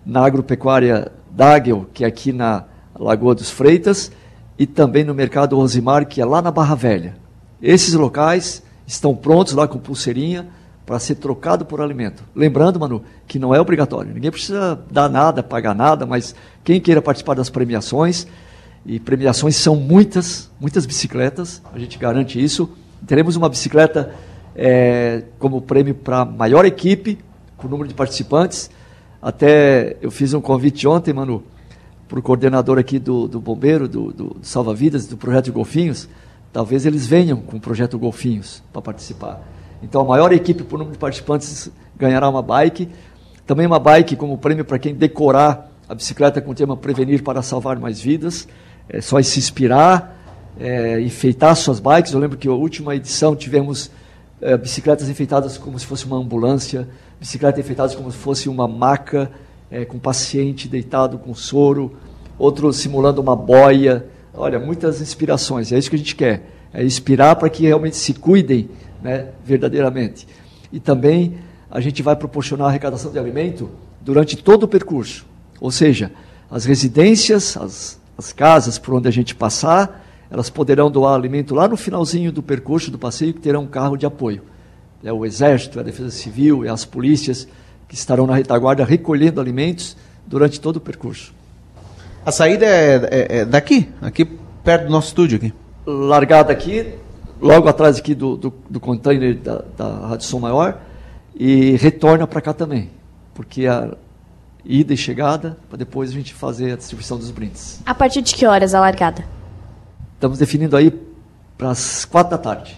na 0.05 0.25
Agropecuária 0.25 1.11
Dagel, 1.29 1.87
que 1.93 2.03
é 2.03 2.07
aqui 2.07 2.31
na 2.31 2.63
Lagoa 2.97 3.35
dos 3.35 3.49
Freitas, 3.49 4.11
e 4.57 4.65
também 4.65 5.03
no 5.03 5.13
Mercado 5.13 5.55
Rosimar, 5.55 6.07
que 6.07 6.21
é 6.21 6.25
lá 6.25 6.41
na 6.41 6.51
Barra 6.51 6.75
Velha. 6.75 7.15
Esses 7.61 7.93
locais 7.93 8.63
estão 8.85 9.15
prontos 9.15 9.53
lá 9.53 9.67
com 9.67 9.77
pulseirinha 9.77 10.47
para 10.85 10.99
ser 10.99 11.15
trocado 11.15 11.65
por 11.65 11.81
alimento. 11.81 12.23
Lembrando, 12.33 12.79
Manu, 12.79 13.03
que 13.27 13.37
não 13.37 13.53
é 13.53 13.59
obrigatório. 13.59 14.13
Ninguém 14.13 14.31
precisa 14.31 14.79
dar 14.89 15.09
nada, 15.09 15.43
pagar 15.43 15.75
nada, 15.75 16.05
mas 16.05 16.33
quem 16.63 16.79
queira 16.79 17.01
participar 17.01 17.33
das 17.33 17.49
premiações, 17.49 18.25
e 18.85 18.99
premiações 18.99 19.57
são 19.57 19.75
muitas, 19.75 20.49
muitas 20.61 20.85
bicicletas, 20.85 21.61
a 21.73 21.77
gente 21.77 21.97
garante 21.97 22.41
isso. 22.41 22.69
Teremos 23.05 23.35
uma 23.35 23.49
bicicleta 23.49 24.13
é, 24.57 25.23
como 25.37 25.61
prêmio 25.61 25.93
para 25.93 26.25
maior 26.25 26.65
equipe, 26.65 27.19
por 27.57 27.69
número 27.69 27.87
de 27.87 27.93
participantes. 27.93 28.69
Até 29.21 29.97
eu 30.01 30.09
fiz 30.09 30.33
um 30.33 30.41
convite 30.41 30.87
ontem, 30.87 31.13
Manu, 31.13 31.43
para 32.07 32.17
o 32.17 32.21
coordenador 32.21 32.79
aqui 32.79 32.97
do, 32.97 33.27
do 33.27 33.39
Bombeiro, 33.39 33.87
do, 33.87 34.11
do, 34.11 34.23
do 34.33 34.37
Salva 34.41 34.73
Vidas, 34.73 35.05
do 35.05 35.15
projeto 35.15 35.51
Golfinhos. 35.51 36.09
Talvez 36.51 36.85
eles 36.85 37.05
venham 37.05 37.37
com 37.37 37.57
o 37.57 37.59
projeto 37.59 37.99
Golfinhos 37.99 38.63
para 38.73 38.81
participar. 38.81 39.41
Então, 39.83 40.01
a 40.01 40.05
maior 40.05 40.33
equipe 40.33 40.63
por 40.63 40.77
número 40.79 40.93
de 40.93 40.99
participantes 40.99 41.69
ganhará 41.95 42.27
uma 42.27 42.41
bike. 42.41 42.89
Também 43.45 43.67
uma 43.67 43.79
bike 43.79 44.15
como 44.15 44.37
prêmio 44.37 44.65
para 44.65 44.79
quem 44.79 44.95
decorar 44.95 45.71
a 45.87 45.93
bicicleta 45.93 46.41
com 46.41 46.51
o 46.51 46.55
tema 46.55 46.75
Prevenir 46.75 47.21
para 47.21 47.41
Salvar 47.41 47.79
Mais 47.79 47.99
Vidas. 47.99 48.47
É 48.89 49.01
só 49.01 49.21
se 49.21 49.37
inspirar, 49.37 50.17
é, 50.59 50.99
enfeitar 51.01 51.55
suas 51.55 51.79
bikes. 51.79 52.13
Eu 52.13 52.19
lembro 52.19 52.37
que 52.37 52.47
a 52.47 52.51
última 52.51 52.95
edição 52.95 53.35
tivemos 53.35 53.91
é, 54.41 54.57
bicicletas 54.57 55.09
enfeitadas 55.09 55.57
como 55.57 55.77
se 55.79 55.85
fosse 55.85 56.05
uma 56.05 56.17
ambulância, 56.17 56.87
bicicletas 57.19 57.59
enfeitadas 57.59 57.95
como 57.95 58.11
se 58.11 58.17
fosse 58.17 58.49
uma 58.49 58.67
maca 58.67 59.31
é, 59.69 59.85
com 59.85 59.99
paciente 59.99 60.67
deitado 60.67 61.17
com 61.17 61.33
soro, 61.33 61.95
outro 62.37 62.71
simulando 62.71 63.21
uma 63.21 63.35
boia. 63.35 64.05
Olha, 64.33 64.59
muitas 64.59 65.01
inspirações. 65.01 65.71
É 65.71 65.77
isso 65.77 65.89
que 65.89 65.95
a 65.95 65.99
gente 65.99 66.15
quer. 66.15 66.51
É 66.73 66.83
inspirar 66.83 67.35
para 67.35 67.49
que 67.49 67.63
realmente 67.63 67.95
se 67.95 68.13
cuidem 68.13 68.69
né, 69.01 69.29
verdadeiramente. 69.43 70.27
E 70.71 70.79
também 70.79 71.37
a 71.69 71.79
gente 71.79 72.03
vai 72.03 72.15
proporcionar 72.15 72.67
arrecadação 72.67 73.11
de 73.11 73.19
alimento 73.19 73.69
durante 74.01 74.37
todo 74.37 74.63
o 74.63 74.67
percurso. 74.67 75.25
Ou 75.59 75.71
seja, 75.71 76.11
as 76.49 76.65
residências, 76.65 77.57
as, 77.57 77.99
as 78.17 78.31
casas 78.31 78.77
por 78.77 78.93
onde 78.93 79.07
a 79.07 79.11
gente 79.11 79.33
passar, 79.35 80.05
elas 80.29 80.49
poderão 80.49 80.91
doar 80.91 81.15
alimento 81.15 81.55
lá 81.55 81.67
no 81.67 81.77
finalzinho 81.77 82.31
do 82.31 82.43
percurso 82.43 82.91
do 82.91 82.97
passeio, 82.97 83.33
que 83.33 83.39
terão 83.39 83.63
um 83.63 83.67
carro 83.67 83.95
de 83.95 84.05
apoio. 84.05 84.41
É 85.03 85.11
o 85.11 85.25
Exército, 85.25 85.79
é 85.79 85.81
a 85.81 85.85
Defesa 85.85 86.11
Civil, 86.11 86.65
é 86.65 86.69
as 86.69 86.83
polícias 86.83 87.47
que 87.87 87.95
estarão 87.95 88.27
na 88.27 88.35
retaguarda 88.35 88.83
recolhendo 88.83 89.39
alimentos 89.39 89.95
durante 90.25 90.59
todo 90.59 90.77
o 90.77 90.81
percurso. 90.81 91.33
A 92.25 92.31
saída 92.31 92.65
é, 92.65 92.95
é, 92.95 93.37
é 93.37 93.45
daqui, 93.45 93.89
aqui 94.01 94.25
perto 94.25 94.87
do 94.87 94.91
nosso 94.91 95.07
estúdio 95.07 95.37
aqui. 95.37 95.53
Largada 95.85 96.51
aqui, 96.51 96.95
logo 97.39 97.69
atrás 97.69 97.97
aqui 97.97 98.13
do, 98.13 98.35
do, 98.35 98.53
do 98.69 98.79
container 98.79 99.35
da, 99.35 99.63
da 99.77 100.07
Rádio 100.07 100.25
Som 100.25 100.39
Maior, 100.39 100.77
e 101.33 101.77
retorna 101.77 102.27
para 102.27 102.41
cá 102.41 102.53
também. 102.53 102.89
Porque 103.33 103.67
a, 103.67 103.95
ida 104.67 104.93
e 104.93 104.97
chegada, 104.97 105.57
para 105.69 105.77
depois 105.77 106.09
a 106.09 106.13
gente 106.13 106.33
fazer 106.33 106.73
a 106.73 106.75
distribuição 106.75 107.17
dos 107.17 107.31
brindes. 107.31 107.79
A 107.85 107.95
partir 107.95 108.21
de 108.21 108.35
que 108.35 108.45
horas 108.45 108.73
a 108.73 108.81
largada? 108.81 109.23
Estamos 110.17 110.39
definindo 110.39 110.75
aí 110.75 110.91
para 111.55 111.69
as 111.69 112.03
quatro 112.03 112.31
da 112.31 112.39
tarde. 112.39 112.75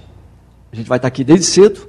A 0.74 0.76
gente 0.76 0.90
vai 0.90 0.98
estar 0.98 1.08
aqui 1.08 1.24
desde 1.24 1.46
cedo, 1.46 1.88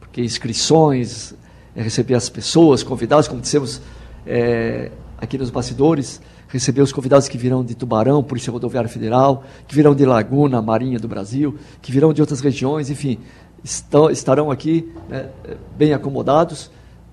porque 0.00 0.22
inscrições, 0.22 1.34
é 1.74 1.82
receber 1.82 2.14
as 2.14 2.30
pessoas, 2.30 2.82
convidados, 2.82 3.28
como 3.28 3.42
dissemos 3.42 3.82
é, 4.26 4.90
aqui 5.18 5.36
nos 5.36 5.50
bastidores, 5.50 6.18
receber 6.48 6.80
os 6.80 6.94
convidados 6.94 7.28
que 7.28 7.36
virão 7.36 7.62
de 7.62 7.74
Tubarão, 7.74 8.22
Polícia 8.22 8.50
Rodoviária 8.50 8.88
Federal, 8.88 9.44
que 9.68 9.74
virão 9.74 9.94
de 9.94 10.06
Laguna, 10.06 10.62
Marinha 10.62 10.98
do 10.98 11.06
Brasil, 11.06 11.58
que 11.82 11.92
virão 11.92 12.14
de 12.14 12.22
outras 12.22 12.40
regiões, 12.40 12.88
enfim, 12.88 13.18
estão, 13.62 14.08
estarão 14.08 14.50
aqui 14.50 14.90
né, 15.10 15.28
bem 15.76 15.92
acomodados 15.92 16.70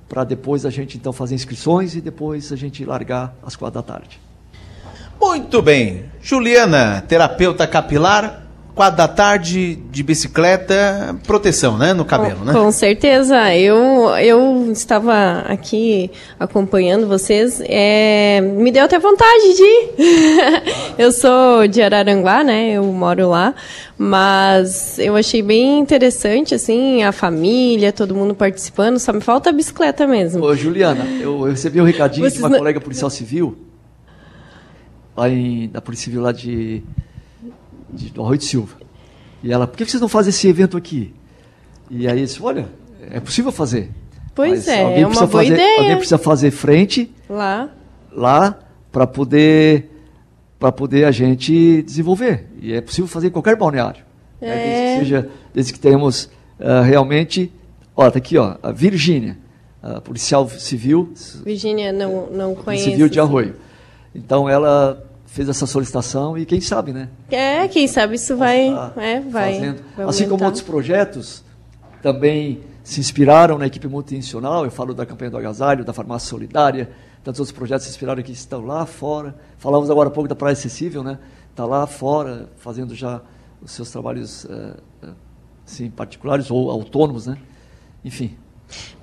para 0.07 0.23
depois 0.23 0.65
a 0.65 0.69
gente 0.69 0.97
então 0.97 1.11
fazer 1.11 1.35
inscrições 1.35 1.97
e 1.97 1.99
depois 1.99 2.53
a 2.53 2.55
gente 2.55 2.85
largar 2.85 3.35
às 3.43 3.57
quatro 3.57 3.81
da 3.81 3.85
tarde. 3.85 4.21
Muito 5.23 5.61
bem. 5.61 6.05
Juliana, 6.21 7.03
terapeuta 7.07 7.65
capilar, 7.65 8.43
quatro 8.75 8.97
da 8.97 9.07
tarde 9.07 9.75
de 9.91 10.03
bicicleta, 10.03 11.15
proteção, 11.25 11.77
né, 11.77 11.93
no 11.93 12.03
cabelo, 12.03 12.39
com, 12.39 12.45
né? 12.45 12.53
Com 12.53 12.71
certeza. 12.71 13.55
Eu, 13.55 14.09
eu 14.17 14.71
estava 14.71 15.39
aqui 15.47 16.11
acompanhando 16.39 17.07
vocês, 17.07 17.61
é, 17.65 18.41
me 18.41 18.71
deu 18.71 18.83
até 18.85 18.99
vontade 18.99 19.53
de 19.55 19.63
ir. 19.63 19.89
eu 20.97 21.11
sou 21.11 21.67
de 21.67 21.81
Araranguá, 21.81 22.43
né, 22.43 22.71
eu 22.71 22.83
moro 22.83 23.29
lá, 23.29 23.53
mas 23.97 24.97
eu 24.99 25.15
achei 25.15 25.41
bem 25.41 25.79
interessante, 25.79 26.55
assim, 26.55 27.03
a 27.03 27.11
família, 27.11 27.91
todo 27.91 28.15
mundo 28.15 28.33
participando, 28.35 28.99
só 28.99 29.13
me 29.13 29.21
falta 29.21 29.49
a 29.49 29.53
bicicleta 29.53 30.05
mesmo. 30.07 30.43
Ô, 30.43 30.55
Juliana, 30.55 31.05
eu, 31.21 31.45
eu 31.45 31.51
recebi 31.51 31.79
um 31.79 31.85
recadinho 31.85 32.23
Vocês 32.23 32.33
de 32.33 32.39
uma 32.39 32.49
não- 32.49 32.57
colega 32.57 32.81
policial 32.81 33.09
civil, 33.09 33.57
lá 35.15 35.29
em, 35.29 35.69
da 35.69 35.81
Polícia 35.81 36.05
Civil 36.05 36.21
lá 36.21 36.31
de, 36.31 36.83
de 37.91 38.09
do 38.09 38.21
Arroio 38.21 38.37
de 38.37 38.45
Silva. 38.45 38.75
E 39.43 39.51
ela, 39.51 39.67
por 39.67 39.77
que 39.77 39.85
vocês 39.85 40.01
não 40.01 40.07
fazem 40.07 40.29
esse 40.29 40.47
evento 40.47 40.77
aqui? 40.77 41.13
E 41.89 42.07
aí 42.07 42.19
eu 42.19 42.25
disse, 42.25 42.41
olha, 42.41 42.67
é 43.11 43.19
possível 43.19 43.51
fazer. 43.51 43.91
Pois 44.33 44.67
é, 44.67 45.01
é 45.01 45.05
uma 45.05 45.13
boa 45.15 45.27
fazer, 45.27 45.53
ideia. 45.53 45.79
Alguém 45.79 45.95
precisa 45.97 46.17
fazer 46.17 46.51
frente 46.51 47.11
Lá. 47.29 47.69
lá 48.11 48.57
para 48.91 49.05
poder 49.05 49.89
para 50.59 50.71
poder 50.71 51.03
a 51.03 51.11
gente 51.11 51.81
desenvolver. 51.83 52.47
E 52.61 52.71
é 52.73 52.79
possível 52.79 53.07
fazer 53.07 53.27
em 53.27 53.31
qualquer 53.31 53.57
balneário. 53.57 54.03
né? 54.39 54.47
É. 54.47 54.55
Desde 54.55 54.93
que 54.93 54.99
seja, 54.99 55.29
desde 55.53 55.73
que 55.73 55.79
tenhamos 55.79 56.29
ah, 56.59 56.81
realmente, 56.81 57.51
ó, 57.95 58.09
tá 58.09 58.17
aqui, 58.17 58.37
ó, 58.37 58.55
a 58.63 58.71
Virgínia, 58.71 59.37
a 59.81 59.99
policial 59.99 60.47
civil, 60.49 61.11
Virgínia, 61.43 61.91
não, 61.91 62.27
não 62.27 62.55
conheço. 62.55 62.85
civil 62.85 63.09
de 63.09 63.19
Arroio. 63.19 63.55
Então 64.13 64.47
ela 64.47 65.03
fez 65.25 65.49
essa 65.49 65.65
solicitação 65.65 66.37
e 66.37 66.45
quem 66.45 66.61
sabe, 66.61 66.93
né? 66.93 67.09
É, 67.31 67.67
quem 67.67 67.87
sabe 67.87 68.15
isso 68.15 68.37
vai, 68.37 68.67
é, 68.97 69.19
vai, 69.19 69.75
Assim 70.07 70.27
como 70.29 70.45
outros 70.45 70.61
projetos 70.61 71.43
também 72.01 72.61
se 72.83 72.99
inspiraram 72.99 73.57
na 73.57 73.65
equipe 73.65 73.87
multinacional, 73.87 74.65
eu 74.65 74.71
falo 74.71 74.93
da 74.93 75.05
campanha 75.05 75.31
do 75.31 75.37
agasalho, 75.37 75.83
da 75.83 75.93
farmácia 75.93 76.29
solidária, 76.29 76.91
tantos 77.23 77.39
outros 77.39 77.57
projetos 77.57 77.85
se 77.85 77.91
inspiraram 77.91 78.21
que 78.21 78.31
estão 78.31 78.65
lá 78.65 78.85
fora. 78.85 79.35
Falamos 79.57 79.89
agora 79.89 80.09
há 80.09 80.11
pouco 80.11 80.27
da 80.27 80.35
Praia 80.35 80.53
Acessível, 80.53 81.01
né? 81.01 81.17
Está 81.49 81.65
lá 81.65 81.87
fora 81.87 82.49
fazendo 82.57 82.93
já 82.93 83.21
os 83.61 83.71
seus 83.71 83.89
trabalhos 83.89 84.45
assim, 85.65 85.89
particulares 85.89 86.51
ou 86.51 86.69
autônomos, 86.69 87.25
né? 87.25 87.37
Enfim. 88.03 88.35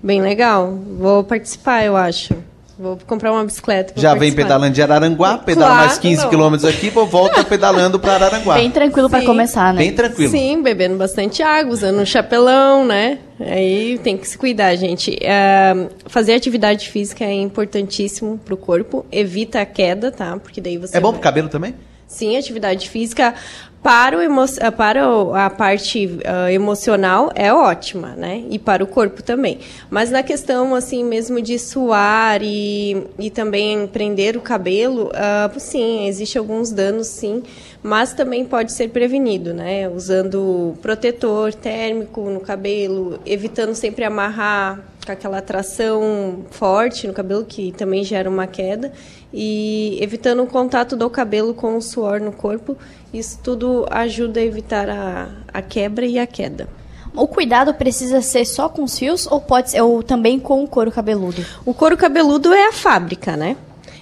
Bem 0.03 0.21
legal. 0.21 0.75
Vou 0.99 1.25
participar, 1.25 1.85
eu 1.85 1.97
acho. 1.97 2.35
Vou 2.81 2.99
comprar 3.07 3.31
uma 3.31 3.45
bicicleta. 3.45 3.93
vou 3.95 4.03
Já 4.03 4.11
vem 4.13 4.21
participar. 4.21 4.43
pedalando 4.43 4.75
de 4.75 4.81
Araranguá, 4.83 5.37
pedala 5.39 5.67
Claro, 5.67 5.87
mais 5.87 5.99
15 5.99 6.23
não. 6.23 6.31
quilômetros 6.31 6.65
aqui, 6.71 6.91
pô, 6.91 7.05
volta 7.05 7.45
pedalando 7.45 8.01
para 8.01 8.15
Araranguá. 8.15 8.55
Bem 8.55 8.71
tranquilo 8.71 9.11
para 9.11 9.23
começar, 9.25 9.75
né? 9.75 9.81
Bem 9.83 9.93
tranquilo. 9.93 10.31
Sim, 10.31 10.63
bebendo 10.63 10.97
bastante 10.97 11.43
água, 11.43 11.73
usando 11.75 12.01
um 12.01 12.07
chapelão, 12.07 12.87
né? 12.87 13.19
Aí 13.39 13.99
tem 14.03 14.17
que 14.17 14.27
se 14.27 14.37
cuidar, 14.39 14.75
gente. 14.77 15.17
É, 15.23 15.89
fazer 16.07 16.33
atividade 16.35 16.89
física 16.89 17.25
é 17.25 17.33
importantíssimo 17.35 18.39
pro 18.45 18.57
corpo. 18.57 19.05
Evita 19.13 19.61
a 19.61 19.67
queda, 19.67 20.11
tá? 20.11 20.39
Porque 20.39 20.61
daí 20.61 20.79
você. 20.79 20.97
É 20.97 21.01
bom 21.01 21.09
vai- 21.11 21.21
pro 21.21 21.23
cabelo 21.23 21.49
também? 21.49 21.75
Sim, 22.11 22.37
atividade 22.37 22.91
física 22.91 23.35
para, 23.81 24.19
o 24.19 24.21
emo 24.21 24.45
para 24.77 25.05
a 25.47 25.49
parte 25.49 26.19
ah, 26.27 26.53
emocional 26.53 27.31
é 27.37 27.55
ótima, 27.55 28.09
né? 28.17 28.43
E 28.51 28.59
para 28.59 28.83
o 28.83 28.87
corpo 28.87 29.23
também. 29.23 29.61
Mas 29.89 30.11
na 30.11 30.21
questão, 30.21 30.75
assim, 30.75 31.05
mesmo 31.05 31.41
de 31.41 31.57
suar 31.57 32.43
e, 32.43 33.07
e 33.17 33.31
também 33.31 33.87
prender 33.87 34.37
o 34.37 34.41
cabelo, 34.41 35.11
ah, 35.15 35.49
sim, 35.57 36.09
existe 36.09 36.37
alguns 36.37 36.73
danos, 36.73 37.07
sim. 37.07 37.45
Mas 37.81 38.13
também 38.13 38.45
pode 38.45 38.73
ser 38.73 38.89
prevenido, 38.89 39.55
né? 39.55 39.89
Usando 39.89 40.75
protetor 40.83 41.55
térmico 41.55 42.23
no 42.23 42.41
cabelo, 42.41 43.21
evitando 43.25 43.75
sempre 43.75 44.05
amarrar 44.05 44.90
aquela 45.13 45.39
atração 45.39 46.45
forte 46.51 47.07
no 47.07 47.13
cabelo, 47.13 47.45
que 47.45 47.73
também 47.73 48.05
gera 48.05 48.29
uma 48.29 48.47
queda, 48.47 48.93
e 49.33 49.99
evitando 50.01 50.43
o 50.43 50.47
contato 50.47 50.97
do 50.97 51.09
cabelo 51.09 51.55
com 51.55 51.77
o 51.77 51.83
suor 51.83 52.21
no 52.21 52.33
corpo. 52.33 52.77
Isso 53.13 53.39
tudo 53.43 53.87
ajuda 53.91 54.41
a 54.41 54.45
evitar 54.45 54.89
a, 54.89 55.29
a 55.53 55.63
quebra 55.63 56.07
e 56.07 56.19
a 56.19 56.27
queda. 56.27 56.69
O 57.15 57.27
cuidado 57.27 57.75
precisa 57.75 58.23
ser 58.23 58.45
só 58.45 58.69
com 58.69 58.85
os 58.85 58.99
fios 58.99 59.27
ou 59.27 59.41
pode 59.41 59.71
ser 59.71 59.83
ou 59.83 60.03
também 60.03 60.39
com 60.39 60.63
o 60.63 60.69
couro 60.69 60.93
cabeludo? 60.93 61.45
O 61.65 61.75
couro 61.75 61.97
cabeludo 61.97 62.53
é 62.53 62.69
a 62.69 62.73
fábrica, 62.73 63.37
né? 63.37 63.57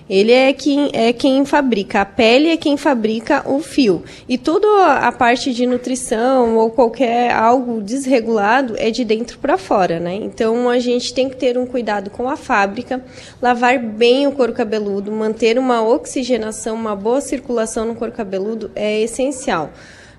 Ele 0.08 0.32
é 0.32 0.52
quem, 0.54 0.90
é 0.94 1.12
quem 1.12 1.44
fabrica, 1.44 2.00
a 2.00 2.04
pele 2.04 2.48
é 2.48 2.56
quem 2.56 2.78
fabrica 2.78 3.42
o 3.46 3.60
fio. 3.60 4.02
E 4.26 4.38
toda 4.38 4.66
a 4.94 5.12
parte 5.12 5.52
de 5.52 5.66
nutrição 5.66 6.56
ou 6.56 6.70
qualquer 6.70 7.30
algo 7.30 7.82
desregulado 7.82 8.74
é 8.78 8.90
de 8.90 9.04
dentro 9.04 9.38
para 9.38 9.58
fora, 9.58 10.00
né? 10.00 10.14
Então 10.14 10.70
a 10.70 10.78
gente 10.78 11.12
tem 11.12 11.28
que 11.28 11.36
ter 11.36 11.58
um 11.58 11.66
cuidado 11.66 12.08
com 12.08 12.28
a 12.28 12.36
fábrica, 12.36 13.04
lavar 13.42 13.78
bem 13.78 14.26
o 14.26 14.32
couro 14.32 14.54
cabeludo, 14.54 15.12
manter 15.12 15.58
uma 15.58 15.82
oxigenação, 15.82 16.74
uma 16.74 16.96
boa 16.96 17.20
circulação 17.20 17.84
no 17.84 17.94
couro 17.94 18.12
cabeludo 18.12 18.70
é 18.74 19.00
essencial. 19.00 19.70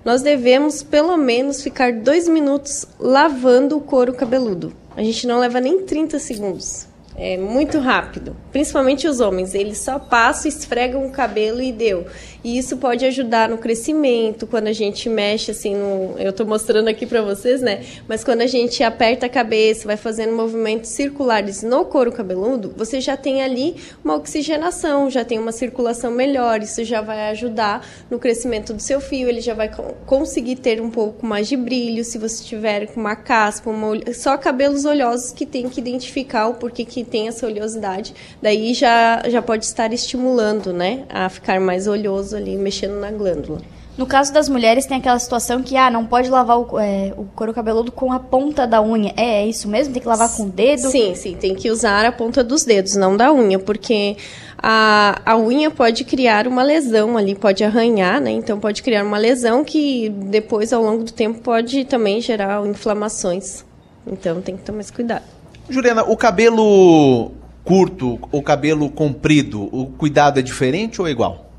Nós 0.04 0.22
devemos 0.22 0.82
pelo 0.82 1.16
menos 1.16 1.62
ficar 1.62 1.92
dois 1.92 2.28
minutos 2.28 2.86
lavando 2.98 3.76
o 3.76 3.80
couro 3.80 4.14
cabeludo. 4.14 4.72
A 4.96 5.02
gente 5.02 5.26
não 5.26 5.38
leva 5.38 5.60
nem 5.60 5.82
30 5.82 6.18
segundos. 6.18 6.89
É 7.22 7.36
muito 7.36 7.78
rápido. 7.78 8.34
Principalmente 8.50 9.06
os 9.06 9.20
homens. 9.20 9.54
Eles 9.54 9.76
só 9.76 9.98
passam, 9.98 10.48
esfregam 10.48 11.04
o 11.06 11.10
cabelo 11.10 11.60
e 11.60 11.70
deu. 11.70 12.06
E 12.42 12.56
isso 12.56 12.78
pode 12.78 13.04
ajudar 13.04 13.48
no 13.48 13.58
crescimento, 13.58 14.46
quando 14.46 14.68
a 14.68 14.72
gente 14.72 15.08
mexe 15.08 15.50
assim 15.50 15.74
no. 15.74 16.18
Eu 16.18 16.32
tô 16.32 16.44
mostrando 16.44 16.88
aqui 16.88 17.04
para 17.04 17.20
vocês, 17.20 17.60
né? 17.60 17.84
Mas 18.08 18.24
quando 18.24 18.40
a 18.40 18.46
gente 18.46 18.82
aperta 18.82 19.26
a 19.26 19.28
cabeça, 19.28 19.86
vai 19.86 19.96
fazendo 19.96 20.32
movimentos 20.34 20.90
circulares 20.90 21.62
no 21.62 21.84
couro 21.84 22.10
cabeludo, 22.10 22.72
você 22.76 23.00
já 23.00 23.16
tem 23.16 23.42
ali 23.42 23.76
uma 24.02 24.16
oxigenação, 24.16 25.10
já 25.10 25.24
tem 25.24 25.38
uma 25.38 25.52
circulação 25.52 26.10
melhor. 26.10 26.62
Isso 26.62 26.82
já 26.84 27.02
vai 27.02 27.28
ajudar 27.30 27.86
no 28.10 28.18
crescimento 28.18 28.72
do 28.72 28.80
seu 28.80 29.00
fio. 29.00 29.28
Ele 29.28 29.40
já 29.42 29.52
vai 29.52 29.68
co- 29.68 29.94
conseguir 30.06 30.56
ter 30.56 30.80
um 30.80 30.90
pouco 30.90 31.26
mais 31.26 31.46
de 31.46 31.56
brilho. 31.56 32.02
Se 32.04 32.16
você 32.16 32.42
tiver 32.42 32.86
com 32.86 33.00
uma 33.00 33.16
caspa, 33.16 33.68
uma 33.68 34.00
só 34.14 34.38
cabelos 34.38 34.84
oleosos 34.84 35.30
que 35.32 35.44
tem 35.44 35.68
que 35.68 35.80
identificar 35.80 36.48
o 36.48 36.54
porquê 36.54 36.84
que 36.84 37.04
tem 37.04 37.28
essa 37.28 37.46
oleosidade. 37.46 38.14
Daí 38.40 38.72
já, 38.72 39.22
já 39.28 39.42
pode 39.42 39.66
estar 39.66 39.92
estimulando, 39.92 40.72
né? 40.72 41.04
A 41.10 41.28
ficar 41.28 41.60
mais 41.60 41.86
oleoso 41.86 42.29
ali, 42.34 42.56
mexendo 42.56 42.98
na 43.00 43.10
glândula. 43.10 43.60
No 44.00 44.06
caso 44.06 44.32
das 44.32 44.48
mulheres, 44.48 44.86
tem 44.86 44.96
aquela 44.96 45.18
situação 45.18 45.62
que, 45.62 45.76
ah, 45.76 45.90
não 45.90 46.06
pode 46.06 46.30
lavar 46.30 46.58
o, 46.58 46.78
é, 46.78 47.12
o 47.18 47.24
couro 47.24 47.52
cabeludo 47.52 47.92
com 47.92 48.10
a 48.10 48.18
ponta 48.18 48.66
da 48.66 48.80
unha. 48.80 49.12
É, 49.14 49.42
é 49.42 49.46
isso 49.46 49.68
mesmo? 49.68 49.92
Tem 49.92 50.00
que 50.00 50.08
lavar 50.08 50.34
com 50.34 50.44
o 50.44 50.48
dedo? 50.48 50.88
Sim, 50.88 51.14
sim, 51.14 51.36
tem 51.38 51.54
que 51.54 51.70
usar 51.70 52.06
a 52.06 52.12
ponta 52.12 52.42
dos 52.42 52.64
dedos, 52.64 52.96
não 52.96 53.14
da 53.14 53.30
unha, 53.30 53.58
porque 53.58 54.16
a, 54.56 55.20
a 55.26 55.36
unha 55.36 55.70
pode 55.70 56.04
criar 56.04 56.46
uma 56.46 56.62
lesão 56.62 57.18
ali, 57.18 57.34
pode 57.34 57.62
arranhar, 57.62 58.22
né? 58.22 58.30
Então 58.30 58.58
pode 58.58 58.82
criar 58.82 59.04
uma 59.04 59.18
lesão 59.18 59.62
que 59.64 60.08
depois, 60.08 60.72
ao 60.72 60.82
longo 60.82 61.04
do 61.04 61.12
tempo, 61.12 61.40
pode 61.40 61.84
também 61.84 62.22
gerar 62.22 62.66
inflamações. 62.66 63.66
Então 64.06 64.40
tem 64.40 64.56
que 64.56 64.62
tomar 64.62 64.80
esse 64.80 64.92
cuidado. 64.92 65.24
Juliana, 65.68 66.04
o 66.04 66.16
cabelo 66.16 67.32
curto 67.64 68.18
ou 68.32 68.42
cabelo 68.42 68.88
comprido, 68.88 69.68
o 69.70 69.86
cuidado 69.86 70.38
é 70.38 70.42
diferente 70.42 71.02
ou 71.02 71.06
é 71.06 71.10
igual? 71.10 71.49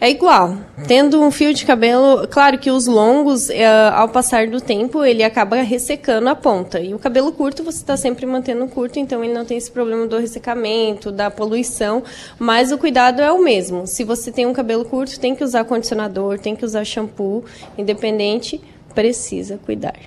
É 0.00 0.08
igual. 0.10 0.56
Tendo 0.86 1.20
um 1.20 1.30
fio 1.30 1.52
de 1.52 1.64
cabelo, 1.64 2.26
claro 2.28 2.58
que 2.58 2.70
os 2.70 2.86
longos, 2.86 3.50
eh, 3.50 3.88
ao 3.94 4.08
passar 4.08 4.48
do 4.48 4.60
tempo, 4.60 5.04
ele 5.04 5.22
acaba 5.22 5.56
ressecando 5.56 6.28
a 6.28 6.34
ponta. 6.34 6.80
E 6.80 6.94
o 6.94 6.98
cabelo 6.98 7.30
curto, 7.32 7.62
você 7.62 7.78
está 7.78 7.96
sempre 7.96 8.24
mantendo 8.24 8.66
curto, 8.66 8.98
então 8.98 9.22
ele 9.22 9.34
não 9.34 9.44
tem 9.44 9.58
esse 9.58 9.70
problema 9.70 10.06
do 10.06 10.18
ressecamento, 10.18 11.12
da 11.12 11.30
poluição. 11.30 12.02
Mas 12.38 12.72
o 12.72 12.78
cuidado 12.78 13.20
é 13.20 13.30
o 13.30 13.42
mesmo. 13.42 13.86
Se 13.86 14.02
você 14.02 14.32
tem 14.32 14.46
um 14.46 14.52
cabelo 14.52 14.84
curto, 14.84 15.20
tem 15.20 15.34
que 15.34 15.44
usar 15.44 15.64
condicionador, 15.64 16.38
tem 16.38 16.56
que 16.56 16.64
usar 16.64 16.84
shampoo, 16.84 17.44
independente, 17.76 18.60
precisa 18.94 19.58
cuidar. 19.58 19.98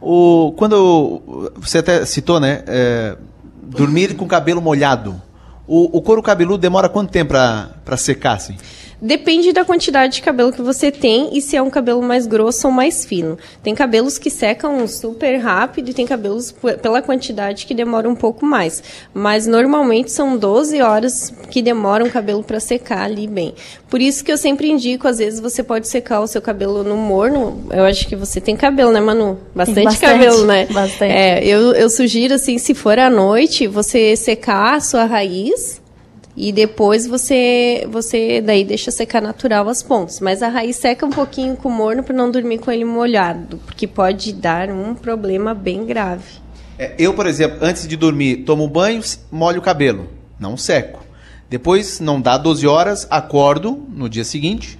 O, 0.00 0.54
quando 0.56 1.52
você 1.56 1.78
até 1.78 2.04
citou, 2.06 2.40
né? 2.40 2.62
é, 2.66 3.16
dormir 3.62 4.14
com 4.14 4.24
o 4.24 4.28
cabelo 4.28 4.62
molhado. 4.62 5.20
O, 5.66 5.98
o 5.98 6.00
couro 6.00 6.22
cabeludo 6.22 6.58
demora 6.58 6.88
quanto 6.88 7.10
tempo 7.10 7.34
para 7.84 7.96
secar, 7.96 8.36
assim? 8.36 8.56
Depende 9.00 9.52
da 9.52 9.64
quantidade 9.64 10.14
de 10.14 10.22
cabelo 10.22 10.52
que 10.52 10.62
você 10.62 10.90
tem 10.90 11.36
e 11.36 11.42
se 11.42 11.56
é 11.56 11.62
um 11.62 11.68
cabelo 11.68 12.02
mais 12.02 12.26
grosso 12.26 12.66
ou 12.66 12.72
mais 12.72 13.04
fino. 13.04 13.38
Tem 13.62 13.74
cabelos 13.74 14.18
que 14.18 14.30
secam 14.30 14.86
super 14.88 15.36
rápido 15.36 15.90
e 15.90 15.94
tem 15.94 16.06
cabelos 16.06 16.54
pela 16.80 17.02
quantidade 17.02 17.66
que 17.66 17.74
demoram 17.74 18.10
um 18.10 18.14
pouco 18.14 18.46
mais. 18.46 18.82
Mas 19.12 19.46
normalmente 19.46 20.10
são 20.10 20.36
12 20.36 20.80
horas 20.80 21.32
que 21.50 21.60
demora 21.60 22.04
um 22.04 22.08
cabelo 22.08 22.42
para 22.42 22.58
secar 22.58 23.02
ali 23.02 23.26
bem. 23.26 23.54
Por 23.90 24.00
isso 24.00 24.24
que 24.24 24.32
eu 24.32 24.38
sempre 24.38 24.68
indico, 24.68 25.06
às 25.06 25.18
vezes 25.18 25.40
você 25.40 25.62
pode 25.62 25.88
secar 25.88 26.20
o 26.20 26.26
seu 26.26 26.40
cabelo 26.40 26.82
no 26.82 26.96
morno. 26.96 27.66
Eu 27.70 27.84
acho 27.84 28.08
que 28.08 28.16
você 28.16 28.40
tem 28.40 28.56
cabelo, 28.56 28.92
né, 28.92 29.00
Manu? 29.00 29.38
Bastante, 29.54 29.84
bastante 29.84 30.12
cabelo, 30.12 30.44
né? 30.46 30.66
Bastante. 30.66 31.12
É, 31.12 31.44
eu, 31.44 31.72
eu 31.72 31.90
sugiro, 31.90 32.34
assim, 32.34 32.58
se 32.58 32.74
for 32.74 32.98
à 32.98 33.10
noite, 33.10 33.66
você 33.66 34.16
secar 34.16 34.76
a 34.76 34.80
sua 34.80 35.04
raiz 35.04 35.80
e 36.36 36.52
depois 36.52 37.06
você 37.06 37.86
você 37.90 38.40
daí 38.40 38.64
deixa 38.64 38.90
secar 38.90 39.22
natural 39.22 39.68
as 39.68 39.82
pontas. 39.82 40.20
Mas 40.20 40.42
a 40.42 40.48
raiz 40.48 40.76
seca 40.76 41.06
um 41.06 41.10
pouquinho 41.10 41.56
com 41.56 41.70
morno 41.70 42.02
para 42.02 42.14
não 42.14 42.30
dormir 42.30 42.58
com 42.58 42.70
ele 42.70 42.84
molhado, 42.84 43.58
porque 43.64 43.86
pode 43.86 44.32
dar 44.32 44.68
um 44.68 44.94
problema 44.94 45.54
bem 45.54 45.86
grave. 45.86 46.46
É, 46.78 46.94
eu, 46.98 47.14
por 47.14 47.26
exemplo, 47.26 47.58
antes 47.62 47.88
de 47.88 47.96
dormir, 47.96 48.44
tomo 48.44 48.68
banho, 48.68 49.02
molho 49.30 49.60
o 49.60 49.62
cabelo, 49.62 50.10
não 50.38 50.56
seco. 50.56 51.00
Depois, 51.48 52.00
não 52.00 52.20
dá 52.20 52.36
12 52.36 52.66
horas, 52.66 53.06
acordo 53.08 53.86
no 53.88 54.08
dia 54.08 54.24
seguinte, 54.24 54.78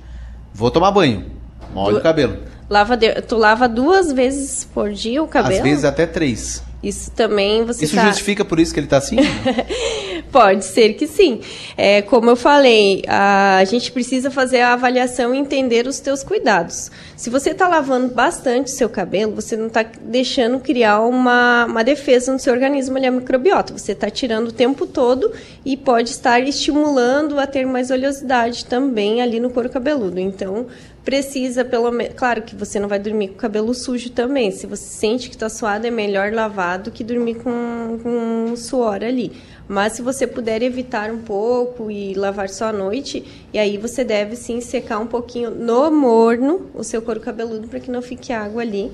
vou 0.53 0.71
tomar 0.71 0.91
banho, 0.91 1.25
molho 1.73 1.95
du 1.95 2.01
o 2.01 2.03
cabelo. 2.03 2.39
Lava 2.69 2.97
de... 2.97 3.23
Tu 3.23 3.37
lava 3.37 3.69
duas 3.69 4.13
vezes 4.13 4.65
por 4.75 4.93
dia 4.93 5.23
o 5.23 5.29
cabelo? 5.29 5.57
Às 5.57 5.63
vezes 5.63 5.85
até 5.85 6.05
três. 6.05 6.63
Isso 6.83 7.11
também 7.13 7.65
você 7.65 7.85
Isso 7.85 7.95
tá... 7.95 8.07
justifica 8.07 8.45
por 8.45 8.61
isso 8.61 8.75
que 8.75 8.81
ele 8.81 8.87
está 8.87 8.99
assim? 8.99 9.17
Pode 10.31 10.65
ser 10.65 10.95
que 10.95 11.07
sim. 11.07 11.41
É, 11.77 12.03
como 12.03 12.29
eu 12.29 12.37
falei, 12.37 13.03
a 13.09 13.65
gente 13.65 13.91
precisa 13.93 14.31
fazer 14.31 14.61
a 14.61 14.73
avaliação 14.73 15.35
e 15.35 15.39
entender 15.39 15.87
os 15.87 16.01
teus 16.01 16.23
cuidados. 16.23 16.91
Se 17.17 17.31
você 17.31 17.51
está 17.51 17.69
lavando 17.69 18.13
bastante 18.15 18.71
seu 18.71 18.89
cabelo, 18.89 19.35
você 19.35 19.57
não 19.57 19.69
está 19.69 19.83
deixando 19.83 20.59
criar 20.61 21.01
uma, 21.01 21.65
uma 21.67 21.83
defesa 21.83 22.33
no 22.33 22.39
seu 22.39 22.53
organismo 22.53 22.97
ali, 22.97 23.07
a 23.07 23.11
microbiota. 23.11 23.77
Você 23.77 23.93
está 23.93 24.11
tirando 24.11 24.49
o 24.49 24.53
tempo 24.53 24.87
todo 24.87 25.33
e 25.65 25.77
pode 25.77 26.11
estar 26.11 26.41
estimulando 26.41 27.39
a 27.39 27.47
ter 27.47 27.67
mais 27.67 27.91
oleosidade 27.91 28.67
também 28.67 29.23
ali 29.23 29.41
no 29.41 29.51
couro 29.51 29.71
cabeludo. 29.71 30.19
Então, 30.21 30.67
precisa 31.07 31.65
pelo 31.65 31.91
menos. 31.93 32.15
Claro 32.15 32.43
que 32.43 32.57
você 32.57 32.81
não 32.81 32.89
vai 32.89 32.99
dormir 32.99 33.29
com 33.29 33.35
o 33.35 33.39
cabelo 33.39 33.73
sujo 33.73 34.11
também. 34.11 34.51
Se 34.51 34.67
você 34.67 34.85
sente 34.85 35.29
que 35.29 35.37
está 35.37 35.49
suado, 35.49 35.87
é 35.87 35.91
melhor 35.91 36.33
lavar 36.33 36.81
do 36.81 36.91
que 36.91 37.05
dormir 37.05 37.37
com, 37.37 37.99
com 38.03 38.57
suor 38.57 39.05
ali. 39.05 39.33
Mas 39.69 39.95
se 39.95 40.03
você 40.03 40.27
puder 40.27 40.63
evitar 40.63 41.11
um 41.11 41.19
pouco 41.19 41.91
e 41.91 42.15
lavar 42.15 42.49
só 42.49 42.67
à 42.67 42.73
noite, 42.73 43.47
e 43.53 43.59
aí 43.59 43.77
você 43.77 44.05
deve 44.05 44.37
sim 44.37 44.61
secar 44.61 44.99
um 44.99 45.07
pouquinho 45.07 45.51
no 45.51 45.91
morno 45.91 46.71
o 46.75 46.85
seu 46.85 47.03
couro 47.03 47.21
cabeludo 47.21 47.67
para 47.67 47.81
que 47.81 47.91
não 47.91 48.01
fique 48.01 48.33
água 48.33 48.63
ali 48.63 48.93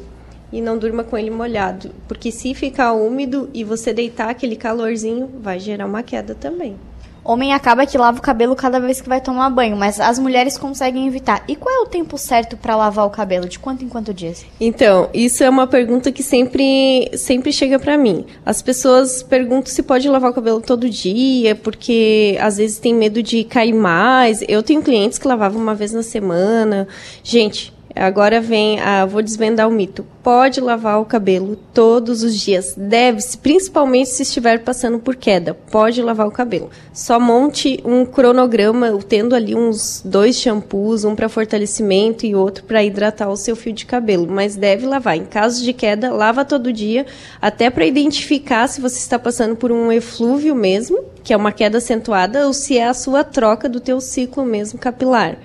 e 0.53 0.61
não 0.61 0.77
durma 0.77 1.03
com 1.03 1.17
ele 1.17 1.31
molhado, 1.31 1.91
porque 2.07 2.31
se 2.31 2.55
ficar 2.55 2.93
úmido 2.93 3.49
e 3.55 3.65
você 3.65 3.93
deitar 3.93 4.29
aquele 4.29 4.55
calorzinho, 4.55 5.31
vai 5.41 5.59
gerar 5.59 5.87
uma 5.87 6.03
queda 6.03 6.35
também. 6.35 6.77
Homem 7.25 7.53
acaba 7.53 7.87
que 7.87 7.97
lava 7.97 8.19
o 8.19 8.23
cabelo 8.23 8.57
cada 8.57 8.81
vez 8.81 9.01
que 9.01 9.09
vai 9.09 9.21
tomar 9.21 9.49
banho, 9.51 9.77
mas 9.77 10.01
as 10.01 10.19
mulheres 10.19 10.59
conseguem 10.59 11.07
evitar. 11.07 11.45
E 11.47 11.55
qual 11.55 11.73
é 11.75 11.79
o 11.81 11.87
tempo 11.87 12.19
certo 12.19 12.57
para 12.57 12.75
lavar 12.75 13.07
o 13.07 13.11
cabelo? 13.11 13.49
De 13.49 13.59
quanto 13.59 13.85
em 13.85 13.89
quanto 13.89 14.13
dias? 14.13 14.45
Então, 14.61 15.09
isso 15.15 15.45
é 15.45 15.49
uma 15.49 15.67
pergunta 15.67 16.11
que 16.11 16.23
sempre, 16.23 17.11
sempre 17.17 17.53
chega 17.53 17.79
para 17.79 17.97
mim. 17.97 18.25
As 18.45 18.61
pessoas 18.61 19.23
perguntam 19.23 19.73
se 19.73 19.83
pode 19.83 20.09
lavar 20.09 20.31
o 20.31 20.35
cabelo 20.35 20.61
todo 20.61 20.91
dia, 20.91 21.55
porque 21.55 22.37
às 22.41 22.57
vezes 22.57 22.79
tem 22.79 22.95
medo 22.95 23.23
de 23.23 23.45
cair 23.45 23.73
mais. 23.73 24.43
Eu 24.49 24.63
tenho 24.63 24.83
clientes 24.83 25.19
que 25.19 25.29
lavavam 25.29 25.61
uma 25.61 25.75
vez 25.75 25.93
na 25.93 26.03
semana. 26.03 26.89
Gente, 27.23 27.73
Agora 27.95 28.41
vem, 28.41 28.81
a, 28.81 29.05
vou 29.05 29.23
desvendar 29.23 29.69
o 29.69 29.73
mito. 29.73 30.05
Pode 30.23 30.61
lavar 30.61 31.01
o 31.01 31.05
cabelo 31.05 31.57
todos 31.75 32.23
os 32.23 32.39
dias. 32.39 32.75
Deve-se, 32.77 33.37
principalmente 33.37 34.11
se 34.11 34.23
estiver 34.23 34.61
passando 34.61 34.99
por 34.99 35.17
queda. 35.17 35.53
Pode 35.53 36.01
lavar 36.01 36.27
o 36.27 36.31
cabelo. 36.31 36.71
Só 36.93 37.19
monte 37.19 37.81
um 37.85 38.05
cronograma, 38.05 38.97
tendo 39.09 39.35
ali 39.35 39.55
uns 39.55 40.01
dois 40.05 40.39
shampoos, 40.39 41.05
um 41.05 41.15
para 41.15 41.29
fortalecimento 41.29 42.25
e 42.25 42.35
outro 42.35 42.65
para 42.65 42.85
hidratar 42.85 43.29
o 43.29 43.37
seu 43.37 43.55
fio 43.57 43.73
de 43.73 43.85
cabelo. 43.85 44.27
Mas 44.29 44.57
deve 44.57 44.87
lavar. 44.87 45.17
Em 45.17 45.25
caso 45.25 45.63
de 45.63 45.73
queda, 45.73 46.13
lava 46.13 46.45
todo 46.45 46.73
dia, 46.73 47.05
até 47.41 47.69
para 47.69 47.85
identificar 47.85 48.69
se 48.69 48.81
você 48.81 48.99
está 48.99 49.19
passando 49.19 49.57
por 49.57 49.73
um 49.73 49.93
eflúvio 49.93 50.55
mesmo, 50.55 50.99
que 51.23 51.33
é 51.33 51.37
uma 51.37 51.53
queda 51.53 51.79
acentuada, 51.79 52.47
ou 52.47 52.53
se 52.53 52.79
é 52.79 52.87
a 52.87 52.95
sua 52.95 53.25
troca 53.25 53.69
do 53.69 53.81
teu 53.81 54.01
ciclo 54.01 54.45
mesmo 54.45 54.79
capilar. 54.79 55.37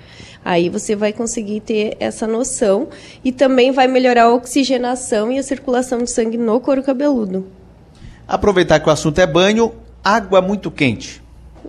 Aí 0.47 0.69
você 0.69 0.95
vai 0.95 1.11
conseguir 1.11 1.59
ter 1.59 1.97
essa 1.99 2.25
noção 2.25 2.87
e 3.21 3.33
também 3.33 3.73
vai 3.73 3.85
melhorar 3.85 4.23
a 4.23 4.33
oxigenação 4.33 5.29
e 5.29 5.37
a 5.37 5.43
circulação 5.43 5.97
de 5.97 6.09
sangue 6.09 6.37
no 6.37 6.61
couro 6.61 6.81
cabeludo. 6.81 7.45
Aproveitar 8.25 8.79
que 8.79 8.87
o 8.87 8.89
assunto 8.89 9.19
é 9.19 9.27
banho, 9.27 9.73
água 10.01 10.41
muito 10.41 10.71
quente. 10.71 11.21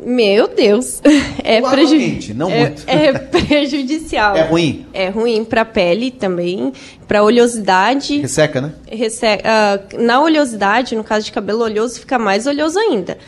Meu 0.04 0.48
Deus, 0.48 1.00
é, 1.42 1.60
preju 1.60 2.34
não 2.34 2.50
é, 2.50 2.60
muito. 2.60 2.84
é 2.86 3.12
prejudicial. 3.46 4.36
É 4.36 4.42
ruim? 4.42 4.86
É 4.92 5.08
ruim 5.08 5.44
para 5.44 5.62
a 5.62 5.64
pele 5.64 6.10
também, 6.10 6.72
para 7.06 7.22
oleosidade. 7.22 8.18
Resseca, 8.18 8.60
né? 8.60 8.72
Resseca, 8.90 9.44
uh, 9.48 10.02
na 10.02 10.20
oleosidade, 10.20 10.94
no 10.94 11.04
caso 11.04 11.24
de 11.24 11.32
cabelo 11.32 11.62
oleoso, 11.62 12.00
fica 12.00 12.18
mais 12.18 12.46
oleoso 12.46 12.78
ainda 12.78 13.18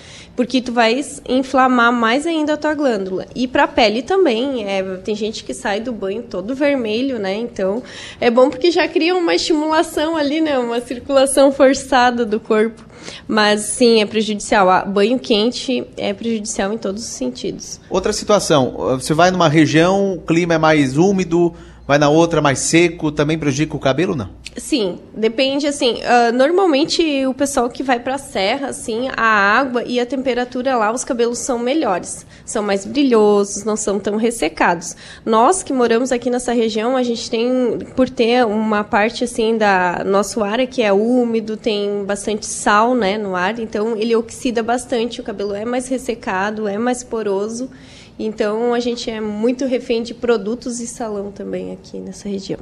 porque 0.41 0.63
tu 0.63 0.73
vai 0.73 0.99
inflamar 1.29 1.93
mais 1.93 2.27
ainda 2.27 2.55
a 2.55 2.57
tua 2.57 2.73
glândula. 2.73 3.27
E 3.35 3.47
para 3.47 3.65
a 3.65 3.69
pele 3.69 4.01
também, 4.01 4.65
é, 4.67 4.83
tem 5.05 5.15
gente 5.15 5.45
que 5.45 5.53
sai 5.53 5.81
do 5.81 5.93
banho 5.93 6.23
todo 6.23 6.55
vermelho, 6.55 7.19
né? 7.19 7.35
Então, 7.35 7.83
é 8.19 8.31
bom 8.31 8.49
porque 8.49 8.71
já 8.71 8.89
cria 8.89 9.15
uma 9.15 9.35
estimulação 9.35 10.17
ali, 10.17 10.41
né? 10.41 10.59
Uma 10.59 10.81
circulação 10.81 11.53
forçada 11.53 12.25
do 12.25 12.41
corpo. 12.41 12.83
Mas 13.27 13.63
sim, 13.63 14.01
é 14.01 14.07
prejudicial. 14.07 14.87
Banho 14.87 15.19
quente 15.19 15.87
é 15.97 16.13
prejudicial 16.13 16.73
em 16.73 16.79
todos 16.79 17.03
os 17.03 17.11
sentidos. 17.11 17.81
Outra 17.89 18.13
situação, 18.13 18.73
você 18.99 19.15
vai 19.15 19.31
numa 19.31 19.49
região, 19.49 20.15
o 20.15 20.21
clima 20.21 20.55
é 20.55 20.59
mais 20.59 20.97
úmido, 20.97 21.55
vai 21.91 21.99
na 21.99 22.09
outra 22.09 22.41
mais 22.41 22.61
seco, 22.61 23.11
também 23.11 23.37
prejudica 23.37 23.75
o 23.75 23.81
cabelo, 23.81 24.15
não? 24.15 24.31
Sim, 24.57 25.01
depende 25.13 25.67
assim. 25.67 25.95
Uh, 25.95 26.33
normalmente 26.33 27.27
o 27.27 27.35
pessoal 27.35 27.69
que 27.69 27.83
vai 27.83 27.99
para 27.99 28.15
a 28.15 28.19
serra, 28.19 28.69
assim, 28.69 29.09
a 29.17 29.25
água 29.25 29.83
e 29.83 29.99
a 29.99 30.07
temperatura 30.07 30.77
lá, 30.77 30.93
os 30.93 31.03
cabelos 31.03 31.39
são 31.39 31.59
melhores, 31.59 32.25
são 32.45 32.63
mais 32.63 32.87
brilhosos, 32.87 33.65
não 33.65 33.77
são 33.77 33.99
tão 33.99 34.15
ressecados. 34.15 34.95
Nós 35.27 35.65
que 35.65 35.73
moramos 35.73 36.13
aqui 36.13 36.31
nessa 36.31 36.53
região, 36.53 36.97
a 36.97 37.03
gente 37.03 37.29
tem, 37.29 37.81
por 37.97 38.09
ter 38.09 38.47
uma 38.47 38.85
parte 38.85 39.25
assim 39.25 39.59
da 39.59 40.05
nosso 40.07 40.45
ar 40.45 40.65
que 40.69 40.83
é 40.83 40.93
úmido, 40.93 41.57
tem 41.57 42.05
bastante 42.05 42.47
sal, 42.47 42.95
né, 42.95 43.19
no 43.19 43.35
ar, 43.35 43.59
então 43.59 43.97
ele 43.97 44.15
oxida 44.15 44.63
bastante, 44.63 45.21
o 45.21 45.25
cabelo 45.25 45.57
é 45.57 45.65
mais 45.65 45.89
ressecado, 45.89 46.69
é 46.69 46.79
mais 46.79 47.03
poroso. 47.03 47.69
Então 48.23 48.75
a 48.75 48.81
gente 48.81 49.11
é 49.11 49.21
muito 49.21 49.67
refém 49.67 50.03
de 50.03 50.13
produtos 50.13 50.79
e 50.79 50.87
salão 50.87 51.31
também 51.31 51.73
aqui 51.73 51.99
nessa 51.99 52.29
região. 52.29 52.61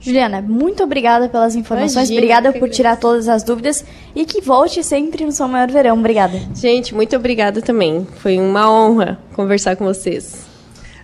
Juliana, 0.00 0.40
muito 0.40 0.82
obrigada 0.82 1.28
pelas 1.28 1.56
informações, 1.56 2.08
Imagina, 2.08 2.18
obrigada 2.18 2.52
por 2.52 2.70
tirar 2.70 2.96
todas 2.96 3.28
as 3.28 3.42
dúvidas 3.42 3.84
e 4.14 4.24
que 4.24 4.40
volte 4.40 4.82
sempre 4.84 5.24
no 5.24 5.32
seu 5.32 5.46
maior 5.48 5.70
verão. 5.70 5.98
Obrigada. 5.98 6.40
Gente, 6.54 6.94
muito 6.94 7.16
obrigada 7.16 7.60
também. 7.60 8.06
Foi 8.18 8.38
uma 8.38 8.70
honra 8.70 9.18
conversar 9.34 9.76
com 9.76 9.84
vocês. 9.84 10.46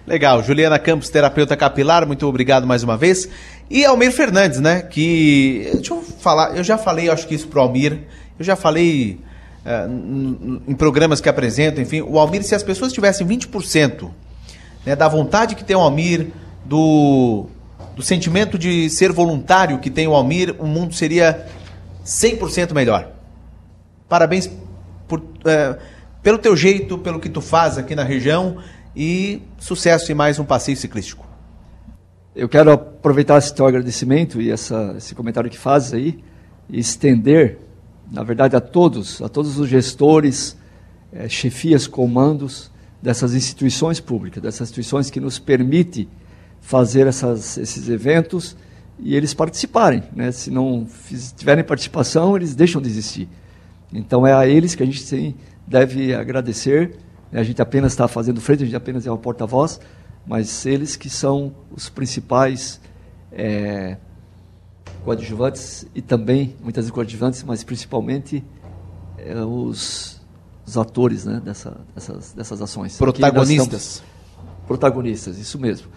Legal, 0.07 0.43
Juliana 0.43 0.79
Campos, 0.79 1.09
terapeuta 1.11 1.57
capilar, 1.57 2.07
muito 2.07 2.27
obrigado 2.27 2.67
mais 2.67 2.83
uma 2.83 2.97
vez. 2.97 3.29
E 3.69 3.85
Almir 3.85 4.13
Fernandes, 4.13 4.61
né? 4.61 4.81
Que. 4.83 5.71
Deixa 5.75 5.93
eu 5.93 6.03
falar, 6.03 6.57
eu 6.57 6.63
já 6.63 6.79
falei, 6.79 7.11
acho 7.11 7.27
que 7.27 7.35
isso 7.35 7.49
pro 7.49 7.61
Almir, 7.61 7.99
eu 8.39 8.45
já 8.45 8.55
falei 8.55 9.19
em 10.67 10.75
programas 10.75 11.21
que 11.21 11.29
apresentam, 11.29 11.83
enfim, 11.83 12.03
o 12.03 12.19
Almir, 12.19 12.43
se 12.43 12.55
as 12.55 12.63
pessoas 12.63 12.93
tivessem 12.93 13.27
20% 13.27 14.11
né, 14.85 14.95
da 14.95 15.09
vontade 15.09 15.55
que 15.55 15.65
tem 15.65 15.75
o 15.75 15.81
Almir, 15.81 16.29
do 16.65 17.47
do 17.95 18.03
sentimento 18.03 18.59
de 18.59 18.91
ser 18.91 19.13
voluntário 19.13 19.79
que 19.79 19.91
tem 19.91 20.09
o 20.09 20.15
Almir, 20.15 20.55
o 20.59 20.67
mundo 20.67 20.95
seria 20.95 21.47
100% 22.05 22.73
melhor. 22.73 23.11
Parabéns 24.09 24.51
por, 25.07 25.23
é, 25.45 25.79
pelo 26.23 26.39
teu 26.39 26.57
jeito, 26.57 26.99
pelo 26.99 27.21
que 27.21 27.29
tu 27.29 27.41
faz 27.41 27.79
aqui 27.79 27.95
na 27.95 28.03
região 28.03 28.59
e 28.97 29.43
sucesso 29.59 30.11
em 30.11 30.15
mais 30.15 30.39
um 30.39 30.45
passeio 30.45 30.77
ciclístico. 30.77 31.25
Eu 32.35 32.49
quero 32.49 32.73
aproveitar 32.73 33.39
esse 33.39 33.55
teu 33.55 33.65
agradecimento 33.65 34.41
e 34.41 34.51
essa, 34.51 34.95
esse 34.97 35.15
comentário 35.15 35.49
que 35.49 35.59
fazes 35.59 35.95
aí 35.95 36.19
e 36.69 36.81
estender, 36.81 37.59
na 38.11 38.23
verdade, 38.23 38.57
a 38.57 38.61
todos, 38.61 39.21
a 39.23 39.29
todos 39.29 39.59
os 39.59 39.69
gestores, 39.69 40.57
é, 41.13 41.29
chefias, 41.29 41.87
comandos 41.87 42.71
dessas 43.03 43.35
instituições 43.35 44.01
públicas, 44.01 44.43
dessas 44.43 44.69
instituições 44.69 45.11
que 45.11 45.21
nos 45.21 45.39
permitem 45.39 46.09
fazer 46.61 47.07
essas, 47.07 47.59
esses 47.59 47.89
eventos 47.89 48.57
e 48.99 49.15
eles 49.15 49.35
participarem. 49.35 50.03
Né? 50.15 50.33
Se 50.33 50.51
não 50.51 50.87
tiverem 51.37 51.63
participação, 51.63 52.37
eles 52.37 52.55
deixam 52.55 52.81
de 52.81 52.89
existir. 52.89 53.29
Então 53.93 54.27
é 54.27 54.33
a 54.33 54.47
eles 54.47 54.75
que 54.75 54.83
a 54.83 54.87
gente 54.87 55.07
tem, 55.09 55.37
deve 55.67 56.15
agradecer. 56.15 56.97
A 57.33 57.43
gente 57.43 57.61
apenas 57.61 57.93
está 57.93 58.09
fazendo 58.09 58.41
frente, 58.41 58.63
a 58.63 58.67
gente 58.67 58.77
apenas 58.77 59.07
é 59.07 59.11
uma 59.11 59.19
porta-voz, 59.19 59.81
mas 60.27 60.65
eles 60.65 60.97
que 60.97 61.11
são 61.11 61.55
os 61.71 61.89
principais 61.89 62.81
é, 63.33 63.97
coadjuvantes 65.05 65.87
e 65.95 66.01
também, 66.01 66.57
muitas 66.63 66.85
vezes 66.85 66.91
coadjuvantes, 66.91 67.43
mas 67.43 67.63
principalmente 67.63 68.43
é, 69.19 69.37
os, 69.45 70.21
os, 70.67 70.79
atores 70.79 71.25
né, 71.25 71.41
dessa, 71.45 71.77
dessas, 71.95 72.33
dessas 72.33 72.63
ações. 72.63 72.97
Protagonistas. 72.97 74.03
protagonistas, 74.67 75.39
isso 75.39 75.59
mesmo. 75.59 75.89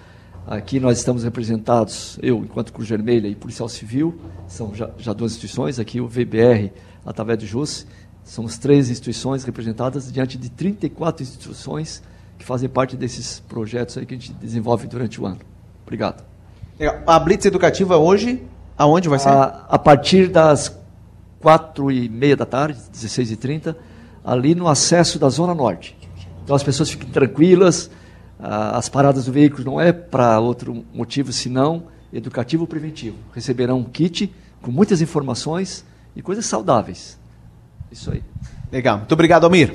Aqui 0.45 0.80
nós 0.80 0.97
estamos 0.97 1.24
representados, 1.24 2.20
eu, 2.22 2.39
enquanto 2.39 2.72
Cruz 2.72 2.88
Vermelha 2.88 3.28
e 3.28 3.36
Policial 3.36 3.68
Civil, 3.68 4.20
são 4.47 4.74
já, 4.76 4.89
já 4.97 5.14
duas 5.14 5.32
instituições, 5.32 5.80
aqui 5.80 5.99
o 5.99 6.08
VBR, 6.08 6.72
através 7.05 7.39
do 7.39 7.45
JUS, 7.45 7.86
somos 8.24 8.58
três 8.58 8.89
instituições 8.89 9.43
representadas 9.43 10.12
diante 10.12 10.38
de 10.38 10.49
34 10.49 11.24
instituições 11.24 12.03
que 12.38 12.45
fazem 12.45 12.70
parte 12.70 12.95
desses 12.95 13.39
projetos 13.39 13.97
aí 13.97 14.05
que 14.05 14.14
a 14.14 14.18
gente 14.18 14.34
desenvolve 14.34 14.88
durante 14.88 15.20
o 15.20 15.26
ano. 15.26 15.39
Obrigado. 15.84 16.24
A 17.05 17.20
Blitz 17.20 17.45
Educativa 17.45 17.97
hoje, 17.97 18.43
aonde 18.78 19.09
vai 19.09 19.19
ser? 19.19 19.30
A, 19.30 19.65
a 19.69 19.80
partir 19.80 20.28
das 20.28 20.78
quatro 21.39 21.91
e 21.91 22.07
meia 22.09 22.36
da 22.36 22.45
tarde, 22.45 22.80
16 22.91 23.32
e 23.32 23.36
30 23.36 23.78
ali 24.23 24.53
no 24.53 24.67
acesso 24.67 25.17
da 25.17 25.30
Zona 25.30 25.55
Norte. 25.55 25.97
Então 26.43 26.55
as 26.55 26.63
pessoas 26.63 26.89
fiquem 26.89 27.09
tranquilas, 27.09 27.89
as 28.39 28.88
paradas 28.88 29.25
do 29.25 29.32
veículo 29.32 29.63
não 29.63 29.82
é 29.82 29.91
para 29.91 30.39
outro 30.39 30.86
motivo 30.93 31.32
senão 31.32 31.84
educativo 32.11 32.67
preventivo. 32.67 33.17
Receberão 33.34 33.80
um 33.80 33.84
kit 33.84 34.34
com 34.61 34.71
muitas 34.71 35.01
informações 35.01 35.86
e 36.15 36.21
coisas 36.21 36.45
saudáveis. 36.45 37.17
Isso 37.91 38.11
aí. 38.11 38.23
Legal. 38.71 38.99
Muito 38.99 39.11
obrigado, 39.13 39.45
Almir. 39.45 39.73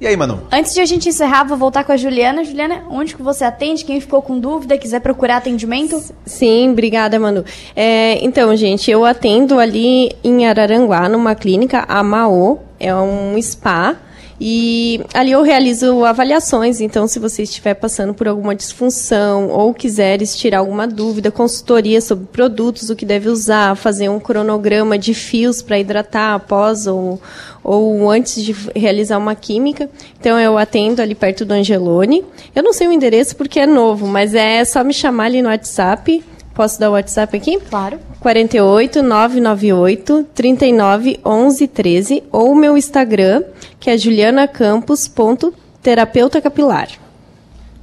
E 0.00 0.06
aí, 0.06 0.16
Manu? 0.16 0.40
Antes 0.50 0.72
de 0.72 0.80
a 0.80 0.86
gente 0.86 1.10
encerrar, 1.10 1.44
vou 1.44 1.58
voltar 1.58 1.84
com 1.84 1.92
a 1.92 1.96
Juliana. 1.96 2.42
Juliana, 2.42 2.84
onde 2.88 3.14
que 3.14 3.22
você 3.22 3.44
atende? 3.44 3.84
Quem 3.84 4.00
ficou 4.00 4.22
com 4.22 4.40
dúvida, 4.40 4.78
quiser 4.78 5.00
procurar 5.00 5.36
atendimento? 5.36 6.02
Sim, 6.24 6.70
obrigada, 6.70 7.18
Manu. 7.18 7.44
É, 7.76 8.18
então, 8.24 8.56
gente, 8.56 8.90
eu 8.90 9.04
atendo 9.04 9.58
ali 9.58 10.16
em 10.24 10.46
Araranguá, 10.46 11.06
numa 11.06 11.34
clínica, 11.34 11.84
a 11.86 12.02
Maô, 12.02 12.60
é 12.78 12.94
um 12.94 13.36
spa. 13.42 13.94
E 14.42 15.02
ali 15.12 15.32
eu 15.32 15.42
realizo 15.42 16.02
avaliações, 16.02 16.80
então 16.80 17.06
se 17.06 17.18
você 17.18 17.42
estiver 17.42 17.74
passando 17.74 18.14
por 18.14 18.26
alguma 18.26 18.54
disfunção 18.54 19.50
ou 19.50 19.74
quiseres 19.74 20.34
tirar 20.34 20.60
alguma 20.60 20.88
dúvida, 20.88 21.30
consultoria 21.30 22.00
sobre 22.00 22.24
produtos, 22.24 22.88
o 22.88 22.96
que 22.96 23.04
deve 23.04 23.28
usar, 23.28 23.76
fazer 23.76 24.08
um 24.08 24.18
cronograma 24.18 24.96
de 24.96 25.12
fios 25.12 25.60
para 25.60 25.78
hidratar 25.78 26.34
após 26.34 26.86
ou, 26.86 27.20
ou 27.62 28.10
antes 28.10 28.42
de 28.42 28.56
realizar 28.74 29.18
uma 29.18 29.34
química. 29.34 29.90
Então 30.18 30.40
eu 30.40 30.56
atendo 30.56 31.02
ali 31.02 31.14
perto 31.14 31.44
do 31.44 31.52
Angelone. 31.52 32.24
Eu 32.56 32.62
não 32.62 32.72
sei 32.72 32.88
o 32.88 32.92
endereço 32.92 33.36
porque 33.36 33.60
é 33.60 33.66
novo, 33.66 34.06
mas 34.06 34.34
é 34.34 34.64
só 34.64 34.82
me 34.82 34.94
chamar 34.94 35.26
ali 35.26 35.42
no 35.42 35.50
WhatsApp 35.50 36.24
Posso 36.60 36.78
dar 36.78 36.90
o 36.90 36.92
WhatsApp 36.92 37.34
aqui? 37.34 37.58
Claro. 37.70 37.98
48 38.20 39.02
998 39.02 40.26
39 40.34 41.18
11 41.24 41.66
13 41.66 42.22
ou 42.30 42.52
o 42.52 42.54
meu 42.54 42.76
Instagram, 42.76 43.42
que 43.78 43.88
é 43.88 43.96
julianacampos.terapeuta 43.96 46.38
capilar. 46.38 46.88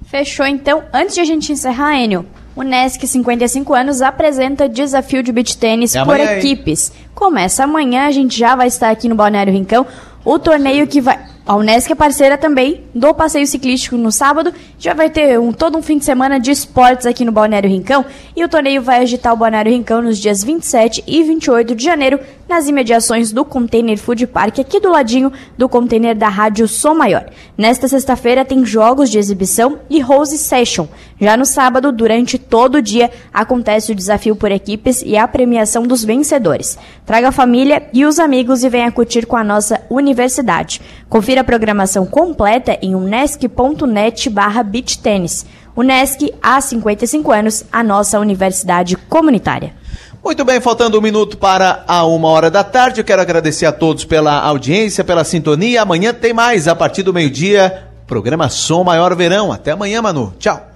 Fechou 0.06 0.46
então. 0.46 0.84
Antes 0.94 1.16
de 1.16 1.22
a 1.22 1.26
gente 1.26 1.52
encerrar, 1.52 2.00
Enio, 2.00 2.24
o 2.56 2.62
NESC 2.62 3.08
55 3.08 3.74
anos 3.74 4.04
apresenta 4.04 4.70
desafio 4.70 5.24
de 5.24 5.32
beach 5.32 5.58
tênis 5.58 5.96
é 5.96 6.06
por 6.06 6.14
amanhã, 6.14 6.38
equipes. 6.38 6.92
Hein? 6.92 6.98
Começa 7.16 7.64
amanhã, 7.64 8.06
a 8.06 8.12
gente 8.12 8.38
já 8.38 8.56
vai 8.56 8.68
estar 8.68 8.92
aqui 8.92 9.10
no 9.10 9.16
Balneário 9.16 9.52
Rincão. 9.52 9.88
O 10.24 10.38
torneio 10.38 10.86
que 10.86 11.02
vai 11.02 11.18
a 11.48 11.56
Unesc 11.56 11.90
é 11.90 11.96
parceira 11.96 12.38
também 12.38 12.84
do 12.94 13.14
passeio 13.14 13.48
ciclístico 13.48 13.96
no 13.96 14.12
sábado. 14.12 14.54
Já 14.78 14.94
vai 14.94 15.10
ter 15.10 15.40
um, 15.40 15.54
todo 15.54 15.78
um 15.78 15.82
fim 15.82 15.98
de 15.98 16.04
semana 16.04 16.42
de 16.42 16.52
esportes 16.52 17.06
aqui 17.06 17.24
no 17.24 17.32
Balneário 17.32 17.70
Rincão. 17.70 18.06
E 18.36 18.44
o 18.44 18.50
torneio 18.50 18.82
vai 18.82 19.00
agitar 19.00 19.34
o 19.34 19.38
Balneário 19.38 19.72
Rincão 19.72 20.02
nos 20.02 20.18
dias 20.18 20.44
27 20.44 21.06
e 21.08 21.24
28 21.24 21.74
de 21.74 21.84
janeiro, 21.86 22.20
nas 22.50 22.68
imediações 22.68 23.32
do 23.32 23.46
Container 23.46 23.98
Food 23.98 24.28
Park, 24.28 24.60
aqui 24.60 24.80
do 24.80 24.92
ladinho 24.92 25.32
do 25.58 25.70
container 25.70 26.16
da 26.16 26.28
Rádio 26.28 26.68
Som 26.68 26.96
Maior. 26.96 27.26
Nesta 27.58 27.88
sexta-feira 27.88 28.44
tem 28.44 28.66
jogos 28.66 29.10
de 29.10 29.18
exibição 29.18 29.80
e 29.90 30.02
Rose 30.02 30.38
Session. 30.38 30.88
Já 31.20 31.36
no 31.36 31.46
sábado, 31.46 31.92
durante 31.92 32.38
todo 32.38 32.76
o 32.76 32.82
dia, 32.82 33.10
acontece 33.34 33.92
o 33.92 33.96
desafio 33.96 34.36
por 34.36 34.52
equipes 34.52 35.02
e 35.04 35.18
a 35.18 35.28
premiação 35.28 35.84
dos 35.84 36.04
vencedores. 36.04 36.78
Traga 37.06 37.30
a 37.30 37.32
família 37.32 37.90
e 37.92 38.06
os 38.06 38.20
amigos 38.20 38.64
e 38.64 38.70
venha 38.70 38.92
curtir 38.92 39.26
com 39.26 39.36
a 39.36 39.44
nossa 39.44 39.82
universidade. 39.90 40.80
Confira 41.10 41.37
a 41.38 41.44
programação 41.44 42.06
completa 42.06 42.78
em 42.82 42.96
unesc.net 42.96 44.30
barra 44.30 44.64
beachtênis. 44.64 45.46
Unesc, 45.76 46.34
há 46.42 46.60
55 46.60 47.32
anos, 47.32 47.64
a 47.72 47.84
nossa 47.84 48.20
universidade 48.20 48.96
comunitária. 48.96 49.74
Muito 50.24 50.44
bem, 50.44 50.60
faltando 50.60 50.98
um 50.98 51.02
minuto 51.02 51.38
para 51.38 51.84
a 51.88 52.06
uma 52.06 52.28
hora 52.28 52.50
da 52.50 52.64
tarde. 52.64 53.00
Eu 53.00 53.06
quero 53.06 53.22
agradecer 53.22 53.66
a 53.66 53.72
todos 53.72 54.04
pela 54.04 54.42
audiência, 54.42 55.04
pela 55.04 55.24
sintonia. 55.24 55.84
Amanhã 55.84 56.14
tem 56.14 56.34
mais, 56.34 56.68
a 56.68 56.76
partir 56.76 57.04
do 57.04 57.14
meio-dia, 57.14 57.88
programa 58.06 58.50
Som 58.50 58.84
Maior 58.84 59.16
Verão. 59.16 59.52
Até 59.52 59.72
amanhã, 59.72 60.02
Manu. 60.02 60.34
Tchau. 60.40 60.67